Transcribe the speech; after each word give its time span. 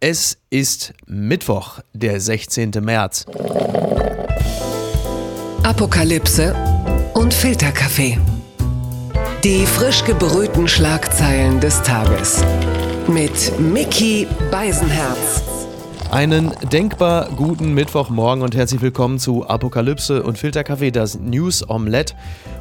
Es 0.00 0.38
ist 0.48 0.94
Mittwoch, 1.06 1.80
der 1.92 2.20
16. 2.20 2.70
März. 2.80 3.26
Apokalypse 5.64 6.54
und 7.14 7.34
Filterkaffee. 7.34 8.16
Die 9.42 9.66
frisch 9.66 10.04
gebrühten 10.04 10.68
Schlagzeilen 10.68 11.58
des 11.58 11.82
Tages. 11.82 12.44
Mit 13.08 13.58
Mickey 13.58 14.28
Beisenherz. 14.52 15.42
Einen 16.10 16.52
denkbar 16.72 17.28
guten 17.36 17.74
Mittwochmorgen 17.74 18.42
und 18.42 18.56
herzlich 18.56 18.80
willkommen 18.80 19.18
zu 19.18 19.46
Apokalypse 19.46 20.22
und 20.22 20.38
Filterkaffee, 20.38 20.90
das 20.90 21.18
News 21.20 21.68
Omelette. 21.68 22.14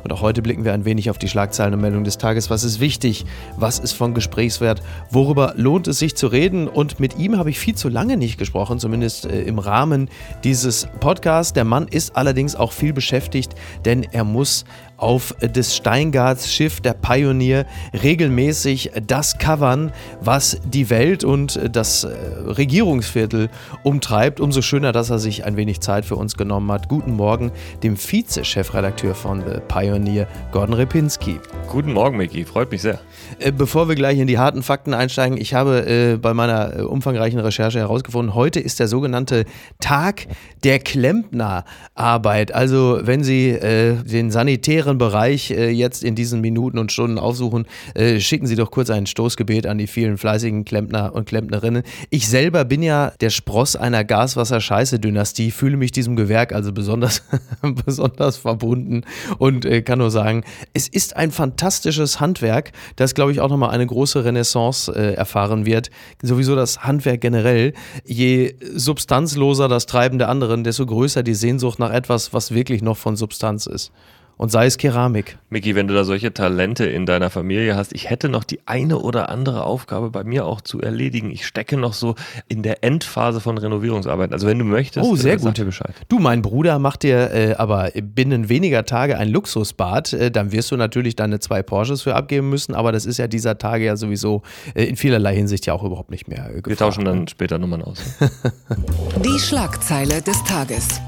Und 0.04 0.12
auch 0.12 0.22
heute 0.22 0.42
blicken 0.42 0.66
wir 0.66 0.74
ein 0.74 0.84
wenig 0.84 1.10
auf 1.10 1.18
die 1.18 1.30
Schlagzeilen 1.30 1.74
und 1.74 1.80
Meldungen 1.80 2.04
des 2.04 2.18
Tages. 2.18 2.50
Was 2.50 2.66
ist 2.66 2.82
wichtig? 2.82 3.26
Was 3.56 3.80
ist 3.80 3.94
von 3.94 4.14
Gesprächswert? 4.14 4.82
Worüber 5.12 5.54
lohnt 5.56 5.88
es 5.88 5.98
sich 5.98 6.18
zu 6.18 6.28
reden? 6.28 6.68
Und 6.68 7.00
mit 7.00 7.18
ihm 7.18 7.38
habe 7.38 7.50
ich 7.50 7.58
viel 7.58 7.76
zu 7.76 7.88
lange 7.88 8.18
nicht 8.18 8.38
gesprochen, 8.38 8.80
zumindest 8.80 9.26
äh, 9.26 9.44
im 9.44 9.60
Rahmen 9.60 10.10
dieses 10.44 10.90
Podcasts. 11.00 11.54
Der 11.54 11.64
Mann 11.64 11.88
ist 11.88 12.18
allerdings 12.18 12.54
auch 12.58 12.74
viel 12.74 12.92
beschäftigt, 12.92 13.56
denn 13.86 14.04
er 14.04 14.26
muss 14.26 14.66
auf 14.98 15.36
des 15.42 15.76
Steingarts 15.76 16.52
Schiff 16.52 16.82
der 16.82 16.94
Pioneer 16.94 17.66
regelmäßig 18.04 18.92
das 19.06 19.38
covern, 19.38 19.92
was 20.22 20.60
die 20.66 20.90
Welt 20.90 21.24
und 21.24 21.60
das 21.72 22.04
äh, 22.04 22.10
Regierungsviertel 22.46 23.50
umtreibt. 23.84 24.40
Umso 24.40 24.62
schöner, 24.62 24.92
dass 24.92 25.10
er 25.10 25.20
sich 25.20 25.46
ein 25.46 25.56
wenig 25.56 25.80
Zeit 25.82 26.06
für 26.06 26.16
uns 26.16 26.36
genommen 26.36 26.72
hat. 26.72 26.90
Guten 26.90 27.14
Morgen 27.16 27.52
dem 27.84 27.96
Vize-Chefredakteur 27.96 29.14
von 29.14 29.42
The 29.42 29.60
Pioneer, 29.68 30.28
Gordon 30.52 30.74
Repinski. 30.74 31.40
Guten 31.70 31.94
Morgen, 31.94 32.18
Micky. 32.18 32.44
Freut 32.44 32.72
mich 32.72 32.82
sehr. 32.82 33.00
Äh, 33.40 33.52
bevor 33.52 33.88
wir 33.88 33.96
gleich 33.96 34.18
in 34.18 34.28
die 34.28 34.40
harten 34.40 34.64
Fakten 34.64 34.94
einsteigen, 34.94 35.38
ich 35.40 35.54
habe 35.54 35.86
äh, 35.86 36.18
bei 36.18 36.34
meiner 36.34 36.80
äh, 36.80 36.82
umfangreichen 36.82 37.40
Recherche 37.40 37.80
herausgefunden, 37.80 38.34
heute 38.34 38.60
ist 38.60 38.80
der 38.80 38.88
sogenannte 38.88 39.46
Tag 39.80 40.28
der 40.64 40.80
Klempnerarbeit. 40.80 42.54
Also 42.54 43.00
wenn 43.04 43.24
Sie 43.24 43.50
äh, 43.50 43.96
den 44.04 44.32
sanitären 44.32 44.87
Bereich 44.94 45.52
äh, 45.52 45.70
jetzt 45.70 46.04
in 46.04 46.16
diesen 46.16 46.42
Minuten 46.42 46.78
und 46.78 46.92
Stunden 46.92 47.20
aufsuchen, 47.20 47.66
äh, 47.94 48.20
schicken 48.20 48.48
Sie 48.48 48.56
doch 48.56 48.72
kurz 48.72 48.90
ein 48.90 49.06
Stoßgebet 49.06 49.68
an 49.68 49.78
die 49.78 49.88
vielen 49.88 50.18
fleißigen 50.18 50.66
Klempner 50.66 51.14
und 51.14 51.28
Klempnerinnen. 51.28 51.84
Ich 52.10 52.28
selber 52.28 52.64
bin 52.66 52.82
ja 52.82 53.12
der 53.20 53.30
Spross 53.30 53.76
einer 53.76 54.04
Gaswasser-Scheiße-Dynastie, 54.04 55.52
fühle 55.52 55.78
mich 55.78 55.92
diesem 55.92 56.16
Gewerk 56.16 56.54
also 56.54 56.72
besonders, 56.72 57.24
besonders 57.86 58.38
verbunden 58.38 59.04
und 59.38 59.68
kann 59.86 60.00
nur 60.00 60.12
sagen, 60.12 60.44
es 60.74 60.88
ist 60.88 61.16
ein 61.18 61.32
fantastisches 61.32 62.20
Handwerk, 62.20 62.72
das 62.96 63.14
glaube 63.14 63.32
ich, 63.32 63.42
auch 63.42 63.50
nochmal 63.50 63.72
eine 63.72 63.86
große 63.86 64.24
Renaissance 64.24 64.92
äh, 64.94 65.14
erfahren 65.14 65.66
wird. 65.66 65.90
Sowieso 66.22 66.56
das 66.56 66.84
Handwerk 66.84 67.22
generell. 67.22 67.74
Je 68.06 68.56
substanzloser 68.76 69.68
das 69.68 69.86
Treiben 69.86 70.20
der 70.20 70.30
anderen, 70.30 70.64
desto 70.64 70.86
größer 70.86 71.24
die 71.24 71.34
Sehnsucht 71.34 71.80
nach 71.80 71.92
etwas, 71.92 72.34
was 72.34 72.54
wirklich 72.54 72.82
noch 72.82 72.98
von 72.98 73.16
Substanz 73.16 73.66
ist 73.66 73.92
und 74.38 74.52
sei 74.52 74.68
es 74.68 74.78
Keramik. 74.78 75.38
Miki, 75.50 75.76
wenn 75.76 75.88
du 75.88 75.94
da 75.94 76.04
solche 76.04 76.34
Talente 76.34 76.86
in 76.86 77.06
deiner 77.06 77.30
Familie 77.30 77.76
hast, 77.76 77.94
ich 77.94 78.10
hätte 78.10 78.30
noch 78.30 78.44
die 78.44 78.60
eine 78.66 79.00
oder 79.00 79.30
andere 79.30 79.64
Aufgabe 79.64 80.12
bei 80.12 80.24
mir 80.24 80.46
auch 80.46 80.62
zu 80.62 80.80
erledigen. 80.80 81.32
Ich 81.32 81.46
stecke 81.46 81.78
noch 81.78 81.94
so 81.94 82.16
in 82.48 82.64
der 82.64 82.84
Endphase 82.84 83.42
von 83.42 83.58
Renovierungsarbeiten. 83.58 84.34
Also 84.34 84.48
wenn 84.48 84.60
du 84.60 84.66
möchtest, 84.66 85.06
oh, 85.06 85.16
sehr 85.16 85.34
äh, 85.34 85.38
gut. 85.38 85.58
dir 85.58 85.66
Bescheid. 85.66 85.94
Du, 86.08 86.20
mein 86.20 86.42
Bruder 86.42 86.80
macht 86.80 87.04
dir 87.04 87.32
äh, 87.34 87.56
aber 87.56 87.92
binnen 88.02 88.50
weniger 88.50 88.86
Tage 88.86 89.18
ein 89.18 89.30
Luxusbad. 89.30 90.14
Äh, 90.14 90.32
dann 90.32 90.52
wirst 90.52 90.72
du 90.72 90.78
natürlich 90.78 91.16
deine 91.16 91.40
zwei 91.40 91.64
Porsches 91.64 92.04
für 92.04 92.16
abgeben 92.16 92.50
müssen, 92.50 92.76
aber 92.76 92.92
das 92.92 93.06
ist 93.06 93.18
ja 93.18 93.28
dieser 93.28 93.58
Tage 93.58 93.86
ja 93.86 93.96
sowieso 93.96 94.44
äh, 94.76 94.84
in 94.84 94.96
vielerlei 94.98 95.36
Hinsicht 95.36 95.66
ja 95.66 95.74
auch 95.74 95.84
überhaupt 95.84 96.12
nicht 96.12 96.28
mehr. 96.28 96.44
Gefragt. 96.48 96.68
Wir 96.68 96.78
tauschen 96.78 97.06
dann 97.06 97.28
später 97.28 97.58
Nummern 97.58 97.82
aus. 97.82 98.04
die 99.24 99.40
Schlagzeile 99.40 100.22
des 100.22 100.44
Tages. 100.44 101.02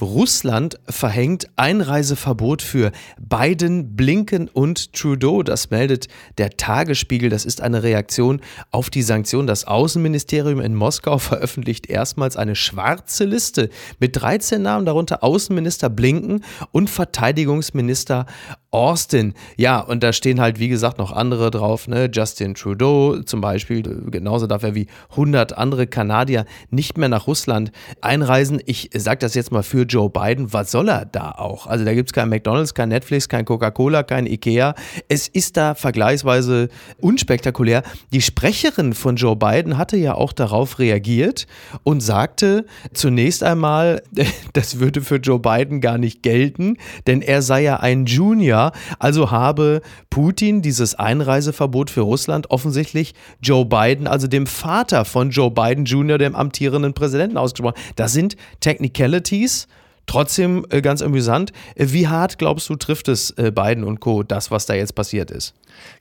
Russland 0.00 0.78
verhängt 0.88 1.48
Einreiseverbot 1.56 2.62
für 2.62 2.92
Biden, 3.18 3.96
Blinken 3.96 4.48
und 4.48 4.92
Trudeau. 4.92 5.42
Das 5.42 5.70
meldet 5.70 6.08
der 6.38 6.50
Tagesspiegel. 6.50 7.30
Das 7.30 7.44
ist 7.44 7.60
eine 7.60 7.82
Reaktion 7.82 8.40
auf 8.70 8.90
die 8.90 9.02
Sanktion. 9.02 9.46
Das 9.46 9.66
Außenministerium 9.66 10.60
in 10.60 10.74
Moskau 10.74 11.18
veröffentlicht 11.18 11.86
erstmals 11.86 12.36
eine 12.36 12.56
schwarze 12.56 13.24
Liste 13.24 13.70
mit 13.98 14.16
13 14.20 14.62
Namen, 14.62 14.86
darunter 14.86 15.22
Außenminister 15.22 15.90
Blinken 15.90 16.44
und 16.72 16.90
Verteidigungsminister 16.90 18.26
Austin. 18.74 19.34
Ja, 19.56 19.78
und 19.78 20.02
da 20.02 20.12
stehen 20.12 20.40
halt, 20.40 20.58
wie 20.58 20.68
gesagt, 20.68 20.98
noch 20.98 21.12
andere 21.12 21.52
drauf. 21.52 21.86
Ne? 21.86 22.10
Justin 22.12 22.56
Trudeau 22.56 23.22
zum 23.22 23.40
Beispiel. 23.40 23.82
Genauso 24.10 24.48
darf 24.48 24.64
er 24.64 24.74
wie 24.74 24.88
100 25.10 25.56
andere 25.56 25.86
Kanadier 25.86 26.44
nicht 26.70 26.98
mehr 26.98 27.08
nach 27.08 27.28
Russland 27.28 27.70
einreisen. 28.00 28.60
Ich 28.66 28.90
sage 28.92 29.18
das 29.18 29.34
jetzt 29.34 29.52
mal 29.52 29.62
für 29.62 29.82
Joe 29.82 30.10
Biden. 30.10 30.52
Was 30.52 30.72
soll 30.72 30.88
er 30.88 31.04
da 31.04 31.30
auch? 31.30 31.68
Also 31.68 31.84
da 31.84 31.94
gibt 31.94 32.08
es 32.08 32.12
kein 32.12 32.28
McDonald's, 32.28 32.74
kein 32.74 32.88
Netflix, 32.88 33.28
kein 33.28 33.44
Coca-Cola, 33.44 34.02
kein 34.02 34.26
Ikea. 34.26 34.74
Es 35.08 35.28
ist 35.28 35.56
da 35.56 35.76
vergleichsweise 35.76 36.68
unspektakulär. 37.00 37.84
Die 38.12 38.22
Sprecherin 38.22 38.92
von 38.92 39.14
Joe 39.14 39.36
Biden 39.36 39.78
hatte 39.78 39.96
ja 39.96 40.16
auch 40.16 40.32
darauf 40.32 40.80
reagiert 40.80 41.46
und 41.84 42.00
sagte 42.00 42.66
zunächst 42.92 43.44
einmal, 43.44 44.02
das 44.52 44.80
würde 44.80 45.00
für 45.00 45.16
Joe 45.16 45.38
Biden 45.38 45.80
gar 45.80 45.96
nicht 45.96 46.24
gelten, 46.24 46.76
denn 47.06 47.22
er 47.22 47.40
sei 47.40 47.62
ja 47.62 47.76
ein 47.76 48.06
Junior 48.06 48.63
also 48.98 49.30
habe 49.30 49.80
Putin 50.10 50.62
dieses 50.62 50.94
Einreiseverbot 50.94 51.90
für 51.90 52.02
Russland 52.02 52.50
offensichtlich 52.50 53.14
Joe 53.42 53.64
Biden, 53.64 54.06
also 54.06 54.26
dem 54.26 54.46
Vater 54.46 55.04
von 55.04 55.30
Joe 55.30 55.50
Biden 55.50 55.84
Jr., 55.84 56.18
dem 56.18 56.34
amtierenden 56.34 56.94
Präsidenten, 56.94 57.36
ausgesprochen. 57.36 57.80
Das 57.96 58.12
sind 58.12 58.36
Technicalities. 58.60 59.68
Trotzdem 60.06 60.66
äh, 60.68 60.82
ganz 60.82 61.00
amüsant. 61.00 61.52
Wie 61.76 62.08
hart, 62.08 62.38
glaubst 62.38 62.68
du, 62.68 62.76
trifft 62.76 63.08
es 63.08 63.30
äh, 63.32 63.50
Biden 63.50 63.84
und 63.84 64.00
Co., 64.00 64.22
das, 64.22 64.50
was 64.50 64.66
da 64.66 64.74
jetzt 64.74 64.94
passiert 64.94 65.30
ist? 65.30 65.54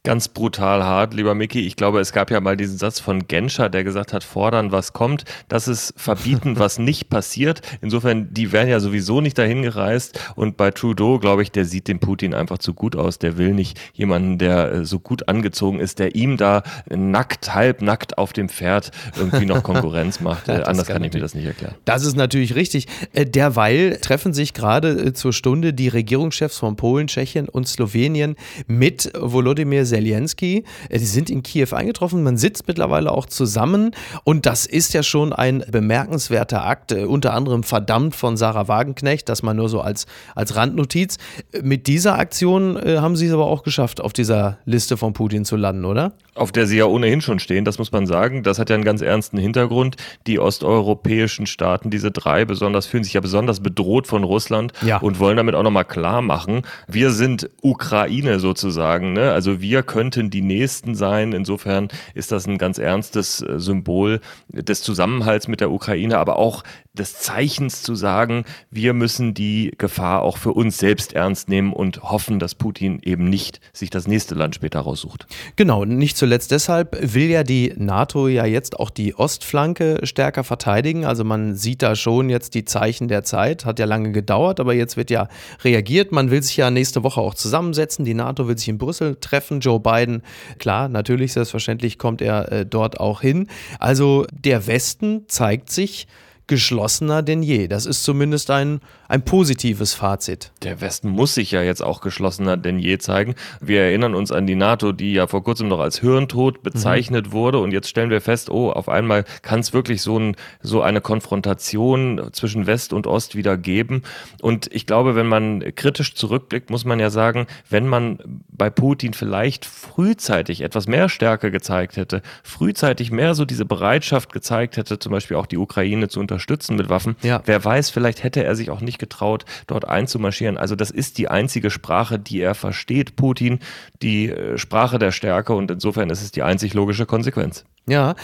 Ganz 0.04 0.28
brutal 0.28 0.84
hart, 0.84 1.14
lieber 1.14 1.34
Mickey. 1.34 1.62
Ich 1.62 1.76
glaube, 1.76 2.00
es 2.00 2.12
gab 2.12 2.30
ja 2.30 2.42
mal 2.42 2.58
diesen 2.58 2.78
Satz 2.78 3.00
von 3.00 3.28
Genscher, 3.28 3.70
der 3.70 3.84
gesagt 3.84 4.14
hat, 4.14 4.24
fordern, 4.24 4.72
was 4.72 4.94
kommt. 4.94 5.24
Das 5.48 5.68
ist 5.68 5.94
verbieten, 5.96 6.60
was 6.60 6.80
nicht 6.80 7.10
passiert. 7.10 7.62
Insofern, 7.82 8.34
die 8.34 8.52
werden 8.52 8.70
ja 8.70 8.80
sowieso 8.80 9.22
nicht 9.22 9.38
dahin 9.38 9.62
gereist. 9.62 10.20
Und 10.36 10.58
bei 10.58 10.72
Trudeau, 10.72 11.20
glaube 11.20 11.42
ich, 11.42 11.52
der 11.52 11.66
sieht 11.66 11.88
dem 11.88 12.00
Putin 12.00 12.34
einfach 12.34 12.58
zu 12.58 12.74
gut 12.74 12.96
aus. 12.96 13.20
Der 13.20 13.38
will 13.38 13.54
nicht 13.54 13.80
jemanden, 13.94 14.38
der 14.38 14.72
äh, 14.72 14.86
so 14.86 15.00
gut 15.00 15.28
angezogen 15.28 15.80
ist, 15.80 16.00
der 16.00 16.16
ihm 16.16 16.38
da 16.38 16.64
nackt, 16.90 17.56
halbnackt 17.56 18.18
auf 18.18 18.34
dem 18.34 18.50
Pferd 18.50 18.92
irgendwie 19.18 19.46
noch 19.46 19.64
Konkurrenz 19.64 20.20
macht. 20.20 20.48
ja, 20.48 20.64
Anders 20.64 20.88
kann, 20.88 21.04
ich 21.04 21.14
mir 21.14 21.20
das 21.20 21.34
nicht 21.34 21.46
erklären. 21.46 21.76
Das 21.86 22.06
ist 22.06 22.16
natürlich 22.16 22.56
richtig. 22.56 22.88
Äh, 23.14 23.26
derweil 23.26 23.98
treffen 24.02 24.34
sich 24.34 24.54
gerade 24.54 24.90
äh, 24.90 25.14
zur 25.14 25.34
Stunde 25.34 25.74
die 25.74 25.88
Regierungschefs 25.88 26.58
von 26.58 26.76
Polen, 26.76 27.08
Tschechien 27.08 27.48
und 27.48 27.68
Slowenien 27.68 28.36
mit 28.68 29.12
Volodymyr 29.18 29.63
Volodymyr 29.64 29.86
Zelensky. 29.86 30.64
Äh, 30.90 31.00
die 31.00 31.06
sind 31.06 31.30
in 31.30 31.44
Kiew 31.44 31.70
eingetroffen. 31.72 32.24
Man 32.24 32.38
sitzt 32.38 32.68
mittlerweile 32.68 33.12
auch 33.12 33.26
zusammen. 33.26 33.92
Und 34.24 34.46
das 34.46 34.66
ist 34.66 34.94
ja 34.94 35.04
schon 35.04 35.34
ein 35.34 35.64
bemerkenswerter 35.72 36.66
Akt, 36.66 36.92
äh, 36.92 37.06
unter 37.06 37.34
anderem 37.34 37.64
verdammt 37.64 38.16
von 38.16 38.38
Sarah 38.38 38.68
Wagenknecht, 38.68 39.30
das 39.30 39.44
mal 39.44 39.54
nur 39.54 39.70
so 39.70 39.82
als, 39.82 40.06
als 40.36 40.56
Randnotiz. 40.56 41.18
Äh, 41.52 41.62
mit 41.64 41.88
dieser 41.88 42.18
Aktion 42.18 42.80
haben 42.84 43.16
sie 43.16 43.28
es 43.28 43.34
aber 43.34 43.46
auch 43.46 43.64
geschafft, 43.64 44.02
auf 44.02 44.14
dieser 44.14 44.58
Liste 44.66 44.98
von 44.98 45.14
Putin 45.14 45.46
zu 45.46 45.56
landen, 45.56 45.86
oder? 45.86 46.14
Auf 46.36 46.52
der 46.52 46.68
sie 46.68 46.78
ja 46.78 46.86
ohnehin 46.86 47.22
schon 47.22 47.40
stehen, 47.40 47.66
das 47.66 47.78
muss 47.78 47.92
man 47.92 48.08
sagen. 48.08 48.44
Das 48.44 48.60
hat 48.60 48.70
ja 48.70 48.76
einen 48.76 48.84
ganz 48.84 49.02
ernsten 49.02 49.38
Hintergrund. 49.38 49.96
Die 50.28 50.40
osteuropäischen 50.40 51.46
Staaten, 51.46 51.90
diese 51.90 52.12
drei 52.12 52.46
besonders, 52.46 52.86
fühlen 52.86 53.04
sich 53.04 53.14
ja 53.14 53.22
besonders 53.22 53.60
bedroht 53.60 54.08
von 54.08 54.24
Russland 54.24 54.74
ja. 54.82 54.98
und 54.98 55.20
wollen 55.20 55.38
damit 55.38 55.56
auch 55.56 55.64
nochmal 55.64 55.86
klar 55.86 56.22
machen, 56.22 56.64
wir 56.88 57.12
sind 57.12 57.50
Ukraine 57.62 58.40
sozusagen. 58.40 59.14
Ne? 59.14 59.32
Also 59.32 59.53
wir 59.62 59.84
könnten 59.84 60.30
die 60.30 60.42
Nächsten 60.42 60.96
sein. 60.96 61.34
Insofern 61.34 61.90
ist 62.14 62.32
das 62.32 62.48
ein 62.48 62.58
ganz 62.58 62.78
ernstes 62.78 63.42
äh, 63.42 63.60
Symbol 63.60 64.22
des 64.50 64.82
Zusammenhalts 64.82 65.48
mit 65.48 65.62
der 65.62 65.72
Ukraine, 65.72 66.18
aber 66.18 66.38
auch 66.38 66.64
des 66.94 67.16
Zeichens 67.16 67.82
zu 67.82 67.96
sagen, 67.96 68.46
wir 68.70 68.94
müssen 68.94 69.34
die 69.34 69.72
Gefahr 69.80 70.22
auch 70.22 70.38
für 70.38 70.52
uns 70.52 70.78
selbst 70.78 71.14
ernst 71.14 71.50
nehmen 71.50 71.74
und 71.74 72.04
hoffen, 72.04 72.38
dass 72.38 72.54
Putin 72.54 73.00
eben 73.02 73.30
nicht 73.30 73.62
sich 73.74 73.90
das 73.90 74.08
nächste 74.08 74.36
Land 74.36 74.54
später 74.54 74.82
raussucht. 74.82 75.26
Genau, 75.56 75.86
nicht 75.86 76.18
zuletzt 76.18 76.52
deshalb 76.52 76.96
will 77.02 77.32
ja 77.32 77.44
die 77.44 77.74
NATO 77.76 78.28
ja 78.28 78.46
jetzt 78.46 78.80
auch 78.80 78.92
die 78.92 79.16
Ostflanke 79.16 80.02
stärker 80.04 80.44
verteidigen. 80.44 81.04
Also 81.04 81.24
man 81.24 81.56
sieht 81.56 81.82
da 81.82 81.96
schon 81.96 82.30
jetzt 82.30 82.54
die 82.54 82.64
Zeichen 82.64 83.08
der 83.08 83.24
Zeit, 83.24 83.66
hat 83.66 83.80
ja 83.80 83.86
lange 83.86 84.12
gedauert, 84.12 84.60
aber 84.60 84.76
jetzt 84.76 84.96
wird 84.96 85.10
ja 85.10 85.30
reagiert. 85.64 86.12
Man 86.12 86.30
will 86.30 86.44
sich 86.44 86.58
ja 86.58 86.70
nächste 86.70 87.02
Woche 87.02 87.22
auch 87.22 87.34
zusammensetzen. 87.34 88.06
Die 88.06 88.14
NATO 88.14 88.48
will 88.48 88.58
sich 88.58 88.70
in 88.70 88.78
Brüssel 88.78 89.16
treffen. 89.20 89.62
Joe 89.62 89.80
Biden, 89.80 90.22
klar, 90.60 90.90
natürlich, 90.90 91.34
selbstverständlich 91.34 91.98
kommt 91.98 92.22
er 92.22 92.52
äh, 92.52 92.66
dort 92.68 93.00
auch 93.00 93.22
hin. 93.22 93.48
Also 93.80 94.28
der 94.32 94.68
Westen 94.68 95.24
zeigt 95.28 95.72
sich 95.72 96.08
geschlossener 96.48 97.22
denn 97.22 97.42
je. 97.42 97.68
Das 97.68 97.86
ist 97.86 98.04
zumindest 98.04 98.52
ein, 98.52 98.82
ein 99.08 99.24
positives 99.24 99.94
Fazit. 99.94 100.52
Der 100.62 100.82
Westen 100.82 101.10
muss 101.10 101.36
sich 101.36 101.52
ja 101.52 101.62
jetzt 101.62 101.82
auch 101.82 102.02
geschlossener 102.02 102.58
denn 102.58 102.80
je 102.80 102.98
zeigen. 102.98 103.36
Wir 103.62 103.82
erinnern 103.82 104.14
uns 104.14 104.32
an 104.32 104.46
die 104.46 104.56
NATO, 104.56 104.92
die 104.92 105.14
ja 105.14 105.28
vor 105.28 105.44
kurzem 105.44 105.70
noch 105.70 105.80
als 105.80 106.00
Hirntod 106.00 106.62
bezeichnet 106.62 107.28
mhm. 107.28 107.32
wurde. 107.32 107.60
Und 107.60 107.72
jetzt 107.72 107.88
stellen 107.88 108.10
wir 108.10 108.20
fest, 108.20 108.50
oh, 108.50 108.72
auf 108.72 108.90
einmal 108.90 109.24
kann 109.42 109.62
es 109.62 109.72
wirklich 109.72 110.02
so, 110.02 110.20
ein, 110.20 110.36
so 110.62 110.82
eine 110.82 111.00
Konfrontation 111.00 112.30
zwischen 112.34 112.68
West 112.68 112.92
und 112.92 113.08
Ost 113.08 113.36
wieder 113.36 113.56
geben. 113.58 114.02
Und 114.42 114.70
ich 114.74 114.86
glaube, 114.86 115.16
wenn 115.16 115.28
man 115.28 115.74
kritisch 115.76 116.14
zurückblickt, 116.14 116.70
muss 116.70 116.84
man 116.84 117.00
ja 117.00 117.10
sagen, 117.10 117.48
wenn 117.70 117.88
man 117.88 118.20
bei 118.50 118.70
Putin 118.70 119.14
vielleicht 119.14 119.66
frühzeitig 119.66 120.62
etwas 120.62 120.88
mehr 120.88 121.08
Stärke 121.08 121.52
gezeigt 121.52 121.96
hätte, 121.96 122.22
frühzeitig 122.44 123.12
mehr 123.12 123.34
so 123.34 123.46
diese 123.46 123.66
Bereitschaft 123.66 124.34
gezeigt 124.34 124.76
hätte, 124.76 125.00
zum 125.00 125.12
Beispiel 125.14 125.38
auch 125.38 125.46
die 125.46 125.58
Ukraine 125.58 126.10
zu 126.10 126.20
unterstützen 126.20 126.33
mit 126.76 126.90
Waffen, 126.90 127.16
ja. 127.22 127.42
wer 127.46 127.64
weiß, 127.64 127.90
vielleicht 127.90 128.24
hätte 128.24 128.44
er 128.44 128.56
sich 128.56 128.70
auch 128.70 128.82
nicht 128.82 129.00
getraut, 129.00 129.46
dort 129.68 129.88
einzumarschieren. 129.88 130.58
Also 130.58 130.76
das 130.76 130.92
ist 130.92 131.18
die 131.18 131.28
einzige 131.28 131.70
Sprache, 131.70 132.20
die 132.20 132.42
er 132.42 132.56
versteht, 132.56 133.16
Putin, 133.16 133.60
die 134.02 134.30
äh, 134.30 134.58
Sprache 134.58 135.00
der 135.00 135.12
Stärke 135.12 135.54
und 135.54 135.72
insofern 135.72 136.10
ist 136.10 136.22
es 136.22 136.32
die 136.32 136.44
einzig 136.44 136.74
logische 136.74 137.06
Konsequenz. 137.06 137.66
Ja, 137.88 138.16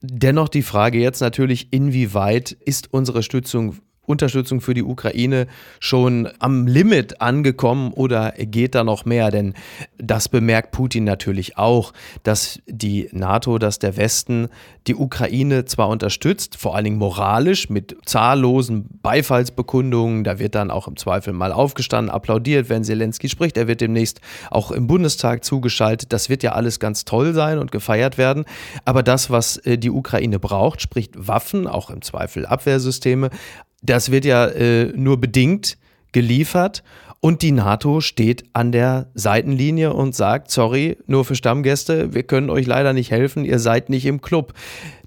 dennoch 0.00 0.48
die 0.48 0.62
Frage 0.62 0.98
jetzt 0.98 1.20
natürlich, 1.20 1.72
inwieweit 1.72 2.52
ist 2.52 2.92
unsere 2.92 3.22
Stützung 3.22 3.76
Unterstützung 4.08 4.60
für 4.60 4.74
die 4.74 4.82
Ukraine 4.82 5.46
schon 5.80 6.28
am 6.38 6.66
Limit 6.66 7.20
angekommen 7.20 7.92
oder 7.92 8.32
geht 8.32 8.74
da 8.74 8.84
noch 8.84 9.04
mehr? 9.04 9.30
Denn 9.30 9.54
das 9.98 10.28
bemerkt 10.28 10.72
Putin 10.72 11.04
natürlich 11.04 11.58
auch, 11.58 11.92
dass 12.22 12.60
die 12.66 13.08
NATO, 13.12 13.58
dass 13.58 13.78
der 13.78 13.96
Westen 13.96 14.48
die 14.86 14.94
Ukraine 14.94 15.66
zwar 15.66 15.88
unterstützt, 15.88 16.56
vor 16.56 16.74
allen 16.74 16.84
Dingen 16.84 16.98
moralisch 16.98 17.68
mit 17.68 17.96
zahllosen 18.06 18.88
Beifallsbekundungen, 19.02 20.24
da 20.24 20.38
wird 20.38 20.54
dann 20.54 20.70
auch 20.70 20.88
im 20.88 20.96
Zweifel 20.96 21.34
mal 21.34 21.52
aufgestanden, 21.52 22.10
applaudiert, 22.10 22.68
wenn 22.68 22.84
Zelensky 22.84 23.28
spricht, 23.28 23.56
er 23.56 23.68
wird 23.68 23.80
demnächst 23.80 24.20
auch 24.50 24.70
im 24.70 24.86
Bundestag 24.86 25.44
zugeschaltet, 25.44 26.12
das 26.12 26.30
wird 26.30 26.42
ja 26.42 26.52
alles 26.52 26.80
ganz 26.80 27.04
toll 27.04 27.34
sein 27.34 27.58
und 27.58 27.70
gefeiert 27.70 28.16
werden, 28.16 28.44
aber 28.84 29.02
das, 29.02 29.30
was 29.30 29.58
äh, 29.58 29.76
die 29.76 29.90
Ukraine 29.90 30.38
braucht, 30.38 30.80
sprich 30.80 31.10
Waffen, 31.14 31.66
auch 31.66 31.90
im 31.90 32.00
Zweifel 32.02 32.46
Abwehrsysteme, 32.46 33.30
das 33.82 34.10
wird 34.10 34.24
ja 34.24 34.46
äh, 34.46 34.92
nur 34.94 35.20
bedingt 35.20 35.78
geliefert 36.12 36.82
und 37.20 37.42
die 37.42 37.52
NATO 37.52 38.00
steht 38.00 38.44
an 38.52 38.70
der 38.70 39.10
Seitenlinie 39.14 39.92
und 39.92 40.14
sagt, 40.14 40.50
sorry, 40.50 40.96
nur 41.06 41.24
für 41.24 41.34
Stammgäste, 41.34 42.14
wir 42.14 42.22
können 42.22 42.48
euch 42.48 42.66
leider 42.66 42.92
nicht 42.92 43.10
helfen, 43.10 43.44
ihr 43.44 43.58
seid 43.58 43.90
nicht 43.90 44.06
im 44.06 44.20
Club. 44.20 44.54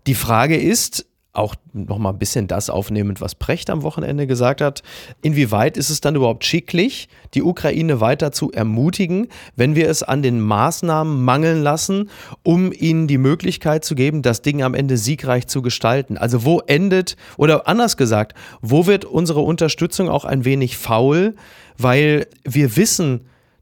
Die 0.07 0.15
Frage 0.15 0.57
ist, 0.57 1.05
auch 1.33 1.55
nochmal 1.71 2.11
ein 2.11 2.19
bisschen 2.19 2.47
das 2.47 2.69
aufnehmend, 2.69 3.21
was 3.21 3.35
Precht 3.35 3.69
am 3.69 3.83
Wochenende 3.83 4.27
gesagt 4.27 4.59
hat. 4.59 4.83
Inwieweit 5.21 5.77
ist 5.77 5.89
es 5.89 6.01
dann 6.01 6.15
überhaupt 6.15 6.43
schicklich, 6.43 7.07
die 7.33 7.41
Ukraine 7.41 8.01
weiter 8.01 8.33
zu 8.33 8.51
ermutigen, 8.51 9.29
wenn 9.55 9.75
wir 9.75 9.89
es 9.89 10.03
an 10.03 10.21
den 10.21 10.41
Maßnahmen 10.41 11.23
mangeln 11.23 11.63
lassen, 11.63 12.09
um 12.43 12.73
ihnen 12.73 13.07
die 13.07 13.17
Möglichkeit 13.17 13.85
zu 13.85 13.95
geben, 13.95 14.21
das 14.21 14.41
Ding 14.41 14.61
am 14.61 14.73
Ende 14.73 14.97
siegreich 14.97 15.47
zu 15.47 15.61
gestalten? 15.61 16.17
Also 16.17 16.43
wo 16.43 16.59
endet, 16.59 17.15
oder 17.37 17.67
anders 17.67 17.95
gesagt, 17.95 18.35
wo 18.61 18.85
wird 18.85 19.05
unsere 19.05 19.39
Unterstützung 19.39 20.09
auch 20.09 20.25
ein 20.25 20.43
wenig 20.43 20.77
faul, 20.77 21.35
weil 21.77 22.27
wir 22.43 22.75
wissen, 22.75 23.21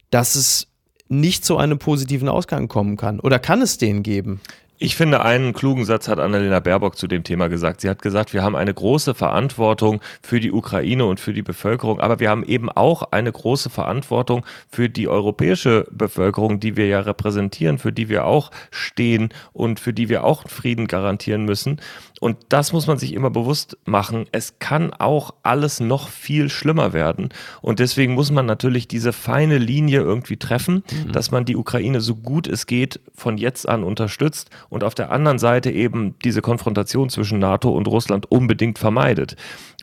dass 0.10 0.34
es 0.34 0.68
nicht 1.08 1.46
zu 1.46 1.58
einem 1.58 1.78
positiven 1.78 2.30
Ausgang 2.30 2.68
kommen 2.68 2.98
kann? 2.98 3.20
Oder 3.20 3.38
kann 3.38 3.62
es 3.62 3.78
den 3.78 4.02
geben? 4.02 4.42
Ich 4.82 4.96
finde, 4.96 5.26
einen 5.26 5.52
klugen 5.52 5.84
Satz 5.84 6.08
hat 6.08 6.20
Annalena 6.20 6.62
Baerbock 6.62 6.98
zu 6.98 7.08
dem 7.08 7.26
Thema 7.26 7.50
gesagt. 7.50 7.82
Sie 7.82 7.90
hat 7.90 8.02
gesagt, 8.02 8.34
wir 8.34 8.44
haben 8.44 8.56
eine 8.56 8.74
große 8.74 9.14
Verantwortung 9.14 10.00
für 10.22 10.40
die 10.40 10.54
Ukraine 10.54 11.06
und 11.06 11.20
für 11.20 11.34
die 11.34 11.42
Bevölkerung, 11.42 12.00
aber 12.00 12.22
wir 12.22 12.30
haben 12.30 12.46
eben 12.46 12.70
auch 12.70 13.12
eine 13.12 13.30
große 13.30 13.70
Verantwortung 13.70 14.46
für 14.70 14.88
die 14.88 15.10
europäische 15.10 15.86
Bevölkerung, 15.92 16.62
die 16.62 16.78
wir 16.78 16.88
ja 16.88 17.02
repräsentieren, 17.02 17.78
für 17.78 17.92
die 17.92 18.08
wir 18.08 18.24
auch 18.24 18.52
stehen 18.72 19.34
und 19.52 19.82
für 19.82 19.92
die 19.92 20.08
wir 20.08 20.24
auch 20.24 20.48
Frieden 20.48 20.88
garantieren 20.88 21.44
müssen. 21.44 21.82
Und 22.22 22.38
das 22.50 22.74
muss 22.74 22.88
man 22.88 22.98
sich 22.98 23.14
immer 23.14 23.30
bewusst 23.30 23.78
machen. 23.86 24.28
Es 24.32 24.60
kann 24.60 24.94
auch 24.94 25.34
alles 25.44 25.80
noch 25.80 26.10
viel 26.10 26.50
schlimmer 26.50 26.94
werden. 26.94 27.30
Und 27.62 27.80
deswegen 27.80 28.14
muss 28.14 28.32
man 28.32 28.46
natürlich 28.46 28.88
diese 28.88 29.14
feine 29.14 29.58
Linie 29.58 30.02
irgendwie 30.02 30.38
treffen, 30.38 30.84
mhm. 30.92 31.12
dass 31.12 31.32
man 31.32 31.46
die 31.46 31.56
Ukraine 31.56 32.02
so 32.02 32.16
gut 32.16 32.48
es 32.48 32.66
geht 32.66 33.00
von 33.14 33.38
jetzt 33.38 33.68
an 33.68 33.84
unterstützt 33.84 34.50
und 34.70 34.84
auf 34.84 34.96
der 34.96 35.12
anderen 35.12 35.40
Seite 35.40 35.72
eben 35.72 36.16
diese 36.24 36.42
Konfrontation 36.42 37.10
zwischen 37.10 37.40
NATO 37.40 37.70
und 37.72 37.88
Russland 37.88 38.32
unbedingt 38.32 38.80
vermeidet. 38.80 39.36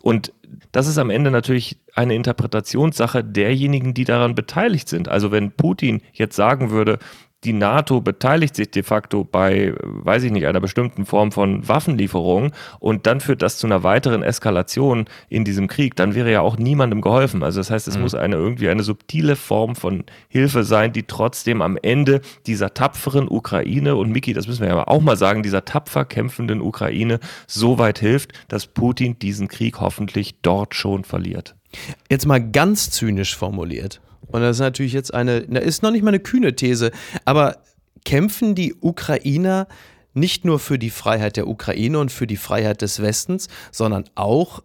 Und 0.03 0.33
das 0.73 0.87
ist 0.87 0.99
am 0.99 1.11
Ende 1.11 1.31
natürlich 1.31 1.79
eine 1.95 2.15
Interpretationssache 2.15 3.25
derjenigen, 3.25 3.95
die 3.95 4.05
daran 4.05 4.35
beteiligt 4.35 4.89
sind. 4.89 5.09
Also 5.09 5.33
wenn 5.33 5.51
Putin 5.53 6.03
jetzt 6.13 6.37
sagen 6.37 6.71
würde, 6.71 6.99
die 7.47 7.53
NATO 7.53 8.01
beteiligt 8.01 8.57
sich 8.57 8.73
de 8.73 8.83
facto 8.83 9.23
bei, 9.23 9.73
weiß 9.81 10.25
ich 10.25 10.33
nicht, 10.33 10.47
einer 10.47 10.61
bestimmten 10.61 11.07
Form 11.07 11.31
von 11.31 11.67
Waffenlieferung 11.69 12.51
und 12.81 13.07
dann 13.07 13.21
führt 13.21 13.41
das 13.41 13.57
zu 13.59 13.69
einer 13.69 13.85
weiteren 13.85 14.25
Eskalation 14.25 15.05
in 15.29 15.45
diesem 15.45 15.69
Krieg, 15.69 15.95
dann 15.95 16.17
wäre 16.17 16.33
ja 16.33 16.41
auch 16.41 16.59
niemandem 16.59 17.01
geholfen. 17.01 17.45
Also 17.45 17.61
das 17.61 17.71
heißt, 17.71 17.87
es 17.87 17.97
mhm. 17.97 18.03
muss 18.03 18.17
eine 18.17 18.35
irgendwie 18.35 18.69
eine 18.69 18.83
subtile 18.83 19.37
Form 19.37 19.77
von 19.77 20.03
Hilfe 20.29 20.65
sein, 20.65 20.93
die 20.93 21.05
trotzdem 21.05 21.63
am 21.63 21.79
Ende 21.81 22.21
dieser 22.49 22.75
tapferen 22.75 23.29
Ukraine 23.29 23.95
und 23.95 24.11
Miki, 24.11 24.33
das 24.33 24.49
müssen 24.49 24.63
wir 24.63 24.69
ja 24.69 24.89
auch 24.89 25.01
mal 25.01 25.17
sagen, 25.17 25.45
dieser 25.45 25.65
tapfer 25.65 26.05
kämpfenden 26.05 26.61
Ukraine 26.61 27.21
so 27.47 27.79
weit 27.79 28.01
hilft, 28.01 28.33
dass 28.49 28.67
Putin 28.67 29.21
diesen 29.21 29.47
Krieg 29.47 29.81
hoffentlich 29.81 30.41
dort 30.43 30.75
schon 30.75 31.05
verliert. 31.05 31.55
Jetzt 32.11 32.27
mal 32.27 32.41
ganz 32.41 32.91
zynisch 32.91 33.37
formuliert. 33.37 34.01
Und 34.27 34.41
das 34.43 34.57
ist 34.57 34.61
natürlich 34.61 34.93
jetzt 34.93 35.15
eine, 35.15 35.43
das 35.43 35.65
ist 35.65 35.83
noch 35.83 35.91
nicht 35.91 36.03
mal 36.03 36.09
eine 36.11 36.21
kühne 36.21 36.55
These, 36.55 36.91
aber 37.25 37.59
kämpfen 38.05 38.55
die 38.55 38.75
Ukrainer 38.81 39.67
nicht 40.15 40.45
nur 40.45 40.59
für 40.59 40.79
die 40.79 40.91
Freiheit 40.91 41.37
der 41.37 41.47
Ukraine 41.47 41.99
und 41.99 42.11
für 42.11 42.27
die 42.27 42.37
Freiheit 42.37 42.81
des 42.81 43.03
Westens, 43.03 43.49
sondern 43.71 44.05
auch 44.15 44.63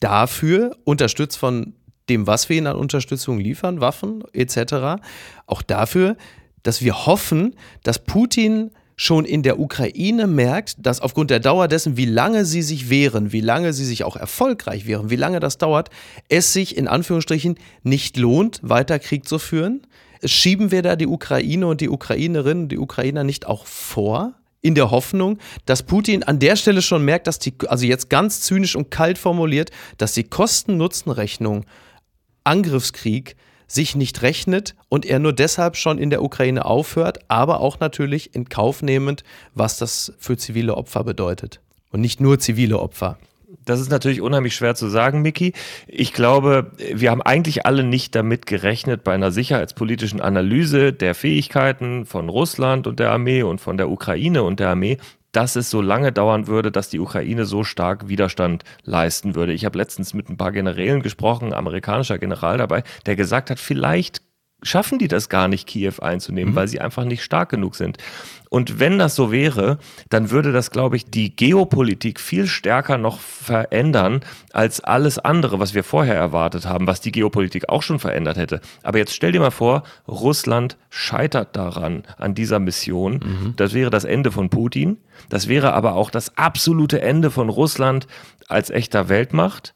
dafür, 0.00 0.76
unterstützt 0.84 1.38
von 1.38 1.74
dem, 2.08 2.26
was 2.26 2.48
wir 2.48 2.56
ihnen 2.56 2.66
an 2.66 2.76
Unterstützung 2.76 3.38
liefern, 3.38 3.80
Waffen 3.80 4.24
etc., 4.32 5.02
auch 5.46 5.62
dafür, 5.62 6.16
dass 6.62 6.82
wir 6.82 7.06
hoffen, 7.06 7.54
dass 7.82 7.98
Putin 7.98 8.72
schon 8.98 9.24
in 9.24 9.44
der 9.44 9.60
Ukraine 9.60 10.26
merkt, 10.26 10.74
dass 10.78 11.00
aufgrund 11.00 11.30
der 11.30 11.38
Dauer 11.38 11.68
dessen, 11.68 11.96
wie 11.96 12.04
lange 12.04 12.44
sie 12.44 12.62
sich 12.62 12.90
wehren, 12.90 13.32
wie 13.32 13.40
lange 13.40 13.72
sie 13.72 13.84
sich 13.84 14.02
auch 14.02 14.16
erfolgreich 14.16 14.86
wehren, 14.86 15.08
wie 15.08 15.16
lange 15.16 15.38
das 15.38 15.56
dauert, 15.56 15.88
es 16.28 16.52
sich 16.52 16.76
in 16.76 16.88
Anführungsstrichen 16.88 17.58
nicht 17.84 18.16
lohnt, 18.16 18.58
weiter 18.62 18.98
Krieg 18.98 19.26
zu 19.26 19.38
führen. 19.38 19.86
Schieben 20.24 20.72
wir 20.72 20.82
da 20.82 20.96
die 20.96 21.06
Ukraine 21.06 21.68
und 21.68 21.80
die 21.80 21.88
Ukrainerinnen, 21.88 22.68
die 22.68 22.78
Ukrainer 22.78 23.24
nicht 23.24 23.46
auch 23.46 23.64
vor? 23.64 24.34
in 24.60 24.74
der 24.74 24.90
Hoffnung, 24.90 25.38
dass 25.66 25.84
Putin 25.84 26.24
an 26.24 26.40
der 26.40 26.56
Stelle 26.56 26.82
schon 26.82 27.04
merkt, 27.04 27.28
dass 27.28 27.38
die, 27.38 27.54
also 27.68 27.86
jetzt 27.86 28.10
ganz 28.10 28.40
zynisch 28.40 28.74
und 28.74 28.90
kalt 28.90 29.16
formuliert, 29.16 29.70
dass 29.98 30.14
die 30.14 30.24
Kosten-Nutzen-Rechnung 30.24 31.64
Angriffskrieg 32.42 33.36
sich 33.68 33.94
nicht 33.94 34.22
rechnet 34.22 34.74
und 34.88 35.06
er 35.06 35.20
nur 35.20 35.32
deshalb 35.32 35.76
schon 35.76 35.98
in 35.98 36.10
der 36.10 36.22
Ukraine 36.22 36.64
aufhört, 36.64 37.20
aber 37.28 37.60
auch 37.60 37.78
natürlich 37.78 38.34
in 38.34 38.48
Kauf 38.48 38.82
nehmend, 38.82 39.22
was 39.54 39.78
das 39.78 40.12
für 40.18 40.36
zivile 40.36 40.76
Opfer 40.76 41.04
bedeutet. 41.04 41.60
Und 41.92 42.00
nicht 42.00 42.20
nur 42.20 42.38
zivile 42.38 42.80
Opfer. 42.80 43.18
Das 43.64 43.80
ist 43.80 43.90
natürlich 43.90 44.20
unheimlich 44.20 44.54
schwer 44.54 44.74
zu 44.74 44.88
sagen, 44.88 45.22
Miki. 45.22 45.52
Ich 45.86 46.12
glaube, 46.12 46.72
wir 46.92 47.10
haben 47.10 47.22
eigentlich 47.22 47.64
alle 47.66 47.82
nicht 47.82 48.14
damit 48.14 48.46
gerechnet, 48.46 49.04
bei 49.04 49.12
einer 49.12 49.30
sicherheitspolitischen 49.30 50.20
Analyse 50.20 50.92
der 50.92 51.14
Fähigkeiten 51.14 52.04
von 52.04 52.28
Russland 52.28 52.86
und 52.86 52.98
der 52.98 53.10
Armee 53.10 53.42
und 53.42 53.60
von 53.60 53.76
der 53.76 53.90
Ukraine 53.90 54.42
und 54.42 54.60
der 54.60 54.70
Armee, 54.70 54.98
dass 55.32 55.56
es 55.56 55.70
so 55.70 55.80
lange 55.80 56.12
dauern 56.12 56.46
würde, 56.46 56.72
dass 56.72 56.90
die 56.90 57.00
Ukraine 57.00 57.44
so 57.44 57.64
stark 57.64 58.08
Widerstand 58.08 58.64
leisten 58.84 59.34
würde. 59.34 59.52
Ich 59.52 59.64
habe 59.64 59.78
letztens 59.78 60.14
mit 60.14 60.28
ein 60.28 60.36
paar 60.36 60.52
Generälen 60.52 61.02
gesprochen, 61.02 61.52
amerikanischer 61.52 62.18
General 62.18 62.58
dabei, 62.58 62.82
der 63.06 63.16
gesagt 63.16 63.50
hat, 63.50 63.58
vielleicht 63.58 64.22
schaffen 64.62 64.98
die 64.98 65.08
das 65.08 65.28
gar 65.28 65.48
nicht, 65.48 65.66
Kiew 65.66 65.94
einzunehmen, 66.00 66.52
mhm. 66.52 66.56
weil 66.56 66.68
sie 66.68 66.80
einfach 66.80 67.04
nicht 67.04 67.22
stark 67.22 67.48
genug 67.50 67.76
sind. 67.76 67.98
Und 68.50 68.80
wenn 68.80 68.98
das 68.98 69.14
so 69.14 69.30
wäre, 69.30 69.78
dann 70.08 70.30
würde 70.30 70.52
das, 70.52 70.70
glaube 70.70 70.96
ich, 70.96 71.04
die 71.10 71.34
Geopolitik 71.34 72.18
viel 72.18 72.46
stärker 72.46 72.96
noch 72.96 73.20
verändern 73.20 74.20
als 74.52 74.80
alles 74.80 75.18
andere, 75.18 75.60
was 75.60 75.74
wir 75.74 75.84
vorher 75.84 76.14
erwartet 76.14 76.66
haben, 76.66 76.86
was 76.86 77.00
die 77.00 77.12
Geopolitik 77.12 77.68
auch 77.68 77.82
schon 77.82 77.98
verändert 77.98 78.38
hätte. 78.38 78.60
Aber 78.82 78.98
jetzt 78.98 79.14
stell 79.14 79.32
dir 79.32 79.40
mal 79.40 79.50
vor, 79.50 79.82
Russland 80.06 80.78
scheitert 80.88 81.56
daran, 81.56 82.04
an 82.16 82.34
dieser 82.34 82.58
Mission. 82.58 83.14
Mhm. 83.14 83.54
Das 83.56 83.74
wäre 83.74 83.90
das 83.90 84.04
Ende 84.04 84.32
von 84.32 84.48
Putin. 84.48 84.96
Das 85.28 85.48
wäre 85.48 85.74
aber 85.74 85.94
auch 85.94 86.10
das 86.10 86.36
absolute 86.38 87.02
Ende 87.02 87.30
von 87.30 87.50
Russland 87.50 88.06
als 88.48 88.70
echter 88.70 89.08
Weltmacht. 89.08 89.74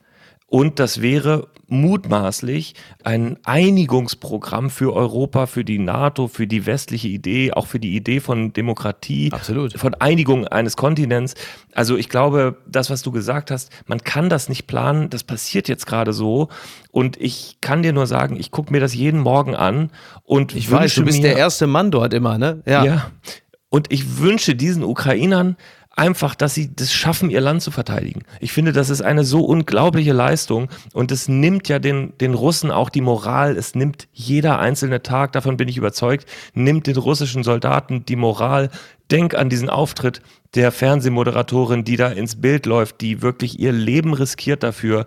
Und 0.53 0.81
das 0.81 1.01
wäre 1.01 1.49
mutmaßlich 1.69 2.75
ein 3.05 3.39
Einigungsprogramm 3.43 4.69
für 4.69 4.93
Europa, 4.95 5.47
für 5.47 5.65
die 5.65 5.79
NATO, 5.79 6.29
für 6.29 6.47
die 6.47 6.67
westliche 6.67 7.09
Idee, 7.09 7.55
auch 7.55 7.67
für 7.67 7.81
die 7.81 7.97
Idee 7.97 8.21
von 8.21 8.53
Demokratie, 8.53 9.33
Absolut. 9.33 9.73
von 9.73 9.95
Einigung 9.95 10.47
eines 10.47 10.77
Kontinents. 10.77 11.37
Also 11.73 11.97
ich 11.97 12.11
glaube, 12.11 12.59
das, 12.67 12.91
was 12.91 13.01
du 13.01 13.13
gesagt 13.13 13.51
hast, 13.51 13.71
man 13.87 14.05
kann 14.05 14.29
das 14.29 14.51
nicht 14.51 14.67
planen, 14.67 15.09
das 15.09 15.25
passiert 15.25 15.69
jetzt 15.69 15.87
gerade 15.87 16.13
so. 16.13 16.51
Und 16.91 17.19
ich 17.19 17.57
kann 17.63 17.83
dir 17.83 17.95
nur 17.95 18.07
sagen, 18.07 18.37
ich 18.39 18.51
gucke 18.51 18.75
mir 18.75 18.81
das 18.81 18.95
jeden 18.95 19.21
Morgen 19.21 19.55
an 19.55 19.89
und 20.23 20.55
ich 20.55 20.71
weiß, 20.71 20.95
du 20.97 21.05
bist 21.07 21.23
der 21.23 21.39
erste 21.39 21.67
Mann 21.67 21.91
dort 21.91 22.13
immer, 22.13 22.37
ne? 22.37 22.63
Ja. 22.67 22.85
ja. 22.85 23.11
Und 23.71 23.91
ich 23.91 24.19
wünsche 24.19 24.55
diesen 24.55 24.85
Ukrainern 24.85 25.57
einfach, 25.95 26.35
dass 26.35 26.55
sie 26.55 26.75
das 26.75 26.93
schaffen, 26.93 27.31
ihr 27.31 27.41
Land 27.41 27.63
zu 27.63 27.71
verteidigen. 27.71 28.23
Ich 28.41 28.53
finde, 28.53 28.73
das 28.73 28.91
ist 28.91 29.03
eine 29.03 29.25
so 29.25 29.45
unglaubliche 29.45 30.13
Leistung 30.13 30.69
und 30.93 31.13
es 31.13 31.29
nimmt 31.29 31.69
ja 31.69 31.79
den, 31.79 32.17
den 32.19 32.35
Russen 32.35 32.71
auch 32.71 32.89
die 32.91 33.01
Moral, 33.01 33.57
es 33.57 33.75
nimmt 33.75 34.09
jeder 34.13 34.59
einzelne 34.59 35.03
Tag, 35.03 35.33
davon 35.33 35.57
bin 35.57 35.69
ich 35.69 35.77
überzeugt, 35.77 36.27
nimmt 36.55 36.87
den 36.87 36.97
russischen 36.97 37.45
Soldaten 37.45 38.05
die 38.05 38.17
Moral. 38.17 38.71
Denk 39.11 39.35
an 39.35 39.51
diesen 39.51 39.69
Auftritt 39.69 40.23
der 40.55 40.73
Fernsehmoderatorin, 40.73 41.85
die 41.85 41.97
da 41.97 42.09
ins 42.09 42.41
Bild 42.41 42.65
läuft, 42.65 43.01
die 43.03 43.21
wirklich 43.21 43.59
ihr 43.61 43.73
Leben 43.73 44.15
riskiert 44.15 44.63
dafür, 44.63 45.07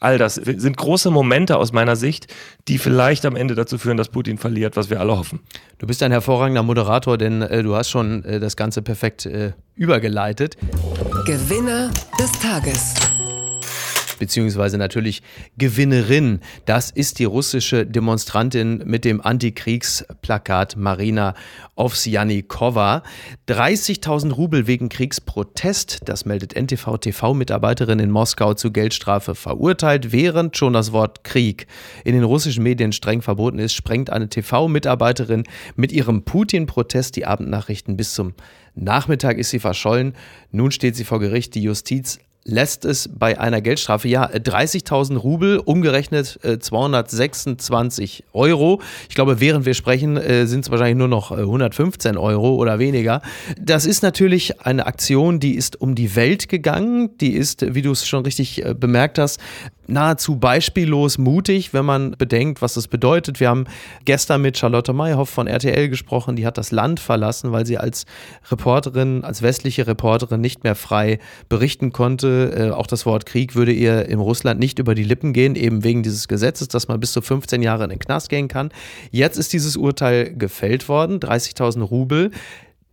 all 0.00 0.18
das 0.18 0.34
sind 0.34 0.76
große 0.76 1.10
Momente 1.10 1.56
aus 1.56 1.72
meiner 1.72 1.96
Sicht, 1.96 2.26
die 2.68 2.78
vielleicht 2.78 3.24
am 3.24 3.36
Ende 3.36 3.54
dazu 3.54 3.78
führen, 3.78 3.96
dass 3.96 4.08
Putin 4.08 4.38
verliert, 4.38 4.76
was 4.76 4.90
wir 4.90 5.00
alle 5.00 5.16
hoffen. 5.16 5.40
Du 5.78 5.86
bist 5.86 6.02
ein 6.02 6.12
hervorragender 6.12 6.62
Moderator, 6.62 7.18
denn 7.18 7.42
äh, 7.42 7.62
du 7.62 7.74
hast 7.74 7.90
schon 7.90 8.24
äh, 8.24 8.40
das 8.40 8.56
Ganze 8.56 8.82
perfekt 8.82 9.26
äh, 9.26 9.52
übergeleitet. 9.76 10.56
Gewinner 11.26 11.90
des 12.18 12.32
Tages 12.32 12.94
beziehungsweise 14.24 14.78
natürlich 14.78 15.22
Gewinnerin. 15.58 16.40
Das 16.64 16.90
ist 16.90 17.18
die 17.18 17.26
russische 17.26 17.84
Demonstrantin 17.84 18.82
mit 18.86 19.04
dem 19.04 19.20
Antikriegsplakat 19.20 20.76
Marina 20.78 21.34
Ovsjanikova. 21.76 23.02
30.000 23.50 24.32
Rubel 24.32 24.66
wegen 24.66 24.88
Kriegsprotest, 24.88 26.00
das 26.06 26.24
meldet 26.24 26.54
NTV 26.54 26.96
TV-Mitarbeiterin 26.96 27.98
in 27.98 28.10
Moskau 28.10 28.54
zu 28.54 28.72
Geldstrafe 28.72 29.34
verurteilt, 29.34 30.10
während 30.10 30.56
schon 30.56 30.72
das 30.72 30.92
Wort 30.92 31.22
Krieg 31.24 31.66
in 32.04 32.14
den 32.14 32.24
russischen 32.24 32.62
Medien 32.62 32.92
streng 32.92 33.20
verboten 33.20 33.58
ist, 33.58 33.74
sprengt 33.74 34.08
eine 34.08 34.30
TV-Mitarbeiterin 34.30 35.44
mit 35.76 35.92
ihrem 35.92 36.22
Putin-Protest 36.22 37.16
die 37.16 37.26
Abendnachrichten 37.26 37.98
bis 37.98 38.14
zum 38.14 38.32
Nachmittag 38.74 39.38
ist 39.38 39.50
sie 39.50 39.60
verschollen. 39.60 40.14
Nun 40.50 40.70
steht 40.70 40.96
sie 40.96 41.04
vor 41.04 41.20
Gericht. 41.20 41.54
Die 41.54 41.62
Justiz 41.62 42.18
lässt 42.44 42.84
es 42.84 43.08
bei 43.08 43.40
einer 43.40 43.60
Geldstrafe, 43.62 44.06
ja, 44.06 44.26
30.000 44.26 45.16
Rubel, 45.16 45.58
umgerechnet 45.58 46.38
äh, 46.42 46.58
226 46.58 48.24
Euro. 48.32 48.82
Ich 49.08 49.14
glaube, 49.14 49.40
während 49.40 49.64
wir 49.64 49.74
sprechen, 49.74 50.18
äh, 50.18 50.46
sind 50.46 50.64
es 50.64 50.70
wahrscheinlich 50.70 50.98
nur 50.98 51.08
noch 51.08 51.30
115 51.30 52.14
äh, 52.14 52.18
Euro 52.18 52.54
oder 52.56 52.78
weniger. 52.78 53.22
Das 53.58 53.86
ist 53.86 54.02
natürlich 54.02 54.60
eine 54.60 54.86
Aktion, 54.86 55.40
die 55.40 55.54
ist 55.54 55.80
um 55.80 55.94
die 55.94 56.14
Welt 56.16 56.48
gegangen. 56.50 57.16
Die 57.18 57.32
ist, 57.32 57.74
wie 57.74 57.82
du 57.82 57.92
es 57.92 58.06
schon 58.06 58.24
richtig 58.24 58.64
äh, 58.64 58.74
bemerkt 58.74 59.18
hast, 59.18 59.40
nahezu 59.86 60.36
beispiellos 60.36 61.18
mutig, 61.18 61.72
wenn 61.74 61.84
man 61.84 62.12
bedenkt, 62.12 62.62
was 62.62 62.74
das 62.74 62.88
bedeutet. 62.88 63.40
Wir 63.40 63.48
haben 63.48 63.64
gestern 64.04 64.42
mit 64.42 64.56
Charlotte 64.58 64.92
Mayhoff 64.92 65.28
von 65.28 65.46
RTL 65.46 65.88
gesprochen, 65.88 66.36
die 66.36 66.46
hat 66.46 66.58
das 66.58 66.70
Land 66.70 67.00
verlassen, 67.00 67.52
weil 67.52 67.66
sie 67.66 67.78
als 67.78 68.06
Reporterin, 68.50 69.24
als 69.24 69.42
westliche 69.42 69.86
Reporterin 69.86 70.40
nicht 70.40 70.64
mehr 70.64 70.74
frei 70.74 71.18
berichten 71.48 71.92
konnte. 71.92 72.33
Äh, 72.34 72.70
auch 72.70 72.86
das 72.86 73.06
Wort 73.06 73.26
Krieg 73.26 73.54
würde 73.54 73.72
ihr 73.72 74.08
in 74.08 74.18
Russland 74.18 74.60
nicht 74.60 74.78
über 74.78 74.94
die 74.94 75.04
Lippen 75.04 75.32
gehen, 75.32 75.54
eben 75.54 75.84
wegen 75.84 76.02
dieses 76.02 76.28
Gesetzes, 76.28 76.68
dass 76.68 76.88
man 76.88 77.00
bis 77.00 77.12
zu 77.12 77.22
15 77.22 77.62
Jahre 77.62 77.84
in 77.84 77.90
den 77.90 77.98
Knast 77.98 78.28
gehen 78.28 78.48
kann. 78.48 78.70
Jetzt 79.10 79.38
ist 79.38 79.52
dieses 79.52 79.76
Urteil 79.76 80.34
gefällt 80.34 80.88
worden, 80.88 81.20
30.000 81.20 81.82
Rubel. 81.82 82.30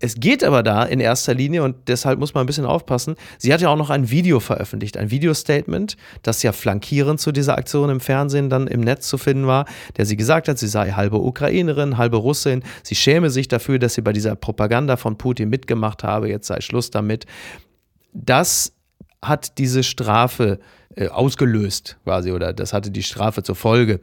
Es 0.03 0.15
geht 0.15 0.43
aber 0.43 0.63
da 0.63 0.83
in 0.83 0.99
erster 0.99 1.35
Linie 1.35 1.63
und 1.63 1.75
deshalb 1.87 2.19
muss 2.19 2.33
man 2.33 2.43
ein 2.43 2.47
bisschen 2.47 2.65
aufpassen. 2.65 3.15
Sie 3.37 3.53
hat 3.53 3.61
ja 3.61 3.69
auch 3.69 3.77
noch 3.77 3.91
ein 3.91 4.09
Video 4.09 4.39
veröffentlicht, 4.39 4.97
ein 4.97 5.11
Videostatement, 5.11 5.95
das 6.23 6.41
ja 6.41 6.53
flankierend 6.53 7.19
zu 7.19 7.31
dieser 7.31 7.55
Aktion 7.55 7.91
im 7.91 7.99
Fernsehen 7.99 8.49
dann 8.49 8.65
im 8.65 8.81
Netz 8.81 9.07
zu 9.07 9.19
finden 9.19 9.45
war, 9.45 9.65
der 9.97 10.07
sie 10.07 10.17
gesagt 10.17 10.47
hat, 10.47 10.57
sie 10.57 10.67
sei 10.67 10.91
halbe 10.91 11.17
Ukrainerin, 11.17 11.97
halbe 11.97 12.17
Russin. 12.17 12.63
Sie 12.81 12.95
schäme 12.95 13.29
sich 13.29 13.47
dafür, 13.47 13.77
dass 13.77 13.93
sie 13.93 14.01
bei 14.01 14.11
dieser 14.11 14.35
Propaganda 14.35 14.97
von 14.97 15.19
Putin 15.19 15.49
mitgemacht 15.49 16.03
habe. 16.03 16.29
Jetzt 16.29 16.47
sei 16.47 16.61
Schluss 16.61 16.89
damit. 16.89 17.27
Das 18.11 18.73
hat 19.23 19.57
diese 19.57 19.83
Strafe 19.83 20.59
äh, 20.95 21.07
ausgelöst, 21.07 21.97
quasi, 22.03 22.31
oder 22.31 22.53
das 22.53 22.73
hatte 22.73 22.91
die 22.91 23.03
Strafe 23.03 23.43
zur 23.43 23.55
Folge. 23.55 23.99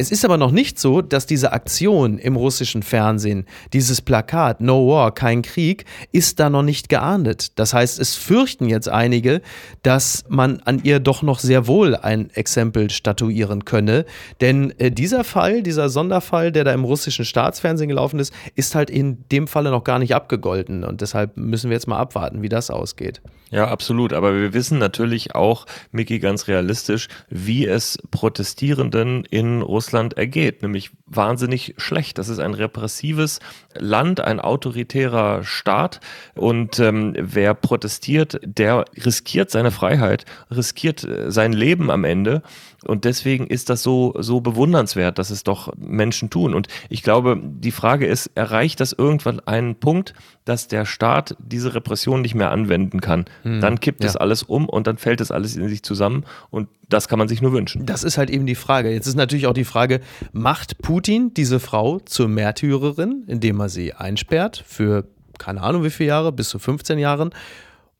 Es 0.00 0.10
ist 0.10 0.24
aber 0.24 0.38
noch 0.38 0.50
nicht 0.50 0.78
so, 0.78 1.02
dass 1.02 1.26
diese 1.26 1.52
Aktion 1.52 2.16
im 2.16 2.34
russischen 2.34 2.82
Fernsehen, 2.82 3.44
dieses 3.74 4.00
Plakat 4.00 4.62
No 4.62 4.88
War, 4.88 5.12
kein 5.12 5.42
Krieg, 5.42 5.84
ist 6.10 6.40
da 6.40 6.48
noch 6.48 6.62
nicht 6.62 6.88
geahndet. 6.88 7.58
Das 7.58 7.74
heißt, 7.74 8.00
es 8.00 8.16
fürchten 8.16 8.66
jetzt 8.66 8.88
einige, 8.88 9.42
dass 9.82 10.24
man 10.26 10.60
an 10.60 10.80
ihr 10.84 11.00
doch 11.00 11.20
noch 11.20 11.38
sehr 11.38 11.66
wohl 11.66 11.94
ein 11.94 12.30
Exempel 12.30 12.88
statuieren 12.88 13.66
könne. 13.66 14.06
Denn 14.40 14.72
äh, 14.78 14.90
dieser 14.90 15.22
Fall, 15.22 15.62
dieser 15.62 15.90
Sonderfall, 15.90 16.50
der 16.50 16.64
da 16.64 16.72
im 16.72 16.84
russischen 16.84 17.26
Staatsfernsehen 17.26 17.90
gelaufen 17.90 18.20
ist, 18.20 18.32
ist 18.54 18.74
halt 18.74 18.88
in 18.88 19.28
dem 19.30 19.46
Falle 19.46 19.70
noch 19.70 19.84
gar 19.84 19.98
nicht 19.98 20.14
abgegolten. 20.14 20.82
Und 20.82 21.02
deshalb 21.02 21.36
müssen 21.36 21.68
wir 21.68 21.74
jetzt 21.74 21.88
mal 21.88 21.98
abwarten, 21.98 22.40
wie 22.40 22.48
das 22.48 22.70
ausgeht. 22.70 23.20
Ja, 23.50 23.66
absolut. 23.66 24.12
Aber 24.12 24.34
wir 24.34 24.54
wissen 24.54 24.78
natürlich 24.78 25.34
auch, 25.34 25.66
Miki, 25.90 26.20
ganz 26.20 26.46
realistisch, 26.46 27.08
wie 27.28 27.66
es 27.66 27.98
Protestierenden 28.10 29.24
in 29.24 29.60
Russland 29.60 29.89
ergeht. 29.92 30.62
Nämlich 30.62 30.90
wahnsinnig 31.06 31.74
schlecht. 31.76 32.18
Das 32.18 32.28
ist 32.28 32.38
ein 32.38 32.54
repressives 32.54 33.40
Land, 33.74 34.20
ein 34.20 34.40
autoritärer 34.40 35.44
Staat. 35.44 36.00
Und 36.34 36.78
ähm, 36.78 37.14
wer 37.18 37.54
protestiert, 37.54 38.40
der 38.44 38.84
riskiert 39.04 39.50
seine 39.50 39.70
Freiheit, 39.70 40.24
riskiert 40.50 41.04
äh, 41.04 41.30
sein 41.30 41.52
Leben 41.52 41.90
am 41.90 42.04
Ende. 42.04 42.42
Und 42.86 43.04
deswegen 43.04 43.46
ist 43.46 43.68
das 43.68 43.82
so, 43.82 44.14
so 44.18 44.40
bewundernswert, 44.40 45.18
dass 45.18 45.30
es 45.30 45.44
doch 45.44 45.72
Menschen 45.76 46.30
tun. 46.30 46.54
Und 46.54 46.68
ich 46.88 47.02
glaube, 47.02 47.38
die 47.42 47.72
Frage 47.72 48.06
ist, 48.06 48.30
erreicht 48.34 48.80
das 48.80 48.92
irgendwann 48.92 49.40
einen 49.40 49.76
Punkt, 49.76 50.14
dass 50.44 50.66
der 50.66 50.86
Staat 50.86 51.36
diese 51.38 51.74
Repression 51.74 52.22
nicht 52.22 52.34
mehr 52.34 52.50
anwenden 52.50 53.00
kann? 53.00 53.26
Hm, 53.42 53.60
dann 53.60 53.80
kippt 53.80 54.02
ja. 54.02 54.08
es 54.08 54.16
alles 54.16 54.42
um 54.42 54.68
und 54.68 54.86
dann 54.86 54.96
fällt 54.96 55.20
es 55.20 55.30
alles 55.30 55.56
in 55.56 55.68
sich 55.68 55.82
zusammen. 55.82 56.24
Und 56.50 56.68
das 56.88 57.06
kann 57.06 57.18
man 57.18 57.28
sich 57.28 57.42
nur 57.42 57.52
wünschen. 57.52 57.84
Das 57.84 58.02
ist 58.02 58.16
halt 58.16 58.30
eben 58.30 58.46
die 58.46 58.54
Frage. 58.54 58.90
Jetzt 58.90 59.06
ist 59.06 59.16
natürlich 59.16 59.46
auch 59.46 59.54
die 59.54 59.64
Frage, 59.64 60.00
macht 60.32 60.78
Putin 60.78 61.34
diese 61.34 61.60
Frau 61.60 61.98
zur 62.00 62.28
Märtyrerin, 62.28 63.24
indem 63.26 63.60
er 63.60 63.68
sie 63.68 63.92
einsperrt 63.92 64.64
für 64.66 65.04
keine 65.38 65.62
Ahnung 65.62 65.82
wie 65.82 65.90
viele 65.90 66.08
Jahre, 66.08 66.32
bis 66.32 66.50
zu 66.50 66.58
15 66.58 66.98
Jahren? 66.98 67.30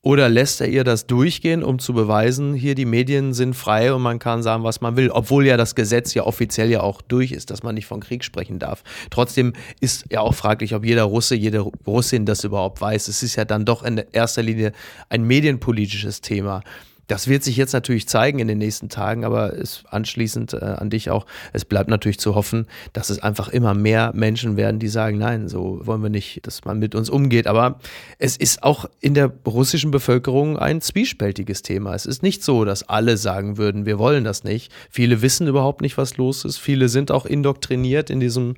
Oder 0.02 0.30
lässt 0.30 0.62
er 0.62 0.69
ihr 0.69 0.83
das 0.83 1.07
durchgehen, 1.07 1.62
um 1.62 1.78
zu 1.78 1.92
beweisen, 1.92 2.54
hier 2.54 2.75
die 2.75 2.87
Medien 2.87 3.35
sind 3.35 3.52
frei 3.52 3.92
und 3.92 4.00
man 4.00 4.19
kann 4.19 4.42
sagen, 4.42 4.64
was 4.64 4.80
man 4.80 4.97
will, 4.97 5.11
obwohl 5.11 5.47
ja 5.47 5.59
das 5.59 5.75
Gesetz 5.75 6.14
ja 6.14 6.25
offiziell 6.25 6.71
ja 6.71 6.80
auch 6.80 7.02
durch 7.02 7.33
ist, 7.33 7.50
dass 7.50 7.62
man 7.62 7.75
nicht 7.75 7.85
von 7.85 8.00
Krieg 8.00 8.25
sprechen 8.25 8.59
darf. 8.59 8.83
Trotzdem 9.11 9.52
ist 9.80 10.07
ja 10.11 10.21
auch 10.21 10.35
fraglich, 10.35 10.75
ob 10.75 10.87
jeder 10.87 11.02
Russe, 11.02 11.35
jede 11.35 11.61
Russin 11.87 12.25
das 12.25 12.45
überhaupt 12.45 12.80
weiß. 12.80 13.09
Es 13.09 13.23
ist 13.23 13.37
ja 13.37 13.45
dann 13.45 13.66
doch 13.66 13.83
in 13.83 14.02
erster 14.12 14.42
Linie 14.42 14.73
ein 15.11 15.23
medienpolitisches 15.23 16.23
Thema. 16.23 16.62
Das 17.11 17.26
wird 17.26 17.43
sich 17.43 17.57
jetzt 17.57 17.73
natürlich 17.73 18.07
zeigen 18.07 18.38
in 18.38 18.47
den 18.47 18.59
nächsten 18.59 18.88
Tagen, 18.88 19.25
aber 19.25 19.59
es, 19.59 19.83
anschließend 19.90 20.55
äh, 20.55 20.59
an 20.59 20.90
dich 20.90 21.11
auch, 21.11 21.26
es 21.52 21.64
bleibt 21.64 21.90
natürlich 21.90 22.21
zu 22.21 22.37
hoffen, 22.37 22.69
dass 22.93 23.11
es 23.11 23.21
einfach 23.21 23.49
immer 23.49 23.75
mehr 23.75 24.12
Menschen 24.14 24.57
werden, 24.57 24.79
die 24.79 24.87
sagen, 24.87 25.19
nein, 25.19 25.49
so 25.49 25.81
wollen 25.85 26.05
wir 26.05 26.09
nicht, 26.09 26.47
dass 26.47 26.64
man 26.64 26.79
mit 26.79 26.95
uns 26.95 27.11
umgeht. 27.11 27.49
Aber 27.49 27.81
es 28.21 28.37
ist 28.37 28.62
auch 28.62 28.88
in 29.00 29.14
der 29.14 29.33
russischen 29.45 29.90
Bevölkerung 29.90 30.57
ein 30.57 30.81
zwiespältiges 30.81 31.62
Thema. 31.62 31.97
Es 31.97 32.07
ist 32.07 32.23
nicht 32.23 32.45
so, 32.45 32.64
dass 32.64 32.88
alle 32.88 33.17
sagen 33.17 33.57
würden, 33.57 33.87
wir 33.87 33.99
wollen 33.99 34.23
das 34.23 34.45
nicht. 34.45 34.71
Viele 34.88 35.21
wissen 35.21 35.49
überhaupt 35.49 35.81
nicht, 35.81 35.99
was 35.99 36.17
los 36.17 36.45
ist. 36.45 36.59
Viele 36.59 36.88
sind 36.88 37.11
auch 37.11 37.26
indoktriniert 37.26 38.11
in 38.11 38.21
diesem 38.21 38.55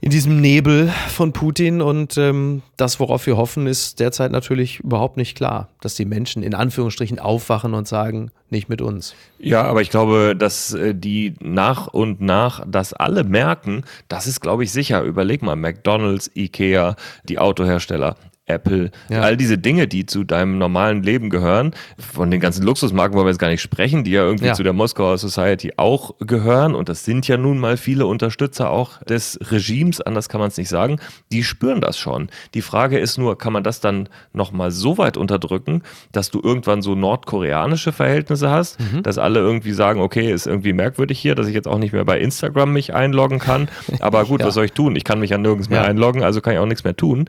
in 0.00 0.10
diesem 0.10 0.40
Nebel 0.40 0.92
von 1.08 1.32
Putin. 1.32 1.82
Und 1.82 2.16
ähm, 2.16 2.62
das, 2.76 3.00
worauf 3.00 3.26
wir 3.26 3.36
hoffen, 3.36 3.66
ist 3.66 4.00
derzeit 4.00 4.32
natürlich 4.32 4.80
überhaupt 4.80 5.16
nicht 5.16 5.36
klar, 5.36 5.68
dass 5.80 5.94
die 5.94 6.04
Menschen 6.04 6.42
in 6.42 6.54
Anführungsstrichen 6.54 7.18
aufwachen 7.18 7.74
und 7.74 7.88
sagen, 7.88 8.30
nicht 8.50 8.68
mit 8.68 8.80
uns. 8.80 9.14
Ja, 9.38 9.62
aber 9.64 9.82
ich 9.82 9.90
glaube, 9.90 10.34
dass 10.36 10.72
äh, 10.72 10.94
die 10.94 11.34
nach 11.40 11.88
und 11.88 12.20
nach 12.20 12.64
das 12.66 12.92
alle 12.92 13.24
merken, 13.24 13.84
das 14.08 14.26
ist, 14.26 14.40
glaube 14.40 14.64
ich, 14.64 14.72
sicher. 14.72 15.02
Überleg 15.02 15.42
mal, 15.42 15.56
McDonald's, 15.56 16.30
Ikea, 16.34 16.96
die 17.24 17.38
Autohersteller 17.38 18.16
Apple, 18.48 18.90
ja. 19.08 19.20
all 19.20 19.36
diese 19.36 19.58
Dinge, 19.58 19.88
die 19.88 20.06
zu 20.06 20.24
deinem 20.24 20.58
normalen 20.58 21.02
Leben 21.02 21.30
gehören, 21.30 21.72
von 21.98 22.30
den 22.30 22.40
ganzen 22.40 22.64
Luxusmarken 22.64 23.16
wollen 23.16 23.26
wir 23.26 23.30
jetzt 23.30 23.38
gar 23.38 23.48
nicht 23.48 23.62
sprechen, 23.62 24.04
die 24.04 24.12
ja 24.12 24.22
irgendwie 24.22 24.46
ja. 24.46 24.54
zu 24.54 24.62
der 24.62 24.72
Moskauer 24.72 25.18
Society 25.18 25.72
auch 25.76 26.14
gehören 26.20 26.74
und 26.74 26.88
das 26.88 27.04
sind 27.04 27.28
ja 27.28 27.36
nun 27.36 27.58
mal 27.58 27.76
viele 27.76 28.06
Unterstützer 28.06 28.70
auch 28.70 29.02
des 29.04 29.38
Regimes, 29.50 30.00
anders 30.00 30.28
kann 30.28 30.40
man 30.40 30.48
es 30.48 30.56
nicht 30.56 30.68
sagen, 30.68 30.98
die 31.32 31.44
spüren 31.44 31.80
das 31.80 31.98
schon. 31.98 32.28
Die 32.54 32.62
Frage 32.62 32.98
ist 32.98 33.18
nur, 33.18 33.38
kann 33.38 33.52
man 33.52 33.62
das 33.62 33.80
dann 33.80 34.08
nochmal 34.32 34.70
so 34.70 34.98
weit 34.98 35.16
unterdrücken, 35.16 35.82
dass 36.12 36.30
du 36.30 36.40
irgendwann 36.42 36.82
so 36.82 36.94
nordkoreanische 36.94 37.92
Verhältnisse 37.92 38.50
hast, 38.50 38.80
mhm. 38.80 39.02
dass 39.02 39.18
alle 39.18 39.40
irgendwie 39.40 39.72
sagen, 39.72 40.00
okay, 40.00 40.32
ist 40.32 40.46
irgendwie 40.46 40.72
merkwürdig 40.72 41.18
hier, 41.18 41.34
dass 41.34 41.46
ich 41.46 41.54
jetzt 41.54 41.68
auch 41.68 41.78
nicht 41.78 41.92
mehr 41.92 42.04
bei 42.04 42.18
Instagram 42.18 42.72
mich 42.72 42.94
einloggen 42.94 43.38
kann, 43.38 43.68
aber 44.00 44.24
gut, 44.24 44.40
ja. 44.40 44.46
was 44.46 44.54
soll 44.54 44.64
ich 44.64 44.72
tun? 44.72 44.96
Ich 44.96 45.04
kann 45.04 45.20
mich 45.20 45.30
ja 45.30 45.38
nirgends 45.38 45.68
mehr 45.68 45.84
einloggen, 45.84 46.22
also 46.22 46.40
kann 46.40 46.54
ich 46.54 46.58
auch 46.58 46.66
nichts 46.66 46.84
mehr 46.84 46.96
tun. 46.96 47.28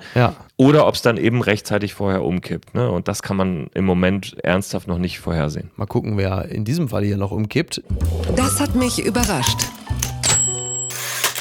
Oder 0.57 0.87
ob 0.87 0.95
es 0.95 1.01
dann 1.09 1.17
eben 1.17 1.41
rechtzeitig 1.41 1.93
vorher 1.93 2.23
umkippt. 2.23 2.75
Ne? 2.75 2.89
Und 2.89 3.07
das 3.07 3.21
kann 3.21 3.35
man 3.35 3.67
im 3.73 3.85
Moment 3.85 4.37
ernsthaft 4.43 4.87
noch 4.87 4.99
nicht 4.99 5.19
vorhersehen. 5.19 5.71
Mal 5.75 5.87
gucken, 5.87 6.17
wer 6.17 6.45
in 6.45 6.63
diesem 6.63 6.89
Fall 6.89 7.03
hier 7.03 7.17
noch 7.17 7.31
umkippt. 7.31 7.81
Das 8.35 8.61
hat 8.61 8.75
mich 8.75 9.03
überrascht. 9.03 9.57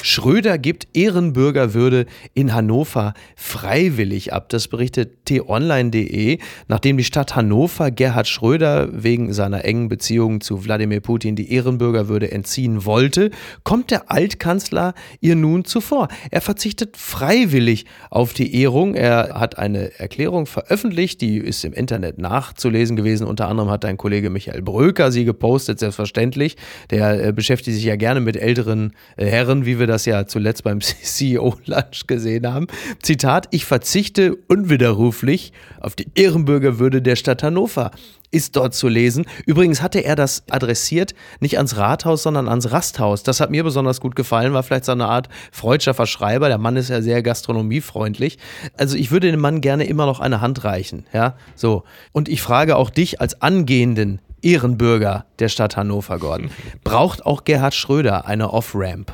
Schröder 0.09 0.57
gibt 0.57 0.87
Ehrenbürgerwürde 0.93 2.07
in 2.33 2.55
Hannover 2.55 3.13
freiwillig 3.35 4.33
ab. 4.33 4.49
Das 4.49 4.67
berichtet 4.67 5.25
t-online.de, 5.25 6.39
nachdem 6.67 6.97
die 6.97 7.03
Stadt 7.03 7.35
Hannover 7.35 7.91
Gerhard 7.91 8.27
Schröder 8.27 8.89
wegen 8.91 9.33
seiner 9.33 9.65
engen 9.65 9.87
Beziehungen 9.87 10.41
zu 10.41 10.65
Wladimir 10.65 11.01
Putin 11.01 11.35
die 11.35 11.53
Ehrenbürgerwürde 11.53 12.31
entziehen 12.31 12.85
wollte, 12.85 13.29
kommt 13.63 13.91
der 13.91 14.11
Altkanzler 14.11 14.95
ihr 15.21 15.35
nun 15.35 15.63
zuvor. 15.63 16.07
Er 16.31 16.41
verzichtet 16.41 16.97
freiwillig 16.97 17.85
auf 18.09 18.33
die 18.33 18.59
Ehrung. 18.59 18.95
Er 18.95 19.39
hat 19.39 19.59
eine 19.59 19.99
Erklärung 19.99 20.47
veröffentlicht, 20.47 21.21
die 21.21 21.37
ist 21.37 21.63
im 21.63 21.73
Internet 21.73 22.17
nachzulesen 22.17 22.95
gewesen. 22.95 23.27
Unter 23.27 23.47
anderem 23.47 23.69
hat 23.69 23.85
ein 23.85 23.97
Kollege 23.97 24.31
Michael 24.31 24.63
Bröker 24.63 25.11
sie 25.11 25.23
gepostet, 25.23 25.77
selbstverständlich. 25.77 26.57
Der 26.89 27.27
äh, 27.27 27.31
beschäftigt 27.31 27.75
sich 27.75 27.85
ja 27.85 27.95
gerne 27.95 28.21
mit 28.21 28.37
älteren 28.37 28.93
äh, 29.15 29.27
Herren, 29.27 29.67
wie 29.67 29.77
wir 29.77 29.85
das 29.85 29.98
das 29.99 30.05
ja 30.05 30.25
zuletzt 30.25 30.63
beim 30.63 30.79
CEO-Lunch 30.81 32.07
gesehen 32.07 32.51
haben. 32.51 32.67
Zitat, 33.01 33.47
ich 33.51 33.65
verzichte 33.65 34.35
unwiderruflich 34.47 35.51
auf 35.81 35.95
die 35.95 36.07
Ehrenbürgerwürde 36.15 37.01
der 37.01 37.15
Stadt 37.15 37.43
Hannover 37.43 37.91
ist 38.31 38.55
dort 38.55 38.75
zu 38.75 38.87
lesen. 38.87 39.25
Übrigens 39.47 39.81
hatte 39.81 39.99
er 39.99 40.15
das 40.15 40.43
adressiert 40.51 41.15
nicht 41.39 41.57
ans 41.57 41.77
Rathaus, 41.77 42.21
sondern 42.23 42.47
ans 42.47 42.71
Rasthaus. 42.71 43.23
Das 43.23 43.39
hat 43.39 43.49
mir 43.49 43.63
besonders 43.63 43.99
gut 43.99 44.15
gefallen, 44.15 44.53
war 44.53 44.61
vielleicht 44.61 44.85
so 44.85 44.91
eine 44.91 45.07
Art 45.07 45.29
freudscher 45.51 45.95
Verschreiber. 45.95 46.47
Der 46.47 46.59
Mann 46.59 46.77
ist 46.77 46.89
ja 46.89 47.01
sehr 47.01 47.23
gastronomiefreundlich. 47.23 48.37
Also 48.77 48.95
ich 48.95 49.11
würde 49.11 49.31
dem 49.31 49.39
Mann 49.39 49.61
gerne 49.61 49.85
immer 49.85 50.05
noch 50.05 50.19
eine 50.19 50.41
Hand 50.41 50.63
reichen, 50.63 51.07
ja, 51.11 51.35
so. 51.55 51.83
Und 52.11 52.29
ich 52.29 52.41
frage 52.41 52.75
auch 52.75 52.91
dich 52.91 53.19
als 53.19 53.41
angehenden 53.41 54.21
Ehrenbürger 54.41 55.25
der 55.39 55.49
Stadt 55.49 55.75
Hannover, 55.75 56.19
Gordon. 56.19 56.51
Braucht 56.83 57.25
auch 57.25 57.43
Gerhard 57.43 57.73
Schröder 57.73 58.27
eine 58.27 58.53
Off-Ramp? 58.53 59.11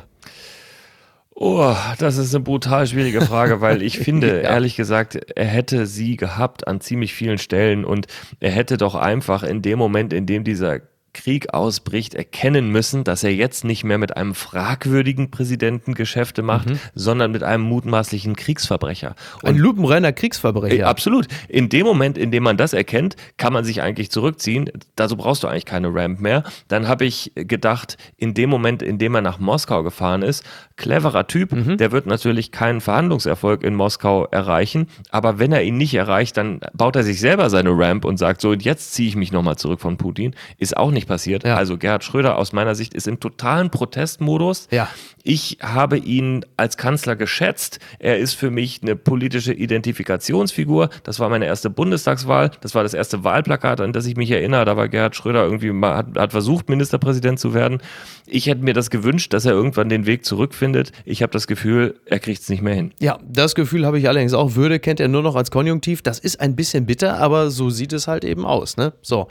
Oh, 1.37 1.75
das 1.99 2.17
ist 2.17 2.33
eine 2.33 2.45
brutal 2.45 2.87
schwierige 2.87 3.19
Frage, 3.19 3.59
weil 3.59 3.81
ich 3.81 3.99
finde, 3.99 4.41
ja. 4.41 4.49
ehrlich 4.51 4.77
gesagt, 4.77 5.15
er 5.35 5.45
hätte 5.45 5.85
sie 5.85 6.15
gehabt 6.15 6.65
an 6.65 6.79
ziemlich 6.79 7.13
vielen 7.13 7.37
Stellen 7.37 7.83
und 7.83 8.07
er 8.39 8.51
hätte 8.51 8.77
doch 8.77 8.95
einfach 8.95 9.43
in 9.43 9.61
dem 9.61 9.77
Moment, 9.77 10.13
in 10.13 10.25
dem 10.25 10.45
dieser 10.45 10.79
Krieg 11.15 11.53
ausbricht, 11.53 12.13
erkennen 12.13 12.69
müssen, 12.69 13.03
dass 13.03 13.23
er 13.23 13.33
jetzt 13.33 13.63
nicht 13.63 13.83
mehr 13.83 13.97
mit 13.97 14.15
einem 14.15 14.35
fragwürdigen 14.35 15.31
Präsidenten 15.31 15.95
Geschäfte 15.95 16.43
macht, 16.43 16.69
mhm. 16.69 16.79
sondern 16.93 17.31
mit 17.31 17.41
einem 17.41 17.63
mutmaßlichen 17.63 18.35
Kriegsverbrecher. 18.35 19.15
Und 19.41 19.49
Ein 19.49 19.57
lupenreiner 19.57 20.13
Kriegsverbrecher. 20.13 20.75
Äh, 20.75 20.83
absolut. 20.83 21.27
In 21.47 21.69
dem 21.69 21.85
Moment, 21.85 22.17
in 22.17 22.29
dem 22.29 22.43
man 22.43 22.57
das 22.57 22.73
erkennt, 22.73 23.15
kann 23.37 23.53
man 23.53 23.63
sich 23.63 23.81
eigentlich 23.81 24.11
zurückziehen. 24.11 24.69
Dazu 24.95 25.17
brauchst 25.17 25.41
du 25.41 25.47
eigentlich 25.47 25.65
keine 25.65 25.91
Ramp 25.91 26.19
mehr. 26.19 26.43
Dann 26.67 26.87
habe 26.87 27.05
ich 27.05 27.31
gedacht, 27.33 27.97
in 28.17 28.33
dem 28.33 28.49
Moment, 28.49 28.83
in 28.83 28.99
dem 28.99 29.15
er 29.15 29.21
nach 29.21 29.39
Moskau 29.39 29.83
gefahren 29.83 30.21
ist, 30.21 30.43
cleverer 30.75 31.27
Typ, 31.27 31.53
mhm. 31.53 31.77
der 31.77 31.93
wird 31.93 32.05
natürlich 32.05 32.51
keinen 32.51 32.81
Verhandlungserfolg 32.81 33.63
in 33.63 33.75
Moskau 33.75 34.25
erreichen, 34.25 34.87
aber 35.09 35.39
wenn 35.39 35.53
er 35.53 35.63
ihn 35.63 35.77
nicht 35.77 35.93
erreicht, 35.93 36.35
dann 36.35 36.59
baut 36.73 36.97
er 36.97 37.03
sich 37.03 37.21
selber 37.21 37.49
seine 37.49 37.69
Ramp 37.71 38.03
und 38.03 38.17
sagt 38.17 38.41
so, 38.41 38.49
und 38.49 38.63
jetzt 38.63 38.93
ziehe 38.93 39.07
ich 39.07 39.15
mich 39.15 39.31
nochmal 39.31 39.55
zurück 39.55 39.79
von 39.79 39.95
Putin. 39.95 40.35
Ist 40.57 40.75
auch 40.75 40.91
nicht 40.91 41.05
nicht 41.05 41.07
passiert. 41.07 41.43
Ja. 41.43 41.55
Also 41.55 41.77
Gerhard 41.77 42.03
Schröder 42.03 42.37
aus 42.37 42.53
meiner 42.53 42.75
Sicht 42.75 42.93
ist 42.93 43.07
im 43.07 43.19
totalen 43.19 43.69
Protestmodus. 43.69 44.67
Ja. 44.71 44.89
Ich 45.27 45.57
habe 45.59 45.97
ihn 45.97 46.45
als 46.55 46.77
Kanzler 46.77 47.15
geschätzt. 47.15 47.79
Er 47.97 48.19
ist 48.19 48.35
für 48.35 48.51
mich 48.51 48.81
eine 48.83 48.95
politische 48.95 49.53
Identifikationsfigur. 49.53 50.89
Das 51.01 51.19
war 51.19 51.29
meine 51.29 51.47
erste 51.47 51.71
Bundestagswahl. 51.71 52.51
Das 52.61 52.75
war 52.75 52.83
das 52.83 52.93
erste 52.93 53.23
Wahlplakat, 53.23 53.81
an 53.81 53.91
das 53.91 54.05
ich 54.05 54.17
mich 54.17 54.29
erinnere. 54.29 54.65
Da 54.65 54.77
war 54.77 54.87
Gerhard 54.87 55.15
Schröder 55.15 55.43
irgendwie 55.43 55.71
mal, 55.71 55.97
hat, 55.97 56.15
hat 56.15 56.31
versucht, 56.31 56.69
Ministerpräsident 56.69 57.39
zu 57.39 57.55
werden. 57.55 57.79
Ich 58.27 58.45
hätte 58.45 58.61
mir 58.61 58.75
das 58.75 58.91
gewünscht, 58.91 59.33
dass 59.33 59.45
er 59.45 59.53
irgendwann 59.53 59.89
den 59.89 60.05
Weg 60.05 60.25
zurückfindet. 60.25 60.91
Ich 61.05 61.23
habe 61.23 61.31
das 61.31 61.47
Gefühl, 61.47 61.95
er 62.05 62.19
kriegt 62.19 62.43
es 62.43 62.49
nicht 62.49 62.61
mehr 62.61 62.75
hin. 62.75 62.93
Ja, 62.99 63.17
das 63.27 63.55
Gefühl 63.55 63.87
habe 63.87 63.97
ich 63.97 64.07
allerdings 64.07 64.35
auch. 64.35 64.53
Würde 64.53 64.79
kennt 64.79 64.99
er 64.99 65.07
nur 65.07 65.23
noch 65.23 65.35
als 65.35 65.49
Konjunktiv. 65.49 66.03
Das 66.03 66.19
ist 66.19 66.39
ein 66.39 66.55
bisschen 66.55 66.85
bitter, 66.85 67.17
aber 67.17 67.49
so 67.49 67.71
sieht 67.71 67.93
es 67.93 68.07
halt 68.07 68.25
eben 68.25 68.45
aus. 68.45 68.77
Ne? 68.77 68.93
So, 69.01 69.27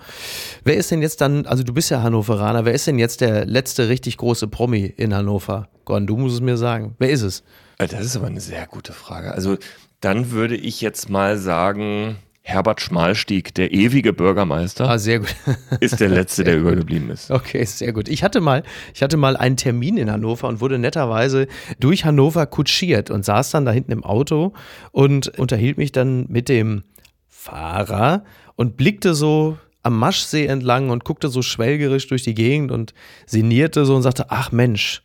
wer 0.64 0.74
ist 0.74 0.90
denn 0.90 1.02
jetzt 1.02 1.20
dann, 1.20 1.46
also 1.46 1.62
du 1.62 1.72
bist 1.72 1.88
ja 1.92 2.02
Hannoveraner, 2.02 2.64
wer 2.64 2.74
ist 2.74 2.88
denn 2.88 2.98
jetzt 2.98 3.20
der 3.20 3.46
letzte 3.46 3.88
richtig 3.88 4.16
große 4.16 4.48
Promi 4.48 4.92
in 4.96 5.14
Hannover? 5.14 5.68
Gordon, 5.84 6.06
du 6.06 6.16
musst 6.16 6.34
es 6.34 6.40
mir 6.40 6.56
sagen. 6.56 6.94
Wer 6.98 7.10
ist 7.10 7.22
es? 7.22 7.42
Äh, 7.78 7.88
das 7.88 8.04
ist 8.04 8.16
aber 8.16 8.26
eine 8.26 8.40
sehr 8.40 8.66
gute 8.66 8.92
Frage. 8.92 9.32
Also 9.32 9.56
dann 10.00 10.30
würde 10.30 10.56
ich 10.56 10.80
jetzt 10.80 11.08
mal 11.08 11.38
sagen, 11.38 12.16
Herbert 12.46 12.82
Schmalstieg, 12.82 13.54
der 13.54 13.72
ewige 13.72 14.12
Bürgermeister, 14.12 14.90
ah, 14.90 14.98
sehr 14.98 15.20
gut. 15.20 15.34
ist 15.80 15.98
der 15.98 16.10
letzte, 16.10 16.44
der 16.44 16.58
übergeblieben 16.58 17.08
ist. 17.08 17.30
Okay, 17.30 17.64
sehr 17.64 17.94
gut. 17.94 18.08
Ich 18.08 18.22
hatte 18.22 18.42
mal, 18.42 18.64
ich 18.92 19.02
hatte 19.02 19.16
mal 19.16 19.34
einen 19.34 19.56
Termin 19.56 19.96
in 19.96 20.10
Hannover 20.10 20.48
und 20.48 20.60
wurde 20.60 20.78
netterweise 20.78 21.46
durch 21.80 22.04
Hannover 22.04 22.44
kutschiert 22.44 23.10
und 23.10 23.24
saß 23.24 23.50
dann 23.50 23.64
da 23.64 23.72
hinten 23.72 23.92
im 23.92 24.04
Auto 24.04 24.52
und 24.92 25.38
unterhielt 25.38 25.78
mich 25.78 25.90
dann 25.92 26.26
mit 26.28 26.50
dem 26.50 26.82
Fahrer 27.28 28.24
und 28.56 28.76
blickte 28.76 29.14
so 29.14 29.56
am 29.82 29.98
Maschsee 29.98 30.44
entlang 30.44 30.90
und 30.90 31.04
guckte 31.04 31.28
so 31.28 31.40
schwelgerisch 31.40 32.08
durch 32.08 32.24
die 32.24 32.34
Gegend 32.34 32.72
und 32.72 32.92
sinnierte 33.24 33.86
so 33.86 33.96
und 33.96 34.02
sagte, 34.02 34.26
ach 34.28 34.52
Mensch, 34.52 35.02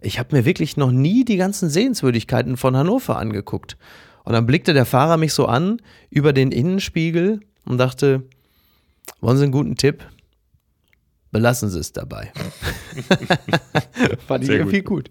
ich 0.00 0.18
habe 0.18 0.36
mir 0.36 0.44
wirklich 0.44 0.76
noch 0.76 0.90
nie 0.90 1.24
die 1.24 1.36
ganzen 1.36 1.70
Sehenswürdigkeiten 1.70 2.56
von 2.56 2.76
Hannover 2.76 3.18
angeguckt. 3.18 3.76
Und 4.24 4.32
dann 4.32 4.46
blickte 4.46 4.72
der 4.72 4.86
Fahrer 4.86 5.16
mich 5.16 5.32
so 5.32 5.46
an 5.46 5.80
über 6.10 6.32
den 6.32 6.52
Innenspiegel 6.52 7.40
und 7.64 7.78
dachte, 7.78 8.22
wollen 9.20 9.36
Sie 9.36 9.44
einen 9.44 9.52
guten 9.52 9.76
Tipp? 9.76 10.04
Belassen 11.32 11.70
Sie 11.70 11.78
es 11.78 11.92
dabei. 11.92 12.32
Fand 14.26 14.44
ich 14.44 14.50
irgendwie 14.50 14.82
gut. 14.82 15.10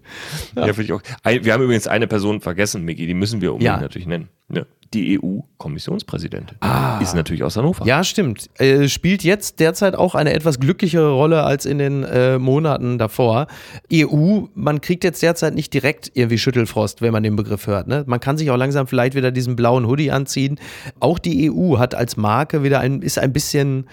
Ja, 0.54 0.66
ja 0.66 0.72
finde 0.74 0.84
ich 0.84 0.92
auch. 0.92 1.02
Wir 1.24 1.52
haben 1.52 1.62
übrigens 1.62 1.86
eine 1.86 2.06
Person 2.06 2.40
vergessen, 2.40 2.84
Miki, 2.84 3.06
die 3.06 3.14
müssen 3.14 3.40
wir 3.40 3.52
unbedingt 3.52 3.76
ja. 3.76 3.80
natürlich 3.80 4.06
nennen. 4.06 4.28
Ja 4.52 4.66
die 4.92 5.20
EU-Kommissionspräsidentin. 5.20 6.56
Ah. 6.60 6.98
Ist 7.00 7.14
natürlich 7.14 7.44
aus 7.44 7.56
Hannover. 7.56 7.86
Ja, 7.86 8.02
stimmt. 8.02 8.50
Äh, 8.58 8.88
spielt 8.88 9.22
jetzt 9.22 9.60
derzeit 9.60 9.94
auch 9.94 10.14
eine 10.14 10.32
etwas 10.32 10.58
glücklichere 10.58 11.12
Rolle 11.12 11.44
als 11.44 11.64
in 11.64 11.78
den 11.78 12.02
äh, 12.02 12.38
Monaten 12.38 12.98
davor. 12.98 13.46
EU, 13.92 14.42
man 14.54 14.80
kriegt 14.80 15.04
jetzt 15.04 15.22
derzeit 15.22 15.54
nicht 15.54 15.72
direkt 15.72 16.10
irgendwie 16.14 16.38
Schüttelfrost, 16.38 17.02
wenn 17.02 17.12
man 17.12 17.22
den 17.22 17.36
Begriff 17.36 17.66
hört. 17.68 17.86
Ne? 17.86 18.02
Man 18.06 18.18
kann 18.18 18.36
sich 18.36 18.50
auch 18.50 18.56
langsam 18.56 18.88
vielleicht 18.88 19.14
wieder 19.14 19.30
diesen 19.30 19.54
blauen 19.54 19.86
Hoodie 19.86 20.10
anziehen. 20.10 20.58
Auch 20.98 21.18
die 21.18 21.50
EU 21.50 21.78
hat 21.78 21.94
als 21.94 22.16
Marke 22.16 22.64
wieder 22.64 22.80
ein, 22.80 23.02
ist 23.02 23.18
ein 23.18 23.32
bisschen, 23.32 23.86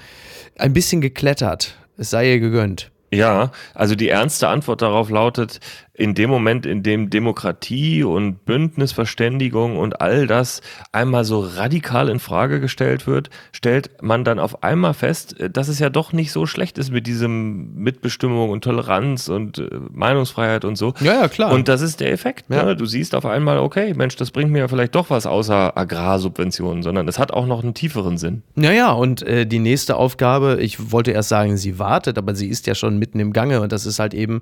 ein 0.57 0.73
bisschen 0.73 1.01
geklettert. 1.01 1.75
Es 1.97 2.09
sei 2.09 2.31
ihr 2.31 2.39
gegönnt. 2.39 2.91
Ja, 3.11 3.51
also 3.73 3.95
die 3.95 4.09
ernste 4.09 4.49
Antwort 4.49 4.81
darauf 4.81 5.09
lautet, 5.09 5.61
in 5.97 6.13
dem 6.13 6.29
Moment, 6.29 6.67
in 6.67 6.83
dem 6.83 7.09
Demokratie 7.09 8.03
und 8.03 8.45
Bündnisverständigung 8.45 9.77
und 9.77 9.99
all 9.99 10.27
das 10.27 10.61
einmal 10.91 11.25
so 11.25 11.39
radikal 11.39 12.07
in 12.09 12.19
Frage 12.19 12.59
gestellt 12.59 13.07
wird, 13.07 13.31
stellt 13.51 14.03
man 14.03 14.23
dann 14.23 14.37
auf 14.37 14.63
einmal 14.63 14.93
fest, 14.93 15.35
dass 15.51 15.67
es 15.67 15.79
ja 15.79 15.89
doch 15.89 16.13
nicht 16.13 16.31
so 16.31 16.45
schlecht 16.45 16.77
ist 16.77 16.91
mit 16.91 17.07
diesem 17.07 17.73
Mitbestimmung 17.73 18.51
und 18.51 18.63
Toleranz 18.63 19.27
und 19.27 19.57
äh, 19.57 19.69
Meinungsfreiheit 19.91 20.65
und 20.65 20.75
so. 20.75 20.93
Ja, 20.99 21.21
ja, 21.21 21.27
klar. 21.27 21.51
Und 21.51 21.67
das 21.67 21.81
ist 21.81 21.99
der 21.99 22.11
Effekt. 22.11 22.45
Ja. 22.49 22.63
Ne? 22.63 22.75
Du 22.75 22.85
siehst 22.85 23.15
auf 23.15 23.25
einmal, 23.25 23.57
okay, 23.57 23.95
Mensch, 23.95 24.15
das 24.17 24.29
bringt 24.29 24.51
mir 24.51 24.59
ja 24.59 24.67
vielleicht 24.67 24.93
doch 24.93 25.09
was 25.09 25.25
außer 25.25 25.75
Agrarsubventionen, 25.75 26.83
sondern 26.83 27.07
es 27.07 27.17
hat 27.17 27.31
auch 27.31 27.47
noch 27.47 27.63
einen 27.63 27.73
tieferen 27.73 28.19
Sinn. 28.19 28.43
Naja, 28.53 28.91
und 28.91 29.23
äh, 29.23 29.47
die 29.47 29.59
nächste 29.59 29.95
Aufgabe, 29.95 30.59
ich 30.61 30.91
wollte 30.91 31.09
erst 31.09 31.29
sagen, 31.29 31.57
sie 31.57 31.79
wartet, 31.79 32.19
aber 32.19 32.35
sie 32.35 32.47
ist 32.47 32.67
ja 32.67 32.75
schon 32.75 32.99
mitten 32.99 33.19
im 33.19 33.33
Gange 33.33 33.61
und 33.61 33.71
das 33.71 33.87
ist 33.87 33.97
halt 33.97 34.13
eben 34.13 34.41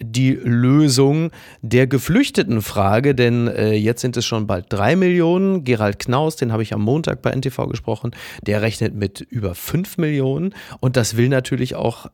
die 0.00 0.32
Lösung 0.32 0.93
Lösung 0.94 1.32
der 1.60 1.88
Geflüchtetenfrage, 1.88 3.16
denn 3.16 3.48
äh, 3.48 3.72
jetzt 3.72 4.00
sind 4.00 4.16
es 4.16 4.24
schon 4.24 4.46
bald 4.46 4.66
drei 4.68 4.94
Millionen. 4.94 5.64
Gerald 5.64 5.98
Knaus, 5.98 6.36
den 6.36 6.52
habe 6.52 6.62
ich 6.62 6.72
am 6.72 6.82
Montag 6.82 7.20
bei 7.20 7.34
NTV 7.34 7.66
gesprochen, 7.66 8.12
der 8.46 8.62
rechnet 8.62 8.94
mit 8.94 9.20
über 9.20 9.56
fünf 9.56 9.98
Millionen 9.98 10.54
und 10.78 10.96
das 10.96 11.16
will 11.16 11.28
natürlich 11.28 11.74
auch 11.74 12.06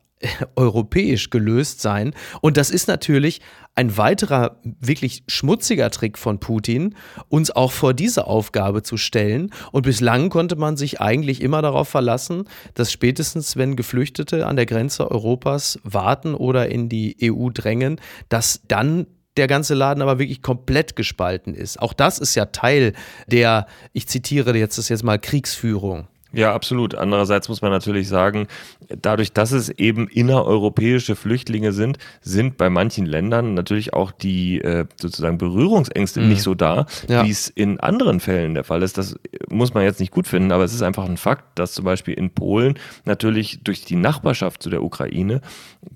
europäisch 0.56 1.28
gelöst 1.28 1.82
sein. 1.82 2.14
Und 2.40 2.56
das 2.56 2.70
ist 2.70 2.88
natürlich 2.88 3.42
ein 3.80 3.96
weiterer 3.96 4.60
wirklich 4.62 5.24
schmutziger 5.26 5.90
Trick 5.90 6.18
von 6.18 6.38
Putin, 6.38 6.94
uns 7.30 7.50
auch 7.50 7.72
vor 7.72 7.94
diese 7.94 8.26
Aufgabe 8.26 8.82
zu 8.82 8.98
stellen. 8.98 9.50
Und 9.72 9.84
bislang 9.84 10.28
konnte 10.28 10.56
man 10.56 10.76
sich 10.76 11.00
eigentlich 11.00 11.40
immer 11.40 11.62
darauf 11.62 11.88
verlassen, 11.88 12.44
dass 12.74 12.92
spätestens, 12.92 13.56
wenn 13.56 13.76
Geflüchtete 13.76 14.46
an 14.46 14.56
der 14.56 14.66
Grenze 14.66 15.10
Europas 15.10 15.80
warten 15.82 16.34
oder 16.34 16.68
in 16.68 16.90
die 16.90 17.16
EU 17.22 17.48
drängen, 17.48 17.98
dass 18.28 18.60
dann 18.68 19.06
der 19.38 19.46
ganze 19.46 19.72
Laden 19.72 20.02
aber 20.02 20.18
wirklich 20.18 20.42
komplett 20.42 20.94
gespalten 20.94 21.54
ist. 21.54 21.80
Auch 21.80 21.94
das 21.94 22.18
ist 22.18 22.34
ja 22.34 22.46
Teil 22.46 22.92
der, 23.28 23.66
ich 23.94 24.06
zitiere 24.06 24.54
jetzt 24.58 24.76
das 24.76 24.90
jetzt 24.90 25.04
mal, 25.04 25.18
Kriegsführung. 25.18 26.06
Ja, 26.32 26.54
absolut. 26.54 26.94
Andererseits 26.94 27.48
muss 27.48 27.62
man 27.62 27.70
natürlich 27.70 28.08
sagen, 28.08 28.46
dadurch, 28.88 29.32
dass 29.32 29.52
es 29.52 29.68
eben 29.68 30.08
innereuropäische 30.08 31.16
Flüchtlinge 31.16 31.72
sind, 31.72 31.98
sind 32.20 32.56
bei 32.56 32.70
manchen 32.70 33.06
Ländern 33.06 33.54
natürlich 33.54 33.92
auch 33.92 34.12
die 34.12 34.60
äh, 34.60 34.86
sozusagen 35.00 35.38
Berührungsängste 35.38 36.20
mhm. 36.20 36.28
nicht 36.28 36.42
so 36.42 36.54
da, 36.54 36.86
ja. 37.08 37.24
wie 37.24 37.30
es 37.30 37.48
in 37.48 37.80
anderen 37.80 38.20
Fällen 38.20 38.54
der 38.54 38.64
Fall 38.64 38.82
ist. 38.82 38.98
Das 38.98 39.16
muss 39.50 39.74
man 39.74 39.84
jetzt 39.84 40.00
nicht 40.00 40.12
gut 40.12 40.26
finden, 40.26 40.52
aber 40.52 40.64
es 40.64 40.72
ist 40.72 40.82
einfach 40.82 41.04
ein 41.04 41.16
Fakt, 41.16 41.58
dass 41.58 41.72
zum 41.72 41.84
Beispiel 41.84 42.14
in 42.14 42.30
Polen 42.30 42.78
natürlich 43.04 43.62
durch 43.62 43.84
die 43.84 43.96
Nachbarschaft 43.96 44.62
zu 44.62 44.70
der 44.70 44.82
Ukraine 44.82 45.40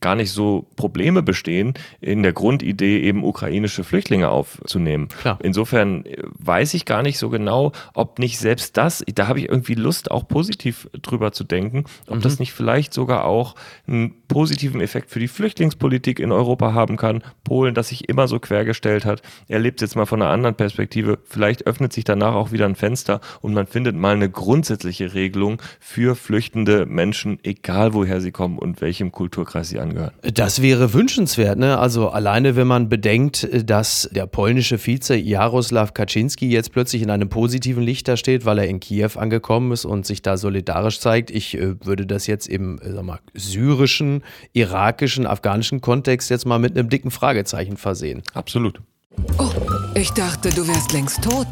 gar 0.01 0.15
nicht 0.15 0.31
so 0.31 0.67
Probleme 0.77 1.23
bestehen, 1.23 1.75
in 2.01 2.23
der 2.23 2.33
Grundidee 2.33 3.01
eben 3.01 3.25
ukrainische 3.25 3.85
Flüchtlinge 3.85 4.29
aufzunehmen. 4.29 5.09
Klar. 5.09 5.39
Insofern 5.43 6.05
weiß 6.39 6.75
ich 6.75 6.85
gar 6.85 7.03
nicht 7.03 7.19
so 7.19 7.29
genau, 7.29 7.73
ob 7.95 8.19
nicht 8.19 8.39
selbst 8.39 8.77
das, 8.77 9.05
da 9.15 9.29
habe 9.29 9.39
ich 9.39 9.49
irgendwie 9.49 9.75
Lust 9.75 10.11
auch 10.11 10.27
positiv 10.27 10.89
drüber 11.01 11.33
zu 11.33 11.45
denken, 11.45 11.85
ob 12.07 12.17
mhm. 12.17 12.23
das 12.23 12.39
nicht 12.39 12.53
vielleicht 12.53 12.93
sogar 12.95 13.25
auch 13.25 13.55
einen 13.87 14.15
positiven 14.29 14.81
Effekt 14.81 15.11
für 15.11 15.21
die 15.21 15.29
Flüchtlingspolitik 15.29 16.19
in 16.19 16.33
Europa 16.33 16.73
haben 16.73 16.97
kann. 16.97 17.23
Polen, 17.45 17.75
das 17.75 17.89
sich 17.89 18.09
immer 18.09 18.27
so 18.27 18.39
quergestellt 18.39 19.05
hat, 19.05 19.23
erlebt 19.49 19.81
jetzt 19.81 19.97
mal 19.97 20.07
von 20.07 20.23
einer 20.23 20.31
anderen 20.31 20.55
Perspektive. 20.55 21.19
Vielleicht 21.25 21.67
öffnet 21.67 21.93
sich 21.93 22.05
danach 22.05 22.35
auch 22.35 22.53
wieder 22.53 22.67
ein 22.67 22.75
Fenster 22.75 23.21
und 23.45 23.53
man 23.53 23.67
findet 23.67 23.95
mal 23.95 24.15
eine 24.15 24.31
grundsätzliche 24.31 25.13
Regelung 25.13 25.61
für 25.79 26.17
flüchtende 26.17 26.87
Menschen, 26.87 27.39
egal 27.43 27.93
woher 27.93 28.23
sie 28.23 28.33
kommen 28.33 28.59
und 28.59 28.81
welchem 28.81 29.13
Kulturkreis 29.13 29.69
sie 29.69 29.79
angehören. 29.79 30.13
Das 30.23 30.63
wäre 30.63 30.95
wünschenswert. 30.95 31.59
Ne? 31.59 31.79
Also 31.79 32.09
alleine, 32.09 32.57
wenn 32.57 32.67
man 32.67 32.89
bedenkt, 32.89 33.47
dass 33.69 34.09
der 34.11 34.27
polnische 34.27 34.79
Vize 34.79 35.15
Jaroslaw 35.15 35.93
Kaczynski 35.93 36.49
jetzt 36.49 36.73
plötzlich 36.73 37.03
in 37.03 37.11
einem 37.11 37.29
positiven 37.29 37.83
Licht 37.83 38.09
da 38.09 38.17
steht, 38.17 38.47
weil 38.47 38.61
er 38.61 38.67
in 38.67 38.81
Kiew 38.81 39.11
angekommen 39.17 39.73
ist 39.73 39.85
und 39.85 40.07
sich 40.07 40.23
da 40.23 40.39
solidarisch 40.39 40.99
zeigt. 40.99 41.31
Ich 41.31 41.55
äh, 41.59 41.75
würde 41.85 42.07
das 42.07 42.27
jetzt 42.27 42.49
im 42.49 42.79
äh, 42.79 42.93
sag 42.93 43.03
mal, 43.03 43.19
syrischen, 43.35 44.23
irakischen, 44.55 45.27
afghanischen 45.27 45.83
Kontext 45.83 46.31
jetzt 46.31 46.47
mal 46.47 46.59
mit 46.59 46.79
einem 46.79 46.89
dicken 46.89 47.11
Fragezeichen 47.11 47.77
versehen. 47.77 48.23
Absolut. 48.33 48.81
Oh, 49.37 49.51
ich 49.95 50.11
dachte, 50.13 50.49
du 50.49 50.67
wärst 50.67 50.95
längst 50.95 51.23
tot. 51.23 51.47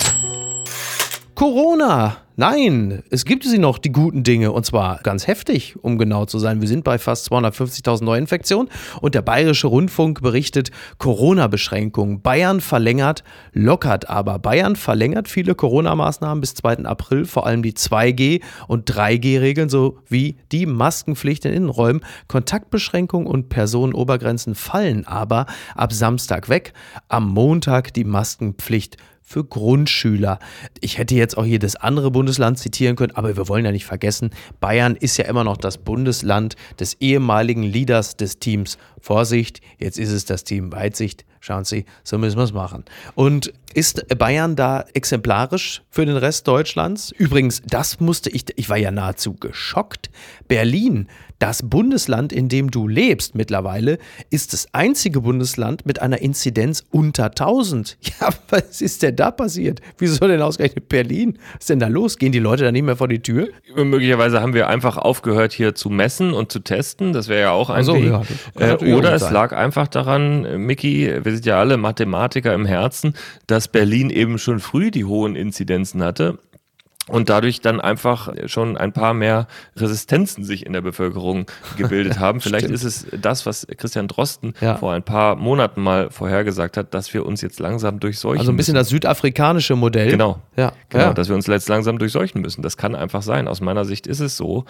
Corona. 1.43 2.19
Nein, 2.37 3.03
es 3.11 3.25
gibt 3.25 3.43
sie 3.43 3.59
noch, 3.59 3.79
die 3.79 3.91
guten 3.91 4.23
Dinge, 4.23 4.53
und 4.53 4.65
zwar 4.65 5.01
ganz 5.03 5.27
heftig, 5.27 5.75
um 5.83 5.99
genau 5.99 6.25
zu 6.25 6.39
sein. 6.39 6.61
Wir 6.61 6.69
sind 6.69 6.85
bei 6.85 6.99
fast 6.99 7.31
250.000 7.33 8.05
Neuinfektionen 8.05 8.71
und 9.01 9.17
der 9.17 9.23
Bayerische 9.23 9.67
Rundfunk 9.67 10.23
berichtet 10.23 10.71
Corona-Beschränkungen. 10.99 12.23
Bayern 12.23 12.61
verlängert, 12.61 13.25
lockert 13.53 14.09
aber. 14.09 14.39
Bayern 14.39 14.77
verlängert 14.77 15.27
viele 15.27 15.57
Corona-Maßnahmen 15.57 16.41
bis 16.41 16.55
2. 16.55 16.85
April, 16.85 17.25
vor 17.25 17.45
allem 17.45 17.65
die 17.65 17.73
2G- 17.73 18.41
und 18.69 18.89
3G-Regeln 18.89 19.69
sowie 19.69 20.37
die 20.53 20.67
Maskenpflicht 20.67 21.45
in 21.45 21.53
Innenräumen. 21.53 22.05
Kontaktbeschränkungen 22.29 23.27
und 23.27 23.49
Personenobergrenzen 23.49 24.55
fallen 24.55 25.09
aber 25.09 25.47
ab 25.75 25.93
Samstag 25.93 26.49
weg. 26.49 26.73
Am 27.09 27.29
Montag 27.29 27.93
die 27.95 28.05
Maskenpflicht 28.05 28.97
für 29.33 29.45
Grundschüler. 29.45 30.39
Ich 30.81 30.99
hätte 30.99 31.15
jetzt 31.15 31.39
auch 31.39 31.45
hier 31.45 31.59
das 31.59 31.75
andere 31.77 32.11
Bundesland 32.11 32.59
zitieren 32.59 32.97
können, 32.97 33.17
aber 33.17 33.35
wir 33.37 33.49
wollen 33.49 33.65
ja 33.65 33.73
nicht 33.73 33.87
vergessen, 33.87 34.31
Bayern 34.61 34.95
ist 34.95 35.17
ja 35.17 35.25
immer 35.25 35.43
noch 35.43 35.57
das 35.57 35.79
Bundesland 35.79 36.55
des 36.79 36.99
ehemaligen 37.01 37.63
Leaders 37.63 38.17
des 38.17 38.39
Teams. 38.39 38.77
Vorsicht, 39.01 39.61
jetzt 39.79 39.99
ist 39.99 40.13
es 40.13 40.27
das 40.27 40.45
Team 40.45 40.71
Weitsicht. 40.71 41.25
Schauen 41.41 41.65
Sie, 41.65 41.87
so 42.05 42.19
müssen 42.19 42.37
wir 42.37 42.45
es 42.45 42.53
machen. 42.53 42.85
Und 43.17 43.53
ist 43.75 44.07
Bayern 44.17 44.55
da 44.55 44.85
exemplarisch 44.95 45.83
für 45.91 46.07
den 46.07 46.17
Rest 46.17 46.47
Deutschlands? 46.47 47.11
Übrigens, 47.11 47.63
das 47.67 47.99
musste 47.99 48.31
ich, 48.31 48.45
ich 48.57 48.69
war 48.69 48.77
ja 48.77 48.93
nahezu 48.93 49.35
geschockt. 49.35 50.11
Berlin 50.47 51.09
das 51.43 51.69
Bundesland, 51.69 52.33
in 52.33 52.49
dem 52.49 52.71
du 52.71 52.87
lebst 52.87 53.35
mittlerweile, 53.35 53.99
ist 54.31 54.53
das 54.53 54.69
einzige 54.71 55.23
Bundesland 55.23 55.85
mit 55.85 56.01
einer 56.01 56.23
Inzidenz 56.23 56.85
unter 56.93 57.25
1000. 57.25 57.99
Ja, 58.21 58.29
was 58.51 58.81
ist 58.81 59.03
denn 59.03 59.17
da 59.17 59.31
passiert? 59.31 59.81
Wieso 59.99 60.29
denn 60.29 60.41
ausgerechnet 60.43 60.89
Berlin? 60.89 61.39
Was 61.55 61.63
ist 61.63 61.71
denn 61.71 61.81
da 61.81 61.89
los? 61.89 62.19
Gehen 62.19 62.31
die 62.31 62.39
Leute 62.39 62.63
da 62.63 62.71
nicht 62.71 62.85
mehr 62.85 62.95
vor 62.95 63.09
die 63.09 63.21
Tür? 63.21 63.49
Möglicherweise 63.75 64.41
haben 64.41 64.55
wir 64.55 64.69
einfach 64.69 64.99
aufgehört, 64.99 65.53
hier 65.53 65.75
zu 65.75 65.91
messen 65.91 66.33
und 66.33 66.53
zu 66.53 66.61
testen. 66.61 67.13
Das 67.13 67.27
wäre 67.27 67.41
ja 67.41 67.51
auch 67.51 67.71
ein 67.71 67.85
so, 67.85 67.95
Weg. 67.95 68.13
Ja, 68.61 68.75
äh, 68.75 68.95
oder 68.95 69.15
es 69.15 69.29
lag 69.31 69.53
einfach 69.53 69.89
daran, 69.89 70.65
Mickey, 70.65 71.13
wir 71.23 71.33
sind 71.33 71.47
ja 71.47 71.59
alle 71.59 71.79
Mathematiker 71.79 72.55
im 72.55 72.67
Herzen, 72.67 73.15
dass 73.49 73.67
Berlin 73.67 74.11
eben 74.11 74.39
schon 74.39 74.61
früh 74.61 74.91
die 74.91 75.07
hohen 75.07 75.35
Inzidenzen 75.35 76.05
hatte 76.05 76.39
und 77.09 77.29
dadurch 77.29 77.61
dann 77.61 77.81
einfach 77.81 78.33
schon 78.47 78.77
ein 78.77 78.93
paar 78.93 79.13
mehr 79.13 79.49
Resistenzen 79.77 80.45
sich 80.45 80.65
in 80.65 80.73
der 80.73 80.83
Bevölkerung 80.83 81.47
gebildet 81.77 82.19
haben. 82.21 82.41
Vielleicht 82.41 82.71
ist 82.71 82.85
es 82.85 83.07
das, 83.21 83.45
was 83.45 83.67
Christian 83.77 84.07
Drosten 84.07 84.55
ja. 84.61 84.77
vor 84.77 84.93
ein 84.93 85.03
paar 85.03 85.35
Monaten 85.37 85.83
mal 85.83 86.11
vorhergesagt 86.11 86.77
hat, 86.77 86.95
dass 86.95 87.13
wir 87.13 87.27
uns 87.27 87.41
jetzt 87.41 87.59
langsam 87.59 87.99
durchseuchen 87.99 88.39
Also 88.41 88.53
ein 88.53 88.57
bisschen 88.57 88.75
müssen. 88.75 88.83
das 88.83 88.89
südafrikanische 88.89 89.75
Modell. 89.75 90.11
Genau. 90.11 90.39
Ja. 90.57 90.73
Genau, 90.91 91.05
ja. 91.05 91.13
dass 91.15 91.29
wir 91.29 91.35
uns 91.35 91.47
jetzt 91.47 91.69
langsam 91.69 91.99
durchseuchen 91.99 92.41
müssen. 92.41 92.63
Das 92.63 92.77
kann 92.77 92.95
einfach 92.95 93.23
sein. 93.23 93.49
Aus 93.49 93.61
meiner 93.61 93.85
Sicht 93.85 94.07
ist 94.07 94.21
es 94.21 94.37
so, 94.37 94.65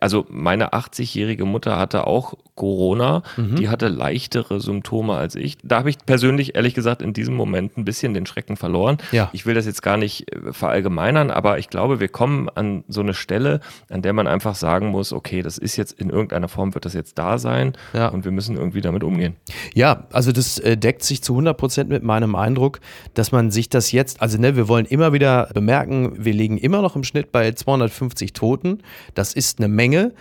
also 0.00 0.26
meine 0.28 0.72
80-jährige 0.72 1.44
Mutter 1.44 1.78
hatte 1.78 2.06
auch 2.06 2.34
Corona, 2.54 3.22
mhm. 3.36 3.56
die 3.56 3.68
hatte 3.68 3.88
leichtere 3.88 4.60
Symptome 4.60 5.14
als 5.14 5.34
ich. 5.34 5.58
Da 5.62 5.78
habe 5.78 5.90
ich 5.90 5.98
persönlich 6.04 6.54
ehrlich 6.54 6.74
gesagt 6.74 7.02
in 7.02 7.12
diesem 7.12 7.34
Moment 7.34 7.76
ein 7.76 7.84
bisschen 7.84 8.14
den 8.14 8.26
Schrecken 8.26 8.56
verloren. 8.56 8.98
Ja. 9.12 9.30
Ich 9.32 9.46
will 9.46 9.54
das 9.54 9.66
jetzt 9.66 9.82
gar 9.82 9.96
nicht 9.96 10.32
äh, 10.32 10.52
verallgemeinern, 10.52 11.30
aber 11.30 11.58
ich 11.58 11.68
glaube, 11.68 11.75
wir 11.76 12.08
kommen 12.08 12.48
an 12.48 12.84
so 12.88 13.00
eine 13.00 13.14
Stelle, 13.14 13.60
an 13.88 14.02
der 14.02 14.12
man 14.12 14.26
einfach 14.26 14.54
sagen 14.54 14.88
muss, 14.88 15.12
okay, 15.12 15.42
das 15.42 15.58
ist 15.58 15.76
jetzt 15.76 15.92
in 15.92 16.10
irgendeiner 16.10 16.48
Form 16.48 16.74
wird 16.74 16.84
das 16.84 16.94
jetzt 16.94 17.18
da 17.18 17.38
sein 17.38 17.72
ja. 17.94 18.08
und 18.08 18.24
wir 18.24 18.32
müssen 18.32 18.56
irgendwie 18.56 18.80
damit 18.80 19.02
umgehen. 19.02 19.36
Ja, 19.74 20.06
also 20.12 20.32
das 20.32 20.58
äh, 20.58 20.76
deckt 20.76 21.02
sich 21.02 21.22
zu 21.22 21.32
100 21.32 21.56
Prozent 21.56 21.90
mit 21.90 22.02
meinem 22.02 22.34
Eindruck, 22.34 22.80
dass 23.14 23.32
man 23.32 23.50
sich 23.50 23.68
das 23.68 23.92
jetzt, 23.92 24.20
also 24.20 24.38
ne, 24.38 24.56
wir 24.56 24.68
wollen 24.68 24.86
immer 24.86 25.12
wieder 25.12 25.48
bemerken, 25.54 26.12
wir 26.16 26.32
liegen 26.32 26.58
immer 26.58 26.82
noch 26.82 26.96
im 26.96 27.04
Schnitt 27.04 27.32
bei 27.32 27.52
250 27.52 28.32
Toten. 28.32 28.82
Das 29.14 29.32
ist 29.32 29.58
eine 29.58 29.68
Menge 29.68 29.86
Menge. 29.86 30.12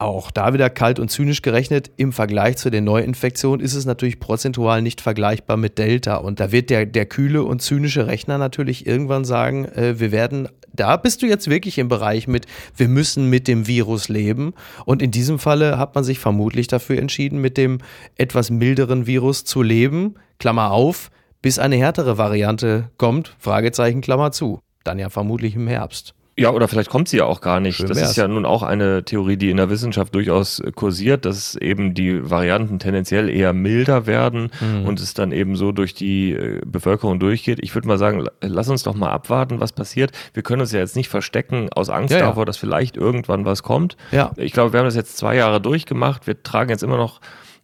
Auch 0.00 0.30
da 0.30 0.52
wieder 0.54 0.70
kalt 0.70 1.00
und 1.00 1.10
zynisch 1.10 1.42
gerechnet, 1.42 1.90
im 1.96 2.12
Vergleich 2.12 2.56
zu 2.56 2.70
den 2.70 2.84
Neuinfektionen 2.84 3.64
ist 3.64 3.74
es 3.74 3.84
natürlich 3.84 4.20
prozentual 4.20 4.80
nicht 4.80 5.00
vergleichbar 5.00 5.56
mit 5.56 5.76
Delta. 5.76 6.16
Und 6.16 6.38
da 6.38 6.52
wird 6.52 6.70
der, 6.70 6.86
der 6.86 7.04
kühle 7.06 7.42
und 7.42 7.62
zynische 7.62 8.06
Rechner 8.06 8.38
natürlich 8.38 8.86
irgendwann 8.86 9.24
sagen, 9.24 9.64
äh, 9.64 9.98
wir 9.98 10.12
werden, 10.12 10.48
da 10.78 10.96
bist 10.96 11.22
du 11.22 11.26
jetzt 11.26 11.50
wirklich 11.50 11.78
im 11.78 11.88
Bereich 11.88 12.28
mit, 12.28 12.46
wir 12.76 12.88
müssen 12.88 13.28
mit 13.28 13.48
dem 13.48 13.66
Virus 13.66 14.08
leben. 14.08 14.54
Und 14.84 15.02
in 15.02 15.10
diesem 15.10 15.38
Falle 15.38 15.78
hat 15.78 15.94
man 15.94 16.04
sich 16.04 16.18
vermutlich 16.18 16.68
dafür 16.68 16.98
entschieden, 16.98 17.40
mit 17.40 17.56
dem 17.56 17.78
etwas 18.16 18.50
milderen 18.50 19.06
Virus 19.06 19.44
zu 19.44 19.62
leben, 19.62 20.14
Klammer 20.38 20.70
auf, 20.70 21.10
bis 21.42 21.58
eine 21.58 21.76
härtere 21.76 22.18
Variante 22.18 22.90
kommt, 22.96 23.34
Fragezeichen, 23.38 24.00
Klammer 24.00 24.32
zu. 24.32 24.60
Dann 24.84 24.98
ja 24.98 25.08
vermutlich 25.08 25.54
im 25.54 25.68
Herbst. 25.68 26.14
Ja, 26.38 26.50
oder 26.50 26.68
vielleicht 26.68 26.88
kommt 26.88 27.08
sie 27.08 27.16
ja 27.16 27.24
auch 27.24 27.40
gar 27.40 27.58
nicht. 27.58 27.78
Schön 27.78 27.88
das 27.88 28.00
ist 28.00 28.16
ja 28.16 28.28
nun 28.28 28.44
auch 28.44 28.62
eine 28.62 29.04
Theorie, 29.04 29.36
die 29.36 29.50
in 29.50 29.56
der 29.56 29.70
Wissenschaft 29.70 30.14
durchaus 30.14 30.62
kursiert, 30.76 31.24
dass 31.24 31.56
eben 31.56 31.94
die 31.94 32.30
Varianten 32.30 32.78
tendenziell 32.78 33.28
eher 33.28 33.52
milder 33.52 34.06
werden 34.06 34.50
mhm. 34.60 34.86
und 34.86 35.00
es 35.00 35.14
dann 35.14 35.32
eben 35.32 35.56
so 35.56 35.72
durch 35.72 35.94
die 35.94 36.32
äh, 36.32 36.60
Bevölkerung 36.64 37.18
durchgeht. 37.18 37.58
Ich 37.60 37.74
würde 37.74 37.88
mal 37.88 37.98
sagen, 37.98 38.24
lass 38.40 38.68
uns 38.68 38.84
doch 38.84 38.94
mal 38.94 39.10
abwarten, 39.10 39.58
was 39.58 39.72
passiert. 39.72 40.12
Wir 40.32 40.44
können 40.44 40.60
uns 40.60 40.70
ja 40.70 40.78
jetzt 40.78 40.94
nicht 40.94 41.08
verstecken 41.08 41.70
aus 41.74 41.90
Angst 41.90 42.14
ja, 42.14 42.20
davor, 42.20 42.42
ja. 42.42 42.44
dass 42.44 42.56
vielleicht 42.56 42.96
irgendwann 42.96 43.44
was 43.44 43.64
kommt. 43.64 43.96
Ja. 44.12 44.30
Ich 44.36 44.52
glaube, 44.52 44.72
wir 44.72 44.78
haben 44.78 44.86
das 44.86 44.96
jetzt 44.96 45.16
zwei 45.16 45.34
Jahre 45.34 45.60
durchgemacht. 45.60 46.28
Wir 46.28 46.40
tragen 46.42 46.70
jetzt 46.70 46.84
immer 46.84 46.98
noch 46.98 47.20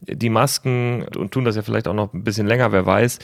die 0.06 0.30
Masken 0.30 1.06
und 1.16 1.32
tun 1.32 1.44
das 1.44 1.56
ja 1.56 1.62
vielleicht 1.62 1.88
auch 1.88 1.94
noch 1.94 2.12
ein 2.12 2.24
bisschen 2.24 2.46
länger, 2.46 2.72
wer 2.72 2.86
weiß. 2.86 3.18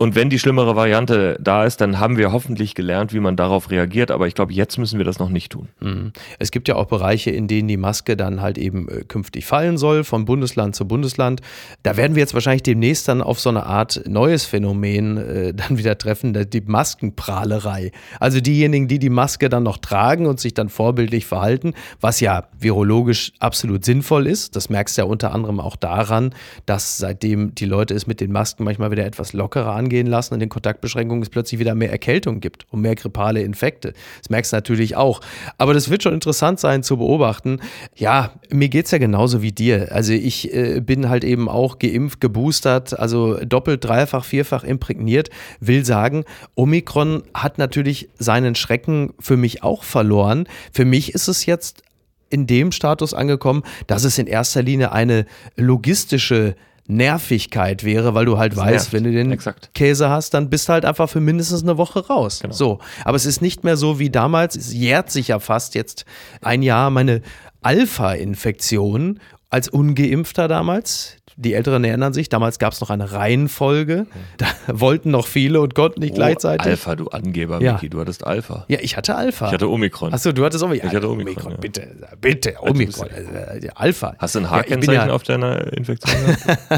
Und 0.00 0.14
wenn 0.14 0.30
die 0.30 0.38
schlimmere 0.38 0.76
Variante 0.76 1.36
da 1.42 1.66
ist, 1.66 1.82
dann 1.82 1.98
haben 1.98 2.16
wir 2.16 2.32
hoffentlich 2.32 2.74
gelernt, 2.74 3.12
wie 3.12 3.20
man 3.20 3.36
darauf 3.36 3.70
reagiert. 3.70 4.10
Aber 4.10 4.26
ich 4.26 4.34
glaube, 4.34 4.54
jetzt 4.54 4.78
müssen 4.78 4.96
wir 4.96 5.04
das 5.04 5.18
noch 5.18 5.28
nicht 5.28 5.52
tun. 5.52 5.68
Mhm. 5.80 6.14
Es 6.38 6.50
gibt 6.50 6.68
ja 6.68 6.76
auch 6.76 6.86
Bereiche, 6.86 7.30
in 7.30 7.48
denen 7.48 7.68
die 7.68 7.76
Maske 7.76 8.16
dann 8.16 8.40
halt 8.40 8.56
eben 8.56 8.88
äh, 8.88 9.04
künftig 9.04 9.44
fallen 9.44 9.76
soll, 9.76 10.04
von 10.04 10.24
Bundesland 10.24 10.74
zu 10.74 10.88
Bundesland. 10.88 11.42
Da 11.82 11.98
werden 11.98 12.16
wir 12.16 12.20
jetzt 12.20 12.32
wahrscheinlich 12.32 12.62
demnächst 12.62 13.08
dann 13.08 13.20
auf 13.20 13.40
so 13.40 13.50
eine 13.50 13.66
Art 13.66 14.00
neues 14.06 14.46
Phänomen 14.46 15.18
äh, 15.18 15.52
dann 15.52 15.76
wieder 15.76 15.98
treffen, 15.98 16.32
die 16.32 16.62
Maskenprahlerei. 16.62 17.92
Also 18.20 18.40
diejenigen, 18.40 18.88
die 18.88 19.00
die 19.00 19.10
Maske 19.10 19.50
dann 19.50 19.64
noch 19.64 19.76
tragen 19.76 20.24
und 20.24 20.40
sich 20.40 20.54
dann 20.54 20.70
vorbildlich 20.70 21.26
verhalten, 21.26 21.74
was 22.00 22.20
ja 22.20 22.44
virologisch 22.58 23.32
absolut 23.38 23.84
sinnvoll 23.84 24.26
ist. 24.26 24.56
Das 24.56 24.70
merkst 24.70 24.96
du 24.96 25.02
ja 25.02 25.08
unter 25.08 25.34
anderem 25.34 25.60
auch 25.60 25.76
daran, 25.76 26.34
dass 26.64 26.96
seitdem 26.96 27.54
die 27.54 27.66
Leute 27.66 27.92
es 27.92 28.06
mit 28.06 28.22
den 28.22 28.32
Masken 28.32 28.64
manchmal 28.64 28.90
wieder 28.90 29.04
etwas 29.04 29.34
lockerer 29.34 29.74
angehen, 29.74 29.89
angehen 29.90 30.06
lassen 30.06 30.34
und 30.34 30.40
den 30.40 30.48
Kontaktbeschränkungen 30.48 31.22
es 31.22 31.30
plötzlich 31.30 31.58
wieder 31.58 31.74
mehr 31.74 31.90
Erkältung 31.90 32.40
gibt 32.40 32.64
und 32.70 32.80
mehr 32.80 32.94
grippale 32.94 33.42
Infekte. 33.42 33.92
Das 34.20 34.30
merkst 34.30 34.52
du 34.52 34.56
natürlich 34.56 34.96
auch. 34.96 35.20
Aber 35.58 35.74
das 35.74 35.90
wird 35.90 36.04
schon 36.04 36.14
interessant 36.14 36.60
sein 36.60 36.84
zu 36.84 36.96
beobachten. 36.96 37.58
Ja, 37.96 38.32
mir 38.50 38.68
geht 38.68 38.84
es 38.84 38.92
ja 38.92 38.98
genauso 38.98 39.42
wie 39.42 39.50
dir. 39.50 39.88
Also 39.90 40.12
ich 40.12 40.54
äh, 40.54 40.80
bin 40.80 41.08
halt 41.08 41.24
eben 41.24 41.48
auch 41.48 41.80
geimpft, 41.80 42.20
geboostert, 42.20 42.98
also 42.98 43.36
doppelt, 43.44 43.84
dreifach, 43.84 44.24
vierfach 44.24 44.62
imprägniert. 44.62 45.30
Will 45.58 45.84
sagen, 45.84 46.24
Omikron 46.54 47.24
hat 47.34 47.58
natürlich 47.58 48.08
seinen 48.18 48.54
Schrecken 48.54 49.12
für 49.18 49.36
mich 49.36 49.64
auch 49.64 49.82
verloren. 49.82 50.46
Für 50.72 50.84
mich 50.84 51.14
ist 51.14 51.26
es 51.26 51.46
jetzt 51.46 51.82
in 52.30 52.46
dem 52.46 52.70
Status 52.70 53.12
angekommen, 53.12 53.64
dass 53.88 54.04
es 54.04 54.16
in 54.18 54.28
erster 54.28 54.62
Linie 54.62 54.92
eine 54.92 55.26
logistische 55.56 56.54
Nervigkeit 56.90 57.84
wäre, 57.84 58.14
weil 58.14 58.24
du 58.24 58.38
halt 58.38 58.52
das 58.52 58.58
weißt, 58.58 58.72
nervt. 58.72 58.92
wenn 58.92 59.04
du 59.04 59.12
den 59.12 59.32
Exakt. 59.32 59.70
Käse 59.74 60.08
hast, 60.08 60.34
dann 60.34 60.50
bist 60.50 60.68
du 60.68 60.72
halt 60.72 60.84
einfach 60.84 61.08
für 61.08 61.20
mindestens 61.20 61.62
eine 61.62 61.78
Woche 61.78 62.06
raus. 62.06 62.40
Genau. 62.42 62.54
So. 62.54 62.78
Aber 63.04 63.16
es 63.16 63.26
ist 63.26 63.40
nicht 63.40 63.64
mehr 63.64 63.76
so 63.76 63.98
wie 63.98 64.10
damals. 64.10 64.56
Es 64.56 64.72
jährt 64.72 65.10
sich 65.10 65.28
ja 65.28 65.38
fast 65.38 65.74
jetzt 65.74 66.04
ein 66.42 66.62
Jahr 66.62 66.90
meine 66.90 67.22
Alpha-Infektion 67.62 69.20
als 69.50 69.68
Ungeimpfter 69.68 70.48
damals 70.48 71.16
die 71.40 71.54
Älteren 71.54 71.82
erinnern 71.84 72.12
sich, 72.12 72.28
damals 72.28 72.58
gab 72.58 72.72
es 72.72 72.80
noch 72.80 72.90
eine 72.90 73.12
Reihenfolge. 73.12 74.06
Da 74.36 74.46
wollten 74.68 75.10
noch 75.10 75.26
viele 75.26 75.60
und 75.60 75.74
konnten 75.74 76.00
nicht 76.00 76.12
oh, 76.12 76.16
gleichzeitig. 76.16 76.66
Alpha, 76.66 76.96
du 76.96 77.08
Angeber, 77.08 77.60
ja. 77.62 77.74
Miki, 77.74 77.88
du 77.88 78.00
hattest 78.00 78.26
Alpha. 78.26 78.66
Ja, 78.68 78.78
ich 78.80 78.96
hatte 78.96 79.14
Alpha. 79.14 79.46
Ich 79.46 79.52
hatte 79.52 79.68
Omikron. 79.68 80.12
Achso, 80.12 80.32
du 80.32 80.44
hattest 80.44 80.62
Omikron. 80.62 80.90
Ich 80.90 80.96
hatte 80.96 81.08
Omikron. 81.08 81.30
Omikron 81.34 81.52
ja. 81.52 81.58
Bitte, 81.58 81.88
bitte, 82.20 82.54
Omikron. 82.60 83.08
Also, 83.48 83.68
Alpha. 83.74 84.14
Hast 84.18 84.34
du 84.34 84.40
ein 84.40 84.50
H-Kennzeichen 84.50 85.08
ja, 85.08 85.14
auf 85.14 85.22
deiner 85.22 85.72
Infektion? 85.72 86.14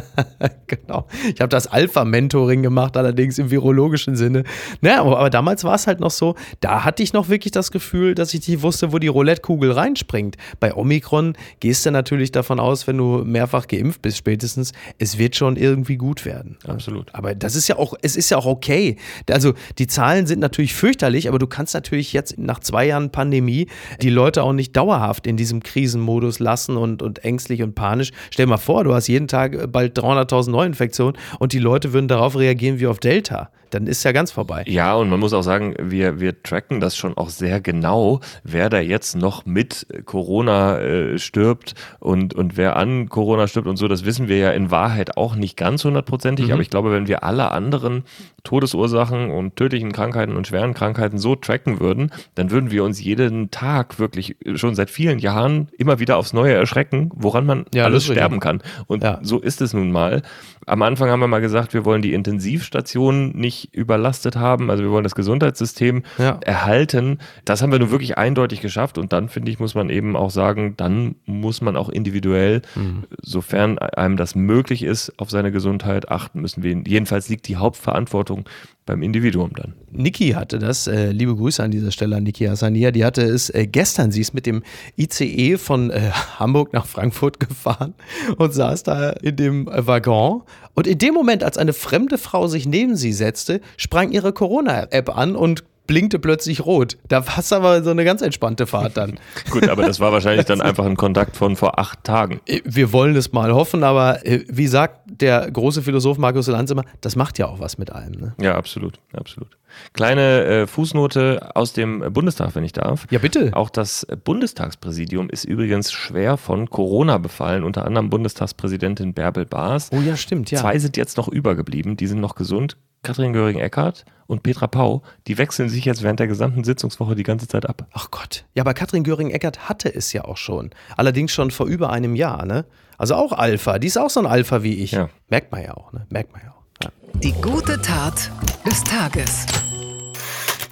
genau. 0.68 1.08
Ich 1.34 1.40
habe 1.40 1.48
das 1.48 1.66
Alpha-Mentoring 1.66 2.62
gemacht, 2.62 2.96
allerdings 2.96 3.38
im 3.38 3.50
virologischen 3.50 4.14
Sinne. 4.14 4.44
Naja, 4.80 5.00
aber 5.00 5.30
damals 5.30 5.64
war 5.64 5.74
es 5.74 5.86
halt 5.86 5.98
noch 5.98 6.12
so, 6.12 6.36
da 6.60 6.84
hatte 6.84 7.02
ich 7.02 7.12
noch 7.12 7.28
wirklich 7.28 7.50
das 7.50 7.72
Gefühl, 7.72 8.14
dass 8.14 8.32
ich 8.32 8.46
nicht 8.46 8.62
wusste, 8.62 8.92
wo 8.92 8.98
die 8.98 9.08
Roulette-Kugel 9.08 9.72
reinspringt. 9.72 10.36
Bei 10.60 10.74
Omikron 10.74 11.34
gehst 11.60 11.84
du 11.84 11.90
natürlich 11.90 12.30
davon 12.30 12.60
aus, 12.60 12.86
wenn 12.86 12.96
du 12.96 13.24
mehrfach 13.24 13.66
geimpft 13.66 14.02
bist, 14.02 14.18
spätestens, 14.18 14.51
es 14.98 15.18
wird 15.18 15.36
schon 15.36 15.56
irgendwie 15.56 15.96
gut 15.96 16.24
werden. 16.24 16.58
Absolut. 16.66 17.14
Aber 17.14 17.34
das 17.34 17.56
ist 17.56 17.68
ja 17.68 17.76
auch, 17.76 17.94
es 18.02 18.16
ist 18.16 18.30
ja 18.30 18.38
auch 18.38 18.46
okay. 18.46 18.96
Also 19.30 19.54
die 19.78 19.86
Zahlen 19.86 20.26
sind 20.26 20.40
natürlich 20.40 20.74
fürchterlich, 20.74 21.28
aber 21.28 21.38
du 21.38 21.46
kannst 21.46 21.74
natürlich 21.74 22.12
jetzt 22.12 22.38
nach 22.38 22.60
zwei 22.60 22.86
Jahren 22.86 23.10
Pandemie 23.10 23.68
die 24.00 24.10
Leute 24.10 24.42
auch 24.42 24.52
nicht 24.52 24.76
dauerhaft 24.76 25.26
in 25.26 25.36
diesem 25.36 25.62
Krisenmodus 25.62 26.38
lassen 26.38 26.76
und, 26.76 27.02
und 27.02 27.24
ängstlich 27.24 27.62
und 27.62 27.74
panisch. 27.74 28.10
Stell 28.30 28.46
dir 28.46 28.50
mal 28.50 28.56
vor, 28.56 28.84
du 28.84 28.94
hast 28.94 29.08
jeden 29.08 29.28
Tag 29.28 29.72
bald 29.72 29.98
300.000 29.98 30.50
Neuinfektionen 30.50 31.18
und 31.38 31.52
die 31.52 31.58
Leute 31.58 31.92
würden 31.92 32.08
darauf 32.08 32.36
reagieren 32.36 32.80
wie 32.80 32.86
auf 32.86 32.98
Delta 32.98 33.50
dann 33.72 33.86
ist 33.86 34.04
ja 34.04 34.12
ganz 34.12 34.30
vorbei. 34.30 34.64
Ja, 34.66 34.94
und 34.94 35.08
man 35.08 35.18
muss 35.18 35.32
auch 35.32 35.42
sagen, 35.42 35.74
wir, 35.78 36.20
wir 36.20 36.42
tracken 36.42 36.80
das 36.80 36.96
schon 36.96 37.16
auch 37.16 37.30
sehr 37.30 37.60
genau, 37.60 38.20
wer 38.44 38.68
da 38.68 38.80
jetzt 38.80 39.16
noch 39.16 39.46
mit 39.46 39.86
Corona 40.04 40.78
äh, 40.78 41.18
stirbt 41.18 41.74
und, 41.98 42.34
und 42.34 42.56
wer 42.58 42.76
an 42.76 43.08
Corona 43.08 43.48
stirbt 43.48 43.66
und 43.66 43.78
so. 43.78 43.88
Das 43.88 44.04
wissen 44.04 44.28
wir 44.28 44.36
ja 44.36 44.50
in 44.50 44.70
Wahrheit 44.70 45.16
auch 45.16 45.36
nicht 45.36 45.56
ganz 45.56 45.84
hundertprozentig, 45.84 46.46
mhm. 46.46 46.52
aber 46.52 46.62
ich 46.62 46.70
glaube, 46.70 46.92
wenn 46.92 47.08
wir 47.08 47.24
alle 47.24 47.50
anderen 47.50 48.04
Todesursachen 48.44 49.30
und 49.30 49.56
tödlichen 49.56 49.92
Krankheiten 49.92 50.36
und 50.36 50.46
schweren 50.46 50.74
Krankheiten 50.74 51.16
so 51.16 51.34
tracken 51.34 51.80
würden, 51.80 52.10
dann 52.34 52.50
würden 52.50 52.70
wir 52.70 52.84
uns 52.84 53.02
jeden 53.02 53.50
Tag 53.50 53.98
wirklich 53.98 54.36
schon 54.54 54.74
seit 54.74 54.90
vielen 54.90 55.18
Jahren 55.18 55.68
immer 55.78 55.98
wieder 55.98 56.16
aufs 56.16 56.32
Neue 56.32 56.52
erschrecken, 56.52 57.10
woran 57.14 57.46
man 57.46 57.64
ja, 57.72 57.84
alles 57.84 58.04
sterben 58.04 58.40
kann. 58.40 58.62
Und 58.86 59.02
ja. 59.02 59.18
so 59.22 59.38
ist 59.38 59.60
es 59.60 59.72
nun 59.72 59.92
mal. 59.92 60.22
Am 60.66 60.82
Anfang 60.82 61.08
haben 61.08 61.20
wir 61.20 61.28
mal 61.28 61.40
gesagt, 61.40 61.72
wir 61.72 61.84
wollen 61.84 62.02
die 62.02 62.12
Intensivstationen 62.12 63.30
nicht 63.36 63.61
überlastet 63.72 64.36
haben. 64.36 64.70
Also 64.70 64.82
wir 64.82 64.90
wollen 64.90 65.04
das 65.04 65.14
Gesundheitssystem 65.14 66.02
ja. 66.18 66.38
erhalten. 66.42 67.18
Das 67.44 67.62
haben 67.62 67.72
wir 67.72 67.78
nun 67.78 67.90
wirklich 67.90 68.18
eindeutig 68.18 68.60
geschafft. 68.60 68.98
Und 68.98 69.12
dann, 69.12 69.28
finde 69.28 69.50
ich, 69.50 69.58
muss 69.58 69.74
man 69.74 69.90
eben 69.90 70.16
auch 70.16 70.30
sagen, 70.30 70.74
dann 70.76 71.16
muss 71.24 71.60
man 71.60 71.76
auch 71.76 71.88
individuell, 71.88 72.62
mhm. 72.74 73.04
sofern 73.22 73.78
einem 73.78 74.16
das 74.16 74.34
möglich 74.34 74.82
ist, 74.82 75.12
auf 75.18 75.30
seine 75.30 75.52
Gesundheit 75.52 76.10
achten 76.10 76.40
müssen. 76.40 76.62
Wir, 76.62 76.82
jedenfalls 76.86 77.28
liegt 77.28 77.48
die 77.48 77.56
Hauptverantwortung 77.56 78.48
beim 78.86 79.02
Individuum 79.02 79.52
dann. 79.54 79.74
Niki 79.90 80.30
hatte 80.30 80.58
das, 80.58 80.86
äh, 80.86 81.10
liebe 81.12 81.36
Grüße 81.36 81.62
an 81.62 81.70
dieser 81.70 81.92
Stelle 81.92 82.16
an 82.16 82.24
Niki 82.24 82.46
Hassania, 82.46 82.90
die 82.90 83.04
hatte 83.04 83.22
es 83.22 83.50
äh, 83.50 83.66
gestern, 83.66 84.10
sie 84.10 84.20
ist 84.20 84.34
mit 84.34 84.46
dem 84.46 84.62
ICE 84.96 85.56
von 85.58 85.90
äh, 85.90 86.10
Hamburg 86.38 86.72
nach 86.72 86.86
Frankfurt 86.86 87.38
gefahren 87.40 87.94
und 88.38 88.52
saß 88.52 88.82
da 88.82 89.10
in 89.10 89.36
dem 89.36 89.66
Waggon 89.66 90.42
und 90.74 90.86
in 90.86 90.98
dem 90.98 91.14
Moment, 91.14 91.44
als 91.44 91.58
eine 91.58 91.72
fremde 91.72 92.18
Frau 92.18 92.46
sich 92.46 92.66
neben 92.66 92.96
sie 92.96 93.12
setzte, 93.12 93.60
sprang 93.76 94.10
ihre 94.10 94.32
Corona-App 94.32 95.16
an 95.16 95.36
und 95.36 95.64
blinkte 95.92 96.18
plötzlich 96.18 96.64
rot. 96.64 96.96
Da 97.08 97.26
war 97.26 97.40
es 97.40 97.52
aber 97.52 97.82
so 97.82 97.90
eine 97.90 98.06
ganz 98.06 98.22
entspannte 98.22 98.66
Fahrt 98.66 98.96
dann. 98.96 99.20
Gut, 99.50 99.68
aber 99.68 99.82
das 99.82 100.00
war 100.00 100.10
wahrscheinlich 100.10 100.46
dann 100.46 100.62
einfach 100.62 100.86
ein 100.86 100.96
Kontakt 100.96 101.36
von 101.36 101.54
vor 101.54 101.78
acht 101.78 102.02
Tagen. 102.02 102.40
Äh, 102.46 102.62
wir 102.64 102.94
wollen 102.94 103.14
es 103.14 103.34
mal 103.34 103.52
hoffen, 103.52 103.84
aber 103.84 104.24
äh, 104.24 104.42
wie 104.48 104.68
sagt 104.68 105.00
der 105.06 105.50
große 105.50 105.82
Philosoph 105.82 106.16
Markus 106.16 106.46
Lanz 106.46 106.70
immer, 106.70 106.84
das 107.02 107.14
macht 107.14 107.38
ja 107.38 107.46
auch 107.46 107.60
was 107.60 107.76
mit 107.76 107.92
allem. 107.92 108.12
Ne? 108.12 108.34
Ja, 108.40 108.54
absolut, 108.54 109.00
absolut. 109.12 109.58
Kleine 109.92 110.44
äh, 110.44 110.66
Fußnote 110.66 111.50
aus 111.54 111.74
dem 111.74 112.00
Bundestag, 112.10 112.54
wenn 112.54 112.64
ich 112.64 112.72
darf. 112.72 113.06
Ja, 113.10 113.18
bitte. 113.18 113.50
Auch 113.52 113.68
das 113.68 114.06
Bundestagspräsidium 114.24 115.28
ist 115.28 115.44
übrigens 115.44 115.92
schwer 115.92 116.38
von 116.38 116.70
Corona 116.70 117.18
befallen, 117.18 117.64
unter 117.64 117.84
anderem 117.84 118.08
Bundestagspräsidentin 118.08 119.12
Bärbel 119.12 119.44
Baas. 119.44 119.90
Oh 119.92 120.00
ja, 120.00 120.16
stimmt, 120.16 120.50
ja. 120.50 120.60
Zwei 120.60 120.78
sind 120.78 120.96
jetzt 120.96 121.18
noch 121.18 121.28
übergeblieben, 121.28 121.98
die 121.98 122.06
sind 122.06 122.20
noch 122.20 122.34
gesund. 122.34 122.78
Katrin 123.04 123.32
Göring-Eckardt 123.32 124.04
und 124.28 124.44
Petra 124.44 124.68
Pau, 124.68 125.02
die 125.26 125.36
wechseln 125.36 125.68
sich 125.68 125.84
jetzt 125.84 126.04
während 126.04 126.20
der 126.20 126.28
gesamten 126.28 126.62
Sitzungswoche 126.62 127.16
die 127.16 127.24
ganze 127.24 127.48
Zeit 127.48 127.68
ab. 127.68 127.88
Ach 127.92 128.12
Gott. 128.12 128.44
Ja, 128.54 128.62
aber 128.62 128.74
Katrin 128.74 129.02
Göring-Eckardt 129.02 129.68
hatte 129.68 129.92
es 129.92 130.12
ja 130.12 130.24
auch 130.24 130.36
schon. 130.36 130.70
Allerdings 130.96 131.32
schon 131.32 131.50
vor 131.50 131.66
über 131.66 131.90
einem 131.90 132.14
Jahr, 132.14 132.46
ne? 132.46 132.64
Also 132.98 133.16
auch 133.16 133.32
Alpha. 133.32 133.80
Die 133.80 133.88
ist 133.88 133.96
auch 133.96 134.10
so 134.10 134.20
ein 134.20 134.26
Alpha 134.26 134.62
wie 134.62 134.74
ich. 134.74 134.92
Ja. 134.92 135.08
Merkt 135.28 135.50
man 135.50 135.64
ja 135.64 135.74
auch, 135.74 135.92
ne? 135.92 136.06
Merkt 136.10 136.32
man 136.32 136.42
ja 136.42 136.50
auch. 136.50 136.62
Ja. 136.84 136.90
Die 137.14 137.32
gute 137.32 137.82
Tat 137.82 138.30
des 138.64 138.84
Tages. 138.84 139.46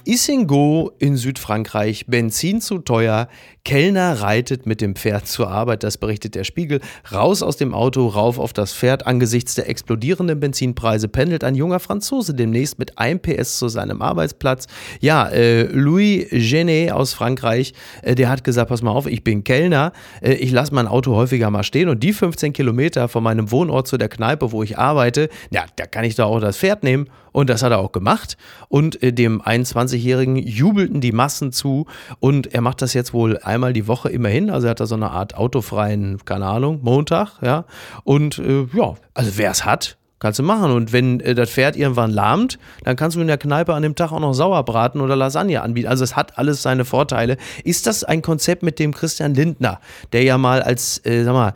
Issingo 0.05 0.91
in 0.99 1.17
Südfrankreich, 1.17 2.05
Benzin 2.07 2.61
zu 2.61 2.79
teuer, 2.79 3.27
Kellner 3.63 4.21
reitet 4.21 4.65
mit 4.65 4.81
dem 4.81 4.95
Pferd 4.95 5.27
zur 5.27 5.49
Arbeit, 5.49 5.83
das 5.83 5.97
berichtet 5.97 6.35
der 6.35 6.43
Spiegel. 6.43 6.81
Raus 7.11 7.43
aus 7.43 7.57
dem 7.57 7.73
Auto, 7.73 8.07
rauf 8.07 8.39
auf 8.39 8.53
das 8.53 8.73
Pferd. 8.73 9.05
Angesichts 9.05 9.53
der 9.55 9.69
explodierenden 9.69 10.39
Benzinpreise 10.39 11.07
pendelt 11.07 11.43
ein 11.43 11.55
junger 11.55 11.79
Franzose 11.79 12.33
demnächst 12.33 12.79
mit 12.79 12.97
1 12.97 13.21
PS 13.21 13.59
zu 13.59 13.69
seinem 13.69 14.01
Arbeitsplatz. 14.01 14.67
Ja, 14.99 15.27
äh, 15.27 15.63
Louis 15.63 16.27
Genet 16.31 16.91
aus 16.91 17.13
Frankreich, 17.13 17.73
äh, 18.01 18.15
der 18.15 18.29
hat 18.29 18.43
gesagt, 18.43 18.69
pass 18.69 18.81
mal 18.81 18.91
auf, 18.91 19.05
ich 19.05 19.23
bin 19.23 19.43
Kellner, 19.43 19.91
äh, 20.21 20.33
ich 20.33 20.51
lasse 20.51 20.73
mein 20.73 20.87
Auto 20.87 21.15
häufiger 21.15 21.51
mal 21.51 21.63
stehen 21.63 21.89
und 21.89 22.01
die 22.01 22.13
15 22.13 22.53
Kilometer 22.53 23.07
von 23.09 23.23
meinem 23.23 23.51
Wohnort 23.51 23.87
zu 23.87 23.97
der 23.97 24.09
Kneipe, 24.09 24.51
wo 24.51 24.63
ich 24.63 24.77
arbeite, 24.79 25.29
ja, 25.51 25.65
da 25.75 25.85
kann 25.85 26.03
ich 26.03 26.15
da 26.15 26.25
auch 26.25 26.39
das 26.39 26.57
Pferd 26.57 26.83
nehmen. 26.83 27.07
Und 27.31 27.49
das 27.49 27.63
hat 27.63 27.71
er 27.71 27.79
auch 27.79 27.91
gemacht. 27.91 28.37
Und 28.67 29.01
äh, 29.01 29.13
dem 29.13 29.41
21-Jährigen 29.41 30.35
jubelten 30.35 31.01
die 31.01 31.11
Massen 31.11 31.51
zu. 31.51 31.85
Und 32.19 32.53
er 32.53 32.61
macht 32.61 32.81
das 32.81 32.93
jetzt 32.93 33.13
wohl 33.13 33.37
einmal 33.51 33.73
die 33.73 33.87
Woche 33.87 34.09
immerhin. 34.09 34.49
Also 34.49 34.67
er 34.67 34.71
hat 34.71 34.79
da 34.79 34.85
so 34.85 34.95
eine 34.95 35.11
Art 35.11 35.35
autofreien, 35.35 36.19
keine 36.25 36.45
Ahnung, 36.45 36.79
Montag, 36.81 37.41
ja. 37.41 37.65
Und 38.03 38.39
äh, 38.39 38.67
ja, 38.73 38.95
also 39.13 39.31
wer 39.35 39.51
es 39.51 39.65
hat, 39.65 39.97
Kannst 40.21 40.37
du 40.37 40.43
machen. 40.43 40.71
Und 40.71 40.93
wenn 40.93 41.19
äh, 41.19 41.33
das 41.33 41.49
Pferd 41.49 41.75
irgendwann 41.75 42.11
lahmt, 42.11 42.59
dann 42.83 42.95
kannst 42.95 43.17
du 43.17 43.21
in 43.21 43.27
der 43.27 43.39
Kneipe 43.39 43.73
an 43.73 43.81
dem 43.81 43.95
Tag 43.95 44.11
auch 44.11 44.19
noch 44.19 44.33
Sauerbraten 44.33 45.01
oder 45.01 45.15
Lasagne 45.15 45.63
anbieten. 45.63 45.87
Also 45.87 46.03
es 46.03 46.15
hat 46.15 46.37
alles 46.37 46.61
seine 46.61 46.85
Vorteile. 46.85 47.37
Ist 47.63 47.87
das 47.87 48.03
ein 48.03 48.21
Konzept 48.21 48.61
mit 48.61 48.77
dem 48.77 48.93
Christian 48.93 49.33
Lindner, 49.33 49.81
der 50.13 50.21
ja 50.21 50.37
mal 50.37 50.61
als, 50.61 51.03
äh, 51.05 51.23
sag 51.23 51.33
mal, 51.33 51.53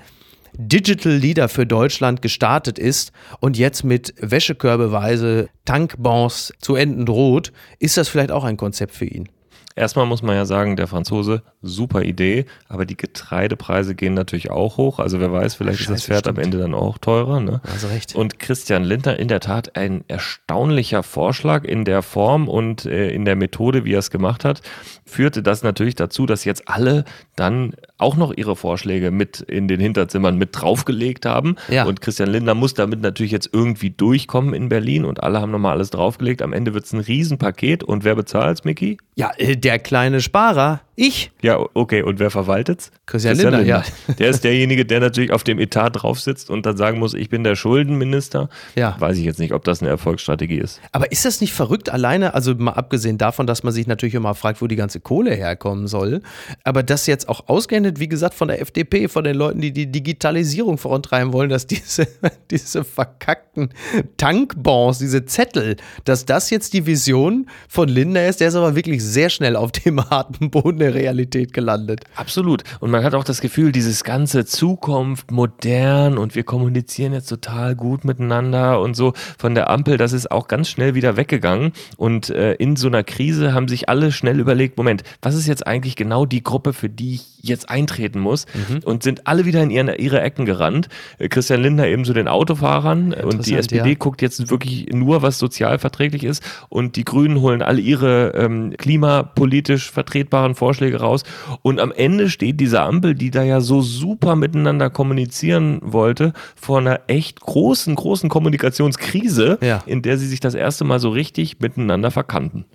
Digital 0.58 1.12
Leader 1.12 1.48
für 1.48 1.68
Deutschland 1.68 2.24
gestartet 2.24 2.80
ist 2.80 3.12
und 3.40 3.58
jetzt 3.58 3.84
mit 3.84 4.16
Wäschekörbeweise 4.20 5.50
Tankbons 5.66 6.54
zu 6.60 6.76
enden 6.76 7.06
droht, 7.06 7.52
ist 7.80 7.98
das 7.98 8.08
vielleicht 8.08 8.32
auch 8.32 8.46
ein 8.46 8.58
Konzept 8.58 8.96
für 8.96 9.06
ihn? 9.06 9.30
Erstmal 9.78 10.06
muss 10.06 10.22
man 10.22 10.36
ja 10.36 10.46
sagen, 10.46 10.78
der 10.78 10.88
Franzose, 10.88 11.44
super 11.62 12.04
Idee, 12.04 12.46
aber 12.70 12.86
die 12.86 12.96
Getreidepreise 12.96 13.94
gehen 13.94 14.14
natürlich 14.14 14.50
auch 14.50 14.78
hoch. 14.78 15.00
Also 15.00 15.20
wer 15.20 15.34
weiß, 15.34 15.56
vielleicht 15.56 15.80
Scheiße, 15.80 15.94
ist 15.94 16.00
das 16.00 16.06
Pferd 16.06 16.20
stimmt. 16.20 16.38
am 16.38 16.44
Ende 16.44 16.58
dann 16.60 16.74
auch 16.74 16.98
teurer. 16.98 17.42
Ne? 17.42 17.60
Also 17.70 17.88
recht. 17.88 18.16
Und 18.16 18.40
Christian 18.40 18.86
Lindner 18.86 19.20
in 19.20 19.28
der 19.28 19.42
Tat 19.42 19.76
ein 19.76 20.06
erstaunlicher 20.08 21.04
Vorschlag 21.04 21.66
in 21.66 21.84
der 21.84 22.04
Form 22.04 22.48
und 22.48 22.86
äh, 22.86 23.10
in 23.10 23.26
der 23.26 23.36
Methode, 23.36 23.84
wie 23.84 23.94
er 23.94 24.00
es 24.00 24.12
gemacht 24.12 24.46
hat, 24.46 24.62
führte 25.06 25.44
das 25.44 25.62
natürlich 25.62 25.96
dazu, 25.96 26.26
dass 26.26 26.46
jetzt 26.46 26.70
alle 26.70 27.04
dann 27.36 27.74
auch 27.98 28.16
noch 28.16 28.34
ihre 28.36 28.56
Vorschläge 28.56 29.12
mit 29.12 29.40
in 29.42 29.68
den 29.68 29.80
Hinterzimmern 29.80 30.38
mit 30.38 30.50
draufgelegt 30.52 31.26
haben. 31.26 31.56
Ja. 31.70 31.86
Und 31.86 32.02
Christian 32.02 32.30
Lindner 32.30 32.54
muss 32.54 32.74
damit 32.74 33.02
natürlich 33.02 33.32
jetzt 33.32 33.50
irgendwie 33.54 33.90
durchkommen 33.90 34.54
in 34.54 34.70
Berlin 34.70 35.06
und 35.06 35.24
alle 35.24 35.40
haben 35.42 35.52
nochmal 35.52 35.74
alles 35.74 35.92
draufgelegt. 35.92 36.42
Am 36.42 36.54
Ende 36.54 36.74
wird 36.74 36.86
es 36.86 36.94
ein 36.94 37.00
Riesenpaket 37.00 37.84
und 37.84 38.04
wer 38.04 38.16
bezahlt 38.16 38.60
es, 38.60 38.64
Micky? 38.66 38.98
Ja, 39.16 39.32
äh, 39.38 39.56
der 39.56 39.80
kleine 39.80 40.20
Sparer. 40.22 40.82
Ich? 40.98 41.32
Ja, 41.42 41.60
okay. 41.74 42.04
Und 42.04 42.20
wer 42.20 42.32
verwaltet's? 42.32 42.92
Christian, 43.06 43.34
Christian 43.34 43.54
Lindner, 43.54 43.82
Lindner, 43.82 44.08
ja. 44.08 44.16
Der 44.16 44.30
ist 44.30 44.44
derjenige, 44.44 44.86
der 44.86 45.02
natürlich 45.02 45.32
auf 45.32 45.44
dem 45.44 45.60
Etat 45.60 45.90
drauf 45.92 46.22
sitzt 46.22 46.50
und 46.50 46.66
dann 46.66 46.78
sagen 46.78 47.00
muss, 47.00 47.14
ich 47.14 47.30
bin 47.30 47.44
der 47.44 47.56
Schuldenminister. 47.56 48.50
Ja. 48.76 48.96
Weiß 49.00 49.18
ich 49.18 49.26
jetzt 49.26 49.40
nicht, 49.40 49.54
ob 49.54 49.66
das 49.66 49.82
eine 49.82 49.90
Erfolgsstrategie 49.90 50.58
ist. 50.58 50.80
Aber 50.94 51.12
ist 51.12 51.26
das 51.26 51.42
nicht 51.42 51.54
verrückt 51.54 51.90
alleine? 51.90 52.34
Also 52.34 52.56
mal 52.56 52.74
abgesehen 52.74 53.18
davon, 53.18 53.46
dass 53.46 53.64
man 53.64 53.74
sich 53.74 53.88
natürlich 53.88 54.16
immer 54.16 54.36
fragt, 54.36 54.62
wo 54.62 54.68
die 54.68 54.78
ganze 54.78 55.02
Kohle 55.02 55.34
herkommen 55.34 55.88
soll. 55.88 56.22
Aber 56.64 56.82
das 56.82 57.08
jetzt 57.08 57.28
auch 57.28 57.44
ausgerechnet, 57.86 58.00
wie 58.00 58.08
gesagt, 58.08 58.34
von 58.34 58.48
der 58.48 58.62
FDP, 58.62 59.08
von 59.08 59.24
den 59.24 59.36
Leuten, 59.36 59.62
die 59.62 59.72
die 59.72 59.92
Digitalisierung 59.92 60.78
vorantreiben 60.78 61.34
wollen, 61.34 61.50
dass 61.50 61.68
diese, 61.68 62.08
diese 62.52 62.84
verkackten 62.84 63.70
Tankbons, 64.18 65.00
diese 65.00 65.26
Zettel, 65.26 65.78
dass 66.04 66.26
das 66.26 66.50
jetzt 66.50 66.74
die 66.74 66.86
Vision 66.86 67.48
von 67.68 67.88
Lindner 67.88 68.28
ist, 68.28 68.40
der 68.40 68.50
ist 68.50 68.56
aber 68.56 68.76
wirklich 68.76 69.04
sehr 69.04 69.30
schnell 69.30 69.56
auf 69.56 69.72
dem 69.72 70.00
harten 70.10 70.50
Boden 70.50 70.80
der 70.80 70.94
Realität 70.94 71.54
gelandet. 71.54 72.02
Absolut. 72.16 72.64
Und 72.80 72.92
man 72.92 73.04
hat 73.04 73.14
auch 73.14 73.24
das 73.24 73.42
Gefühl, 73.42 73.72
dieses 73.72 74.04
ganze 74.04 74.46
Zukunft, 74.46 75.32
modern 75.32 76.18
und 76.18 76.36
wir 76.36 76.44
kommunizieren 76.44 77.14
jetzt 77.14 77.28
total 77.28 77.76
gut 77.76 78.06
miteinander 78.06 78.82
und 78.82 78.96
so 78.96 79.14
von 79.38 79.56
der 79.56 79.70
Ampel, 79.70 79.98
das 79.98 80.14
ist 80.14 80.32
auch 80.32 80.48
ganz 80.48 80.70
schnell 80.70 80.96
wieder 80.96 81.18
weggegangen. 81.18 81.72
Und 81.98 82.30
äh, 82.30 82.54
in 82.54 82.76
so 82.76 82.88
einer 82.88 83.04
Krise 83.04 83.54
haben 83.54 83.68
sich 83.68 83.90
alle 83.90 84.12
schnell 84.12 84.40
überlegt, 84.40 84.78
Moment, 84.78 85.04
was 85.22 85.36
ist 85.36 85.48
jetzt 85.48 85.66
eigentlich 85.68 85.96
genau 85.96 86.26
die 86.26 86.44
Gruppe, 86.44 86.74
für 86.74 86.90
die 86.90 87.16
ich 87.16 87.36
jetzt 87.42 87.70
eintreten 87.76 88.20
muss? 88.20 88.46
Mhm. 88.54 88.80
Und 88.84 89.04
sind 89.04 89.28
alle 89.28 89.46
wieder 89.46 89.62
in 89.62 89.70
ihren, 89.70 89.94
ihre 89.96 90.22
Ecken 90.22 90.46
gerannt. 90.46 90.88
Äh, 91.18 91.28
Christian 91.28 91.62
Lindner 91.62 91.88
eben 91.88 92.06
zu 92.06 92.14
den 92.14 92.28
Autofahrern 92.28 93.14
und 93.14 93.46
die 93.46 93.56
SPD 93.56 93.90
ja. 93.90 93.96
guckt 93.96 94.22
jetzt 94.22 94.50
wirklich 94.50 94.88
nur, 94.92 95.22
was 95.22 95.38
sozialverträglich 95.38 96.24
ist 96.24 96.44
und 96.70 96.96
die 96.96 97.04
Grünen 97.04 97.42
holen 97.42 97.62
alle 97.62 97.82
ihre 97.82 98.34
ähm, 98.36 98.74
klimapolitisch 98.78 99.92
vertretbaren 99.92 100.56
Vorschläge 100.56 101.00
raus. 101.00 101.24
Und 101.62 101.80
am 101.80 101.92
Ende 101.92 102.30
steht 102.30 102.60
diese 102.60 102.82
Ampel, 102.82 103.16
die 103.16 103.32
da 103.32 103.44
ja 103.44 103.62
so 103.62 103.82
super 103.82 104.36
miteinander 104.36 104.90
kommunizieren 104.90 105.80
wollte, 105.82 106.34
vor 106.56 106.80
einer 106.80 107.02
echt 107.08 107.42
großen, 107.42 107.96
großen 107.96 108.30
Kommunikationskrise, 108.30 109.58
ja. 109.62 109.84
in 109.86 110.02
der 110.02 110.18
sie 110.18 110.28
sich 110.28 110.40
das 110.40 110.54
erste 110.54 110.86
Mal 110.86 111.00
so 111.00 111.10
richtig 111.10 111.60
miteinander 111.60 112.12
verkannten. 112.12 112.66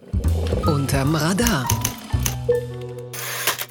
Unterm 0.67 1.15
Radar. 1.15 1.67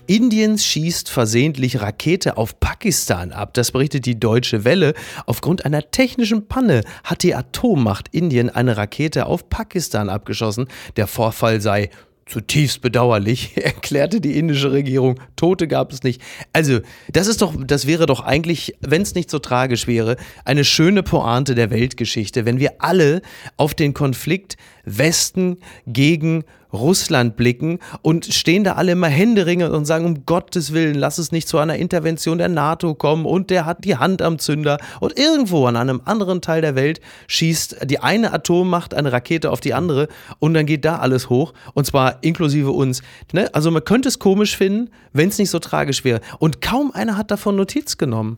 Indiens 0.10 0.66
schießt 0.66 1.08
versehentlich 1.08 1.82
Rakete 1.82 2.36
auf 2.36 2.60
Pakistan 2.60 3.32
ab. 3.32 3.54
Das 3.54 3.72
berichtet 3.72 4.08
die 4.08 4.20
Deutsche 4.20 4.66
Welle. 4.66 4.96
Aufgrund 5.28 5.66
einer 5.66 5.92
technischen 5.92 6.48
Panne 6.48 6.82
hat 7.04 7.22
die 7.22 7.36
Atommacht 7.36 8.08
Indien 8.12 8.50
eine 8.50 8.76
Rakete 8.76 9.28
auf 9.28 9.52
Pakistan 9.52 10.10
abgeschossen. 10.10 10.68
Der 10.98 11.06
Vorfall 11.06 11.62
sei 11.62 11.92
zutiefst 12.26 12.82
bedauerlich, 12.82 13.56
erklärte 13.64 14.20
die 14.20 14.40
indische 14.40 14.72
Regierung. 14.72 15.20
Tote 15.36 15.68
gab 15.68 15.92
es 15.92 16.02
nicht. 16.02 16.22
Also, 16.54 16.80
das 17.12 17.28
ist 17.28 17.44
doch, 17.44 17.54
das 17.64 17.86
wäre 17.86 18.08
doch 18.08 18.22
eigentlich, 18.22 18.76
wenn 18.82 19.04
es 19.04 19.14
nicht 19.14 19.30
so 19.30 19.38
tragisch 19.38 19.86
wäre, 19.86 20.16
eine 20.44 20.64
schöne 20.64 21.04
Pointe 21.04 21.54
der 21.54 21.70
Weltgeschichte, 21.70 22.46
wenn 22.46 22.60
wir 22.60 22.74
alle 22.80 23.22
auf 23.58 23.76
den 23.76 23.94
Konflikt 23.94 24.58
Westen 24.86 25.58
gegen 25.86 26.44
Russland 26.72 27.36
blicken 27.36 27.80
und 28.02 28.26
stehen 28.26 28.64
da 28.64 28.74
alle 28.74 28.92
immer 28.92 29.08
händeringend 29.08 29.72
und 29.72 29.86
sagen, 29.86 30.06
um 30.06 30.26
Gottes 30.26 30.74
Willen, 30.74 30.96
lass 30.96 31.18
es 31.18 31.32
nicht 31.32 31.48
zu 31.48 31.58
einer 31.58 31.78
Intervention 31.78 32.38
der 32.38 32.50
NATO 32.50 32.94
kommen 32.94 33.26
und 33.26 33.50
der 33.50 33.66
hat 33.66 33.84
die 33.86 33.98
Hand 33.98 34.22
am 34.22 34.40
Zünder 34.40 34.78
und 35.00 35.18
irgendwo 35.18 35.66
an 35.66 35.76
einem 35.76 36.02
anderen 36.06 36.42
Teil 36.42 36.62
der 36.62 36.76
Welt 36.76 37.02
schießt 37.28 37.90
die 37.90 38.00
eine 38.00 38.34
Atommacht 38.34 38.94
eine 38.94 39.12
Rakete 39.12 39.52
auf 39.52 39.62
die 39.62 39.74
andere 39.74 40.08
und 40.40 40.54
dann 40.54 40.66
geht 40.66 40.86
da 40.86 40.98
alles 40.98 41.30
hoch 41.30 41.54
und 41.74 41.86
zwar 41.86 42.24
inklusive 42.24 42.72
uns. 42.72 43.02
Ne? 43.34 43.50
Also 43.54 43.72
man 43.72 43.84
könnte 43.84 44.10
es 44.10 44.20
komisch 44.20 44.56
finden, 44.56 44.92
wenn 45.12 45.30
es 45.30 45.40
nicht 45.40 45.50
so 45.50 45.60
tragisch 45.60 46.04
wäre 46.04 46.22
und 46.38 46.62
kaum 46.62 46.92
einer 46.92 47.18
hat 47.18 47.32
davon 47.32 47.56
Notiz 47.56 47.98
genommen. 47.98 48.38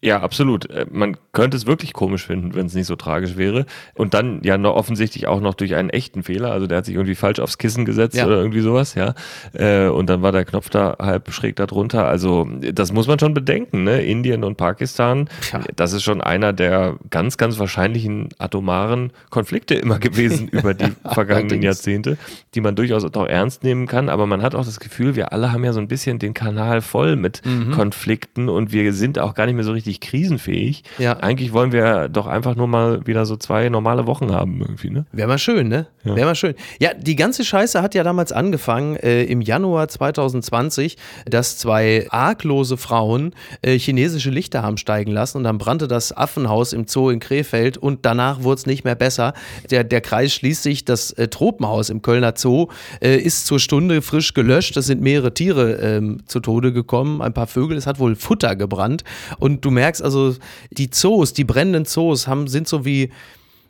Ja, 0.00 0.20
absolut. 0.20 0.70
Äh, 0.70 0.86
man 0.90 1.16
könnte 1.32 1.56
es 1.56 1.66
wirklich 1.66 1.92
komisch 1.92 2.24
finden, 2.24 2.54
wenn 2.54 2.66
es 2.66 2.74
nicht 2.74 2.86
so 2.86 2.94
tragisch 2.94 3.36
wäre. 3.36 3.66
Und 3.94 4.14
dann 4.14 4.40
ja 4.44 4.56
noch 4.56 4.76
offensichtlich 4.76 5.26
auch 5.26 5.40
noch 5.40 5.54
durch 5.54 5.74
einen 5.74 5.90
echten 5.90 6.22
Fehler. 6.22 6.52
Also 6.52 6.68
der 6.68 6.78
hat 6.78 6.84
sich 6.84 6.94
irgendwie 6.94 7.16
falsch 7.16 7.40
aufs 7.40 7.58
Kissen 7.58 7.84
gesetzt 7.84 8.16
ja. 8.16 8.26
oder 8.26 8.36
irgendwie 8.36 8.60
sowas, 8.60 8.94
ja. 8.94 9.14
Äh, 9.54 9.88
und 9.88 10.08
dann 10.08 10.22
war 10.22 10.30
der 10.30 10.44
Knopf 10.44 10.70
da 10.70 10.96
halb 11.00 11.32
schräg 11.32 11.56
darunter. 11.56 12.06
Also 12.06 12.48
das 12.60 12.92
muss 12.92 13.08
man 13.08 13.18
schon 13.18 13.34
bedenken, 13.34 13.82
ne? 13.82 14.02
Indien 14.02 14.44
und 14.44 14.56
Pakistan, 14.56 15.28
ja. 15.52 15.62
das 15.74 15.92
ist 15.92 16.04
schon 16.04 16.20
einer 16.20 16.52
der 16.52 16.96
ganz, 17.10 17.36
ganz 17.36 17.58
wahrscheinlichen 17.58 18.28
atomaren 18.38 19.12
Konflikte 19.30 19.74
immer 19.74 19.98
gewesen 19.98 20.46
über 20.52 20.74
die 20.74 20.92
vergangenen 21.12 21.62
Jahrzehnte, 21.62 22.18
die 22.54 22.60
man 22.60 22.76
durchaus 22.76 23.04
auch 23.04 23.26
ernst 23.26 23.64
nehmen 23.64 23.88
kann. 23.88 24.08
Aber 24.08 24.26
man 24.26 24.42
hat 24.42 24.54
auch 24.54 24.64
das 24.64 24.78
Gefühl, 24.78 25.16
wir 25.16 25.32
alle 25.32 25.50
haben 25.50 25.64
ja 25.64 25.72
so 25.72 25.80
ein 25.80 25.88
bisschen 25.88 26.20
den 26.20 26.34
Kanal 26.34 26.82
voll 26.82 27.16
mit 27.16 27.42
mhm. 27.44 27.72
Konflikten 27.72 28.48
und 28.48 28.70
wir 28.70 28.92
sind 28.92 29.18
auch 29.18 29.34
gar 29.34 29.46
nicht 29.46 29.56
mehr 29.56 29.64
so 29.64 29.72
richtig 29.72 29.87
richtig 29.88 30.00
krisenfähig. 30.00 30.84
Ja. 30.98 31.14
Eigentlich 31.18 31.52
wollen 31.52 31.72
wir 31.72 32.08
doch 32.08 32.26
einfach 32.26 32.54
nur 32.54 32.68
mal 32.68 33.06
wieder 33.06 33.26
so 33.26 33.36
zwei 33.36 33.68
normale 33.68 34.06
Wochen 34.06 34.32
haben 34.32 34.60
irgendwie, 34.60 34.90
ne? 34.90 35.06
Wäre 35.12 35.28
mal 35.28 35.38
schön, 35.38 35.68
ne? 35.68 35.86
Ja. 36.04 36.14
Wäre 36.14 36.26
mal 36.26 36.34
schön. 36.34 36.54
Ja, 36.78 36.94
die 36.94 37.16
ganze 37.16 37.44
Scheiße 37.44 37.82
hat 37.82 37.94
ja 37.94 38.04
damals 38.04 38.32
angefangen 38.32 38.96
äh, 38.96 39.24
im 39.24 39.40
Januar 39.40 39.88
2020, 39.88 40.96
dass 41.26 41.58
zwei 41.58 42.06
arglose 42.10 42.76
Frauen 42.76 43.34
äh, 43.62 43.78
chinesische 43.78 44.30
Lichter 44.30 44.62
haben 44.62 44.76
steigen 44.76 45.10
lassen 45.10 45.38
und 45.38 45.44
dann 45.44 45.58
brannte 45.58 45.88
das 45.88 46.16
Affenhaus 46.16 46.72
im 46.72 46.86
Zoo 46.86 47.10
in 47.10 47.20
Krefeld 47.20 47.78
und 47.78 48.04
danach 48.04 48.42
wurde 48.42 48.58
es 48.58 48.66
nicht 48.66 48.84
mehr 48.84 48.94
besser. 48.94 49.32
Der, 49.70 49.84
der 49.84 50.00
Kreis 50.00 50.34
schließt 50.34 50.62
sich, 50.62 50.84
das 50.84 51.12
äh, 51.12 51.28
Tropenhaus 51.28 51.90
im 51.90 52.02
Kölner 52.02 52.34
Zoo 52.36 52.68
äh, 53.00 53.16
ist 53.16 53.46
zur 53.46 53.58
Stunde 53.58 54.02
frisch 54.02 54.34
gelöscht. 54.34 54.76
Es 54.76 54.86
sind 54.86 55.00
mehrere 55.00 55.32
Tiere 55.32 55.72
ähm, 55.74 56.18
zu 56.26 56.40
Tode 56.40 56.72
gekommen, 56.72 57.22
ein 57.22 57.32
paar 57.32 57.46
Vögel. 57.46 57.76
Es 57.76 57.86
hat 57.86 57.98
wohl 57.98 58.14
Futter 58.14 58.56
gebrannt 58.56 59.04
und 59.38 59.64
du 59.64 59.70
merkst 59.78 60.02
also, 60.02 60.34
die 60.70 60.90
Zoos, 60.90 61.32
die 61.32 61.44
brennenden 61.44 61.84
Zoos 61.84 62.26
haben, 62.26 62.48
sind 62.48 62.68
so 62.68 62.84
wie, 62.84 63.10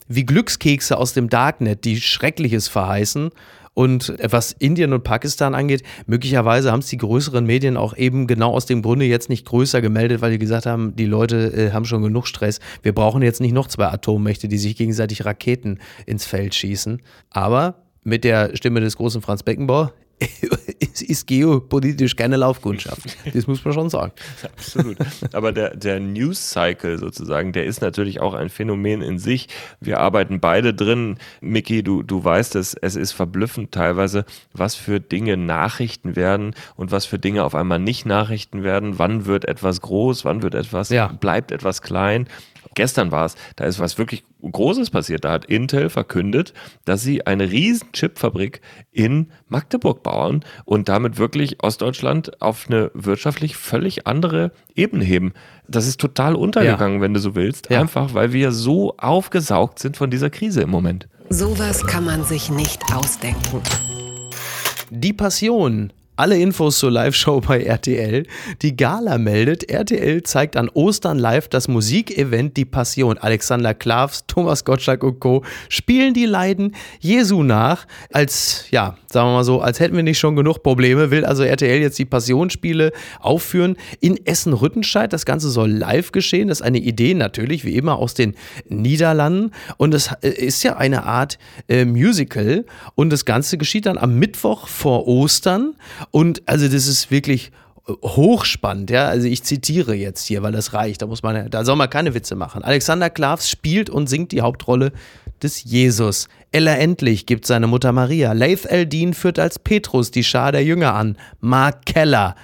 wie 0.07 0.25
Glückskekse 0.25 0.97
aus 0.97 1.13
dem 1.13 1.29
Darknet, 1.29 1.85
die 1.85 2.01
Schreckliches 2.01 2.67
verheißen. 2.67 3.29
Und 3.75 4.13
was 4.21 4.51
Indien 4.51 4.91
und 4.91 5.03
Pakistan 5.03 5.55
angeht, 5.55 5.83
möglicherweise 6.05 6.71
haben 6.71 6.79
es 6.79 6.87
die 6.87 6.97
größeren 6.97 7.45
Medien 7.45 7.77
auch 7.77 7.95
eben 7.95 8.27
genau 8.27 8.51
aus 8.51 8.65
dem 8.65 8.81
Grunde 8.81 9.05
jetzt 9.05 9.29
nicht 9.29 9.45
größer 9.45 9.79
gemeldet, 9.79 10.21
weil 10.21 10.31
die 10.31 10.39
gesagt 10.39 10.65
haben, 10.65 10.95
die 10.97 11.05
Leute 11.05 11.53
äh, 11.53 11.71
haben 11.71 11.85
schon 11.85 12.01
genug 12.01 12.27
Stress. 12.27 12.59
Wir 12.81 12.93
brauchen 12.93 13.21
jetzt 13.21 13.39
nicht 13.39 13.53
noch 13.53 13.67
zwei 13.67 13.85
Atommächte, 13.85 14.49
die 14.49 14.57
sich 14.57 14.75
gegenseitig 14.75 15.23
Raketen 15.23 15.79
ins 16.05 16.25
Feld 16.25 16.55
schießen. 16.55 17.01
Aber 17.29 17.75
mit 18.03 18.25
der 18.25 18.55
Stimme 18.57 18.81
des 18.81 18.97
großen 18.97 19.21
Franz 19.21 19.43
Beckenbauer, 19.43 19.93
es 20.79 21.01
ist 21.01 21.27
geopolitisch 21.27 22.15
keine 22.15 22.37
Laufkundschaft. 22.37 23.17
Das 23.33 23.47
muss 23.47 23.63
man 23.63 23.73
schon 23.73 23.89
sagen. 23.89 24.11
Absolut. 24.43 24.97
Aber 25.33 25.51
der, 25.51 25.75
der 25.75 25.99
News-Cycle 25.99 26.97
sozusagen, 26.97 27.53
der 27.53 27.65
ist 27.65 27.81
natürlich 27.81 28.19
auch 28.19 28.33
ein 28.33 28.49
Phänomen 28.49 29.01
in 29.01 29.19
sich. 29.19 29.47
Wir 29.79 29.99
arbeiten 29.99 30.39
beide 30.39 30.73
drin. 30.73 31.17
Miki, 31.41 31.83
du, 31.83 32.03
du 32.03 32.23
weißt 32.23 32.55
es, 32.55 32.73
es 32.73 32.95
ist 32.95 33.11
verblüffend 33.11 33.71
teilweise, 33.71 34.25
was 34.53 34.75
für 34.75 34.99
Dinge 34.99 35.37
Nachrichten 35.37 36.15
werden 36.15 36.53
und 36.75 36.91
was 36.91 37.05
für 37.05 37.19
Dinge 37.19 37.43
auf 37.43 37.55
einmal 37.55 37.79
nicht 37.79 38.05
Nachrichten 38.05 38.63
werden. 38.63 38.99
Wann 38.99 39.25
wird 39.25 39.45
etwas 39.45 39.81
groß, 39.81 40.25
wann 40.25 40.41
wird 40.41 40.55
etwas, 40.55 40.89
ja. 40.89 41.07
bleibt 41.07 41.51
etwas 41.51 41.81
klein 41.81 42.27
gestern 42.75 43.11
war 43.11 43.25
es, 43.25 43.35
da 43.55 43.65
ist 43.65 43.79
was 43.79 43.97
wirklich 43.97 44.23
Großes 44.41 44.89
passiert. 44.89 45.25
Da 45.25 45.31
hat 45.33 45.45
Intel 45.45 45.89
verkündet, 45.89 46.53
dass 46.85 47.01
sie 47.01 47.27
eine 47.27 47.51
riesen 47.51 47.91
Chipfabrik 47.91 48.61
in 48.91 49.31
Magdeburg 49.49 50.01
bauen 50.01 50.08
und 50.65 50.89
damit 50.89 51.17
wirklich 51.17 51.63
Ostdeutschland 51.63 52.41
auf 52.41 52.67
eine 52.67 52.91
wirtschaftlich 52.93 53.55
völlig 53.55 54.07
andere 54.07 54.51
Ebene 54.75 55.03
heben. 55.03 55.33
Das 55.67 55.87
ist 55.87 55.99
total 55.99 56.35
untergegangen, 56.35 56.97
ja. 56.97 57.01
wenn 57.01 57.13
du 57.13 57.19
so 57.19 57.35
willst. 57.35 57.69
Ja. 57.69 57.81
Einfach, 57.81 58.13
weil 58.13 58.33
wir 58.33 58.51
so 58.51 58.95
aufgesaugt 58.97 59.79
sind 59.79 59.97
von 59.97 60.09
dieser 60.09 60.29
Krise 60.29 60.61
im 60.61 60.69
Moment. 60.69 61.07
Sowas 61.29 61.85
kann 61.85 62.05
man 62.05 62.23
sich 62.23 62.49
nicht 62.49 62.81
ausdenken. 62.93 63.61
Die 64.89 65.13
Passion 65.13 65.93
alle 66.19 66.37
Infos 66.37 66.79
zur 66.79 66.91
Live-Show 66.91 67.39
bei 67.39 67.63
RTL. 67.63 68.25
Die 68.61 68.75
Gala 68.75 69.17
meldet, 69.17 69.69
RTL 69.69 70.21
zeigt 70.23 70.57
an 70.57 70.67
Ostern 70.67 71.17
live 71.17 71.47
das 71.47 71.69
Musikevent 71.69 72.57
Die 72.57 72.65
Passion. 72.65 73.17
Alexander 73.17 73.73
Klavs, 73.73 74.25
Thomas 74.27 74.65
Gottschalk 74.65 75.01
und 75.03 75.21
Co. 75.21 75.45
spielen 75.69 76.13
die 76.13 76.25
Leiden 76.25 76.75
Jesu 76.99 77.43
nach 77.43 77.87
als, 78.11 78.65
ja, 78.69 78.97
sagen 79.11 79.29
wir 79.29 79.33
mal 79.33 79.43
so, 79.43 79.61
als 79.61 79.79
hätten 79.79 79.95
wir 79.95 80.03
nicht 80.03 80.19
schon 80.19 80.35
genug 80.35 80.61
Probleme, 80.61 81.11
will 81.11 81.25
also 81.25 81.43
RTL 81.43 81.81
jetzt 81.81 81.97
die 81.97 82.05
Passionsspiele 82.05 82.91
aufführen 83.19 83.75
in 83.99 84.23
Essen-Rüttenscheid. 84.25 85.11
Das 85.11 85.25
Ganze 85.25 85.49
soll 85.49 85.71
live 85.71 86.11
geschehen. 86.11 86.47
Das 86.47 86.59
ist 86.59 86.65
eine 86.65 86.79
Idee 86.79 87.13
natürlich, 87.13 87.65
wie 87.65 87.75
immer, 87.75 87.97
aus 87.97 88.13
den 88.13 88.35
Niederlanden. 88.67 89.51
Und 89.77 89.93
es 89.93 90.11
äh, 90.21 90.29
ist 90.29 90.63
ja 90.63 90.77
eine 90.77 91.03
Art 91.03 91.39
äh, 91.67 91.85
Musical. 91.85 92.65
Und 92.95 93.09
das 93.11 93.25
Ganze 93.25 93.57
geschieht 93.57 93.85
dann 93.85 93.97
am 93.97 94.19
Mittwoch 94.19 94.67
vor 94.67 95.07
Ostern. 95.07 95.75
Und 96.11 96.43
also 96.45 96.67
das 96.67 96.87
ist 96.87 97.09
wirklich 97.09 97.51
hochspannend, 98.03 98.91
ja. 98.91 99.07
Also 99.07 99.27
ich 99.27 99.43
zitiere 99.43 99.95
jetzt 99.95 100.25
hier, 100.27 100.43
weil 100.43 100.51
das 100.51 100.73
reicht. 100.73 101.01
Da 101.01 101.07
muss 101.07 101.23
man, 101.23 101.49
da 101.49 101.65
soll 101.65 101.75
man 101.75 101.89
keine 101.89 102.13
Witze 102.13 102.35
machen. 102.35 102.63
Alexander 102.63 103.09
Klavs 103.09 103.49
spielt 103.49 103.89
und 103.89 104.07
singt 104.07 104.31
die 104.31 104.41
Hauptrolle 104.41 104.91
des 105.41 105.63
Jesus. 105.63 106.27
Ella 106.51 106.75
Endlich 106.77 107.27
gibt 107.27 107.45
seine 107.45 107.67
Mutter 107.67 107.91
Maria. 107.91 108.33
Laith 108.33 108.65
Eldin 108.65 109.13
führt 109.13 109.37
als 109.37 109.59
Petrus 109.59 110.09
die 110.09 110.23
Schar 110.23 110.51
der 110.51 110.63
Jünger 110.63 110.95
an. 110.95 111.15
Mark 111.39 111.85
Keller 111.85 112.35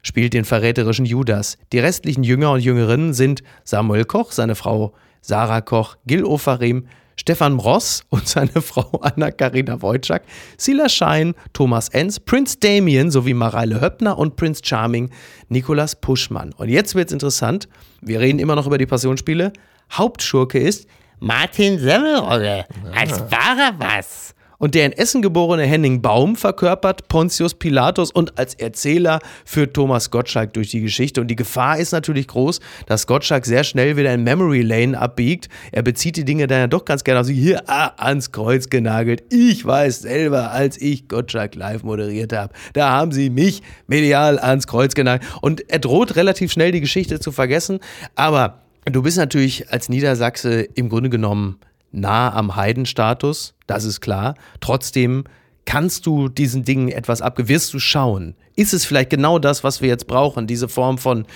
spielt 0.00 0.32
den 0.32 0.46
verräterischen 0.46 1.04
Judas. 1.04 1.58
Die 1.72 1.78
restlichen 1.78 2.22
Jünger 2.22 2.52
und 2.52 2.60
Jüngerinnen 2.60 3.12
sind 3.12 3.42
Samuel 3.64 4.06
Koch, 4.06 4.32
seine 4.32 4.54
Frau 4.54 4.94
Sarah 5.20 5.60
Koch, 5.60 5.96
Gil 6.06 6.24
Ofarim, 6.24 6.86
Stefan 7.16 7.58
Ross 7.58 8.02
und 8.08 8.26
seine 8.26 8.62
Frau 8.62 8.98
Anna-Karina 9.02 9.82
Wojcik, 9.82 10.22
Silas 10.56 10.94
Schein, 10.94 11.34
Thomas 11.52 11.90
Enz, 11.90 12.18
Prince 12.18 12.56
Damien 12.60 13.10
sowie 13.10 13.34
Mareile 13.34 13.82
Höppner 13.82 14.16
und 14.16 14.36
Prince 14.36 14.62
Charming 14.64 15.10
Nikolas 15.50 15.96
Puschmann. 15.96 16.54
Und 16.54 16.70
jetzt 16.70 16.94
wird's 16.94 17.12
interessant. 17.12 17.68
Wir 18.00 18.20
reden 18.20 18.38
immer 18.38 18.56
noch 18.56 18.66
über 18.66 18.78
die 18.78 18.86
Passionsspiele. 18.86 19.52
Hauptschurke 19.92 20.58
ist 20.58 20.86
Martin 21.20 21.78
Semmelrogge 21.78 22.64
als 22.94 23.20
wahrer 23.30 23.74
was. 23.78 24.34
Und 24.56 24.74
der 24.74 24.86
in 24.86 24.92
Essen 24.92 25.22
geborene 25.22 25.64
Henning 25.64 26.02
Baum 26.02 26.36
verkörpert 26.36 27.08
Pontius 27.08 27.54
Pilatus 27.54 28.10
und 28.10 28.38
als 28.38 28.54
Erzähler 28.54 29.18
führt 29.46 29.72
Thomas 29.74 30.10
Gottschalk 30.10 30.52
durch 30.52 30.70
die 30.70 30.80
Geschichte. 30.80 31.20
Und 31.20 31.28
die 31.28 31.36
Gefahr 31.36 31.78
ist 31.78 31.92
natürlich 31.92 32.26
groß, 32.28 32.60
dass 32.86 33.06
Gottschalk 33.06 33.46
sehr 33.46 33.64
schnell 33.64 33.96
wieder 33.96 34.12
in 34.12 34.22
Memory 34.22 34.60
Lane 34.60 34.98
abbiegt. 34.98 35.48
Er 35.72 35.82
bezieht 35.82 36.16
die 36.16 36.26
Dinge 36.26 36.46
dann 36.46 36.58
ja 36.58 36.66
doch 36.66 36.84
ganz 36.84 37.04
gerne 37.04 37.20
auf 37.20 37.26
sich. 37.26 37.38
Hier 37.38 37.62
ah, 37.68 37.92
ans 37.96 38.32
Kreuz 38.32 38.68
genagelt. 38.68 39.22
Ich 39.30 39.64
weiß 39.64 40.00
selber, 40.00 40.52
als 40.52 40.78
ich 40.78 41.08
Gottschalk 41.08 41.54
live 41.54 41.82
moderiert 41.82 42.34
habe, 42.34 42.52
da 42.74 42.90
haben 42.90 43.12
sie 43.12 43.30
mich 43.30 43.62
medial 43.86 44.38
ans 44.38 44.66
Kreuz 44.66 44.94
genagelt. 44.94 45.30
Und 45.40 45.70
er 45.70 45.78
droht 45.78 46.16
relativ 46.16 46.52
schnell 46.52 46.72
die 46.72 46.80
Geschichte 46.80 47.18
zu 47.18 47.32
vergessen. 47.32 47.80
Aber 48.14 48.60
du 48.84 49.02
bist 49.02 49.16
natürlich 49.16 49.70
als 49.72 49.88
Niedersachse 49.88 50.62
im 50.62 50.88
Grunde 50.88 51.10
genommen 51.10 51.58
nah 51.92 52.32
am 52.32 52.56
Heidenstatus, 52.56 53.54
das 53.66 53.84
ist 53.84 54.00
klar. 54.00 54.34
Trotzdem 54.60 55.24
kannst 55.64 56.06
du 56.06 56.28
diesen 56.28 56.64
Dingen 56.64 56.88
etwas 56.88 57.22
ab, 57.22 57.36
wirst 57.36 57.74
du 57.74 57.78
schauen. 57.78 58.34
Ist 58.56 58.72
es 58.72 58.84
vielleicht 58.84 59.10
genau 59.10 59.38
das, 59.38 59.64
was 59.64 59.80
wir 59.80 59.88
jetzt 59.88 60.06
brauchen, 60.06 60.46
diese 60.46 60.68
Form 60.68 60.98
von, 60.98 61.26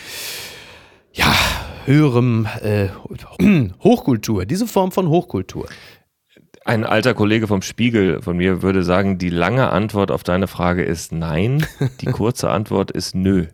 ja, 1.12 1.32
höherem 1.84 2.48
äh, 2.62 2.88
Hochkultur, 3.82 4.46
diese 4.46 4.66
Form 4.66 4.92
von 4.92 5.08
Hochkultur? 5.08 5.68
Ein 6.64 6.84
alter 6.84 7.12
Kollege 7.12 7.46
vom 7.46 7.60
Spiegel 7.60 8.22
von 8.22 8.38
mir 8.38 8.62
würde 8.62 8.84
sagen, 8.84 9.18
die 9.18 9.28
lange 9.28 9.70
Antwort 9.70 10.10
auf 10.10 10.22
deine 10.22 10.46
Frage 10.46 10.82
ist 10.82 11.12
nein, 11.12 11.66
die 12.00 12.06
kurze 12.06 12.50
Antwort 12.50 12.90
ist 12.90 13.14
nö. 13.14 13.46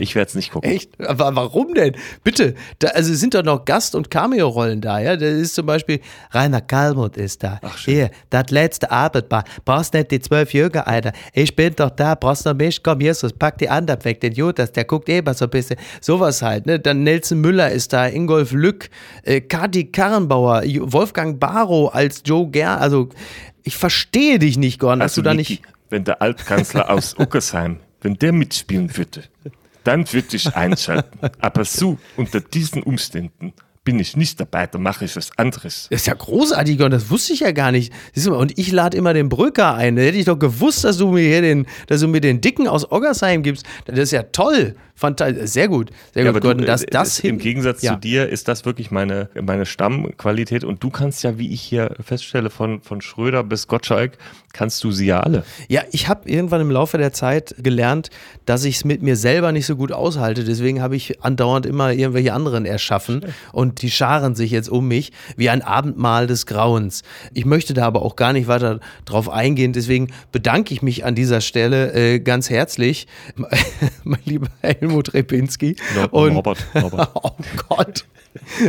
Ich 0.00 0.14
werde 0.14 0.28
es 0.28 0.34
nicht 0.34 0.52
gucken. 0.52 0.70
Echt? 0.70 1.00
Aber 1.06 1.34
warum 1.36 1.74
denn? 1.74 1.94
Bitte, 2.24 2.54
da, 2.78 2.88
also 2.88 3.14
sind 3.14 3.34
doch 3.34 3.42
noch 3.42 3.64
Gast- 3.64 3.94
und 3.94 4.10
Cameo-Rollen 4.10 4.80
da, 4.80 5.00
ja? 5.00 5.16
Da 5.16 5.26
ist 5.26 5.54
zum 5.54 5.66
Beispiel 5.66 6.00
Rainer 6.30 6.60
Kalmuth 6.60 7.16
ist 7.16 7.42
da. 7.42 7.58
Ach, 7.62 7.76
schön. 7.76 7.94
Hier, 7.94 8.10
das 8.30 8.50
letzte 8.50 8.90
Abend, 8.90 9.26
brauchst 9.64 9.94
nicht 9.94 10.10
die 10.10 10.20
zwölf 10.20 10.52
Jünger, 10.52 10.86
Alter. 10.86 11.12
Ich 11.32 11.54
bin 11.54 11.74
doch 11.74 11.90
da, 11.90 12.14
brauchst 12.14 12.44
noch 12.44 12.54
mich, 12.54 12.82
komm, 12.82 13.00
Jesus, 13.00 13.32
pack 13.32 13.58
die 13.58 13.68
anderen 13.68 14.04
weg, 14.04 14.20
den 14.20 14.32
Judas, 14.32 14.72
der 14.72 14.84
guckt 14.84 15.08
eh 15.08 15.22
mal 15.22 15.34
so 15.34 15.46
ein 15.46 15.50
bisschen. 15.50 15.76
Sowas 16.00 16.42
halt, 16.42 16.66
ne? 16.66 16.78
Dann 16.78 17.02
Nelson 17.02 17.40
Müller 17.40 17.70
ist 17.70 17.92
da, 17.92 18.06
Ingolf 18.06 18.52
Lück, 18.52 18.90
äh, 19.22 19.40
Kati 19.40 19.90
Karrenbauer, 19.90 20.62
Wolfgang 20.64 21.38
Barrow 21.38 21.94
als 21.94 22.22
Joe 22.24 22.48
Ger, 22.48 22.80
also 22.80 23.08
ich 23.64 23.76
verstehe 23.76 24.38
dich 24.38 24.58
nicht, 24.58 24.78
Gordon, 24.78 25.00
dass 25.00 25.12
also, 25.12 25.22
du 25.22 25.28
da 25.28 25.34
Niki, 25.34 25.54
nicht... 25.54 25.62
Wenn 25.90 26.04
der 26.04 26.22
Altkanzler 26.22 26.90
aus 26.90 27.14
Uckersheim 27.18 27.78
wenn 28.02 28.14
der 28.14 28.32
mitspielen 28.32 28.96
würde, 28.96 29.24
dann 29.84 30.12
würde 30.12 30.36
ich 30.36 30.54
einschalten. 30.54 31.18
Aber 31.40 31.64
so, 31.64 31.98
unter 32.16 32.40
diesen 32.40 32.82
Umständen, 32.82 33.52
bin 33.84 33.98
ich 33.98 34.16
nicht 34.16 34.38
dabei, 34.38 34.68
dann 34.68 34.82
mache 34.82 35.04
ich 35.04 35.16
was 35.16 35.36
anderes. 35.36 35.88
Das 35.90 36.02
ist 36.02 36.06
ja 36.06 36.14
großartig 36.14 36.80
und 36.82 36.92
das 36.92 37.10
wusste 37.10 37.32
ich 37.32 37.40
ja 37.40 37.50
gar 37.50 37.72
nicht. 37.72 37.92
Und 38.26 38.56
ich 38.56 38.70
lade 38.70 38.96
immer 38.96 39.12
den 39.12 39.28
Brücker 39.28 39.74
ein. 39.74 39.96
Da 39.96 40.02
hätte 40.02 40.18
ich 40.18 40.26
doch 40.26 40.38
gewusst, 40.38 40.84
dass 40.84 40.98
du 40.98 41.10
mir 41.10 41.22
hier 41.22 41.42
den, 41.42 41.66
dass 41.88 42.00
du 42.00 42.06
mir 42.06 42.20
den 42.20 42.40
Dicken 42.40 42.68
aus 42.68 42.90
Oggersheim 42.90 43.42
gibst. 43.42 43.66
Das 43.86 43.98
ist 43.98 44.12
ja 44.12 44.22
toll. 44.22 44.76
Fantastisch. 45.02 45.50
Sehr 45.50 45.68
gut. 45.68 45.90
Sehr 46.14 46.24
ja, 46.24 46.32
gut, 46.32 46.42
Gordon. 46.42 46.66
Das, 46.66 46.84
das 46.86 47.18
Im 47.20 47.38
Gegensatz 47.38 47.82
ja. 47.82 47.94
zu 47.94 48.00
dir 48.00 48.28
ist 48.28 48.46
das 48.46 48.64
wirklich 48.64 48.90
meine, 48.90 49.30
meine 49.40 49.66
Stammqualität. 49.66 50.62
Und 50.62 50.84
du 50.84 50.90
kannst 50.90 51.24
ja, 51.24 51.38
wie 51.38 51.50
ich 51.52 51.60
hier 51.60 51.96
feststelle, 52.00 52.50
von, 52.50 52.80
von 52.82 53.00
Schröder 53.00 53.42
bis 53.42 53.66
Gottschalk, 53.66 54.18
kannst 54.52 54.84
du 54.84 54.92
sie 54.92 55.06
ja 55.06 55.20
alle. 55.20 55.44
Ja, 55.68 55.82
ich 55.90 56.08
habe 56.08 56.28
irgendwann 56.28 56.60
im 56.60 56.70
Laufe 56.70 56.98
der 56.98 57.12
Zeit 57.12 57.54
gelernt, 57.58 58.10
dass 58.44 58.64
ich 58.64 58.76
es 58.76 58.84
mit 58.84 59.02
mir 59.02 59.16
selber 59.16 59.50
nicht 59.50 59.66
so 59.66 59.76
gut 59.76 59.90
aushalte. 59.90 60.44
Deswegen 60.44 60.82
habe 60.82 60.94
ich 60.94 61.24
andauernd 61.24 61.66
immer 61.66 61.92
irgendwelche 61.92 62.32
anderen 62.32 62.66
erschaffen. 62.66 63.24
Und 63.52 63.72
und 63.72 63.80
die 63.80 63.90
scharen 63.90 64.34
sich 64.34 64.50
jetzt 64.50 64.68
um 64.68 64.86
mich 64.86 65.12
wie 65.36 65.48
ein 65.48 65.62
Abendmahl 65.62 66.26
des 66.26 66.46
Grauens. 66.46 67.02
Ich 67.32 67.46
möchte 67.46 67.72
da 67.72 67.86
aber 67.86 68.02
auch 68.02 68.16
gar 68.16 68.34
nicht 68.34 68.46
weiter 68.46 68.80
drauf 69.06 69.30
eingehen, 69.30 69.72
deswegen 69.72 70.08
bedanke 70.30 70.74
ich 70.74 70.82
mich 70.82 71.04
an 71.04 71.14
dieser 71.14 71.40
Stelle 71.40 71.92
äh, 71.94 72.18
ganz 72.20 72.50
herzlich, 72.50 73.06
mein 74.04 74.20
lieber 74.24 74.48
Helmut 74.60 74.91
Repinski. 74.98 75.76
Ja, 75.96 76.06
und, 76.06 76.34
Robert, 76.34 76.64
Robert. 76.74 77.10
oh 77.14 77.30
Gott. 77.68 78.04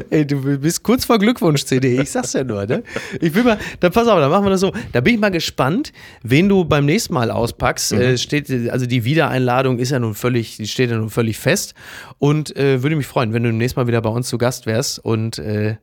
Ey, 0.10 0.28
du 0.28 0.60
bist 0.60 0.84
kurz 0.84 1.06
vor 1.06 1.20
Glückwunsch-CD, 1.20 2.02
ich 2.02 2.12
sag's 2.12 2.34
ja 2.34 2.44
nur, 2.44 2.66
ne? 2.66 2.84
Ich 3.22 3.34
will 3.34 3.44
mal, 3.44 3.58
dann 3.80 3.94
pass 3.94 4.08
auf, 4.08 4.20
dann 4.20 4.30
machen 4.30 4.46
wir 4.46 4.50
das 4.50 4.60
so. 4.60 4.74
Da 4.92 5.00
bin 5.00 5.16
ich 5.16 5.22
mal 5.22 5.32
gespannt, 5.32 5.94
wen 6.22 6.50
du 6.50 6.66
beim 6.66 6.86
nächsten 6.86 7.14
Mal 7.14 7.32
auspackst. 7.32 7.94
Mhm. 7.94 8.02
Äh, 8.02 8.18
steht, 8.18 8.50
also 8.70 8.86
die 8.86 9.06
Wiedereinladung 9.06 9.80
ist 9.80 9.92
ja 9.92 10.00
nun 10.00 10.16
völlig, 10.16 10.58
die 10.58 10.68
steht 10.68 10.90
ja 10.90 10.98
nun 10.98 11.10
völlig 11.10 11.38
fest. 11.40 11.76
Und 12.20 12.56
äh, 12.58 12.84
würde 12.84 12.96
mich 12.96 13.08
freuen, 13.08 13.32
wenn 13.34 13.44
du 13.44 13.54
nächstes 13.54 13.78
Mal 13.78 13.88
wieder 13.88 14.02
bei 14.02 14.10
uns 14.10 14.28
zu 14.28 14.38
Gast 14.38 14.66
wärst. 14.66 15.00
Und 15.00 15.40
äh, 15.40 15.78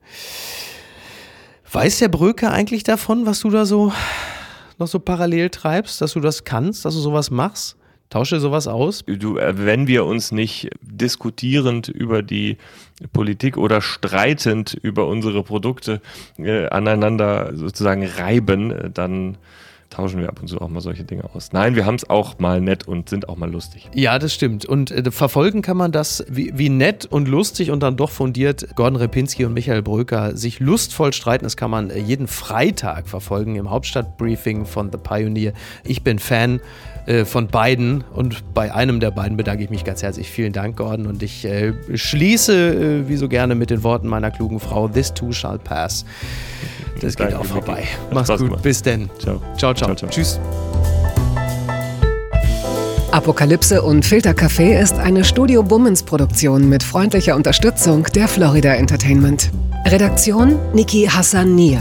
weiß 1.73 1.99
der 2.01 2.09
Bröker 2.09 2.53
eigentlich 2.53 2.83
davon, 2.83 3.25
was 3.25 3.41
du 3.41 3.51
da 3.51 3.65
so 3.65 3.93
noch 4.79 4.89
so 4.89 4.99
parallel 4.99 5.51
treibst, 5.51 6.01
dass 6.01 6.13
du 6.15 6.21
das 6.21 6.45
kannst, 6.45 6.85
dass 6.85 6.95
du 6.95 7.01
sowas 7.01 7.31
machst? 7.31 7.77
Tausche 8.11 8.41
sowas 8.41 8.67
aus? 8.67 9.05
Du, 9.07 9.39
äh, 9.39 9.55
wenn 9.57 9.87
wir 9.87 10.05
uns 10.05 10.33
nicht 10.33 10.69
diskutierend 10.83 11.89
über 11.89 12.23
die 12.23 12.59
Politik 13.13 13.57
oder 13.57 13.81
streitend 13.81 14.75
über 14.75 15.07
unsere 15.07 15.45
Produkte 15.45 16.01
äh, 16.37 16.67
aneinander 16.69 17.53
sozusagen 17.55 18.05
reiben, 18.05 18.73
äh, 18.73 18.91
dann 18.91 19.39
tauschen 19.91 20.21
wir 20.21 20.29
ab 20.29 20.41
und 20.41 20.49
zu 20.49 20.61
auch 20.61 20.69
mal 20.69 20.81
solche 20.81 21.05
Dinge 21.05 21.25
aus. 21.35 21.53
Nein, 21.53 21.75
wir 21.75 21.85
haben 21.85 21.97
es 21.97 22.09
auch 22.09 22.39
mal 22.39 22.61
nett 22.61 22.87
und 22.87 23.09
sind 23.09 23.29
auch 23.29 23.37
mal 23.37 23.51
lustig. 23.51 23.91
Ja, 23.95 24.19
das 24.19 24.33
stimmt. 24.33 24.65
Und 24.65 24.91
äh, 24.91 25.11
verfolgen 25.11 25.63
kann 25.63 25.77
man 25.77 25.93
das, 25.93 26.25
wie, 26.29 26.53
wie, 26.57 26.69
nett 26.69 27.07
und 27.07 27.29
lustig 27.29 27.71
und 27.71 27.81
dann 27.81 27.97
doch 27.97 28.11
fundiert 28.11 28.75
Gordon 28.77 28.97
Repinski 28.97 29.45
und 29.45 29.53
Michael 29.53 29.83
Bröker 29.83 30.37
sich 30.37 30.61
lustvoll 30.61 31.13
streiten. 31.13 31.45
Das 31.45 31.57
kann 31.57 31.71
man 31.71 31.91
äh, 31.91 31.99
jeden 31.99 32.29
Freitag 32.29 33.09
verfolgen 33.09 33.57
im 33.57 33.71
Hauptstadtbriefing 33.71 34.65
von 34.65 34.91
The 34.93 34.99
Pioneer. 34.99 35.53
Ich 35.85 36.03
bin 36.03 36.19
Fan 36.19 36.61
von 37.25 37.49
beiden 37.49 38.05
und 38.15 38.55
bei 38.55 38.73
einem 38.73 39.01
der 39.01 39.11
beiden 39.11 39.37
bedanke 39.37 39.65
ich 39.65 39.71
mich 39.71 39.85
ganz 39.85 40.03
herzlich. 40.03 40.31
Vielen 40.31 40.53
Dank, 40.53 40.77
Gordon. 40.77 41.07
Und 41.07 41.23
ich 41.23 41.45
äh, 41.45 41.73
schließe, 41.95 43.03
äh, 43.05 43.09
wie 43.09 43.17
so 43.17 43.29
gerne, 43.29 43.55
mit 43.55 43.71
den 43.71 43.83
Worten 43.83 44.09
meiner 44.09 44.31
klugen 44.31 44.61
Frau: 44.61 44.89
This 44.89 45.13
too 45.13 45.33
shall 45.33 45.59
pass. 45.59 46.05
Das 47.01 47.17
geht 47.17 47.35
auch 47.35 47.45
vorbei. 47.45 47.85
Mach's 48.13 48.29
gut. 48.29 48.39
Gemacht. 48.39 48.63
Bis 48.63 48.83
denn. 48.83 49.09
Ciao. 49.19 49.41
Ciao, 49.57 49.75
ciao. 49.75 49.95
ciao, 49.95 49.95
ciao. 49.95 50.11
Tschüss. 50.11 50.39
Apokalypse 53.13 53.83
und 53.83 54.05
Filtercafé 54.05 54.81
ist 54.81 54.95
eine 54.95 55.25
Studio 55.25 55.65
Bummens 55.65 56.05
Produktion 56.05 56.69
mit 56.69 56.83
freundlicher 56.83 57.35
Unterstützung 57.35 58.05
der 58.15 58.29
Florida 58.29 58.75
Entertainment. 58.75 59.51
Redaktion 59.85 60.59
Niki 60.73 61.07
Hassania. 61.07 61.81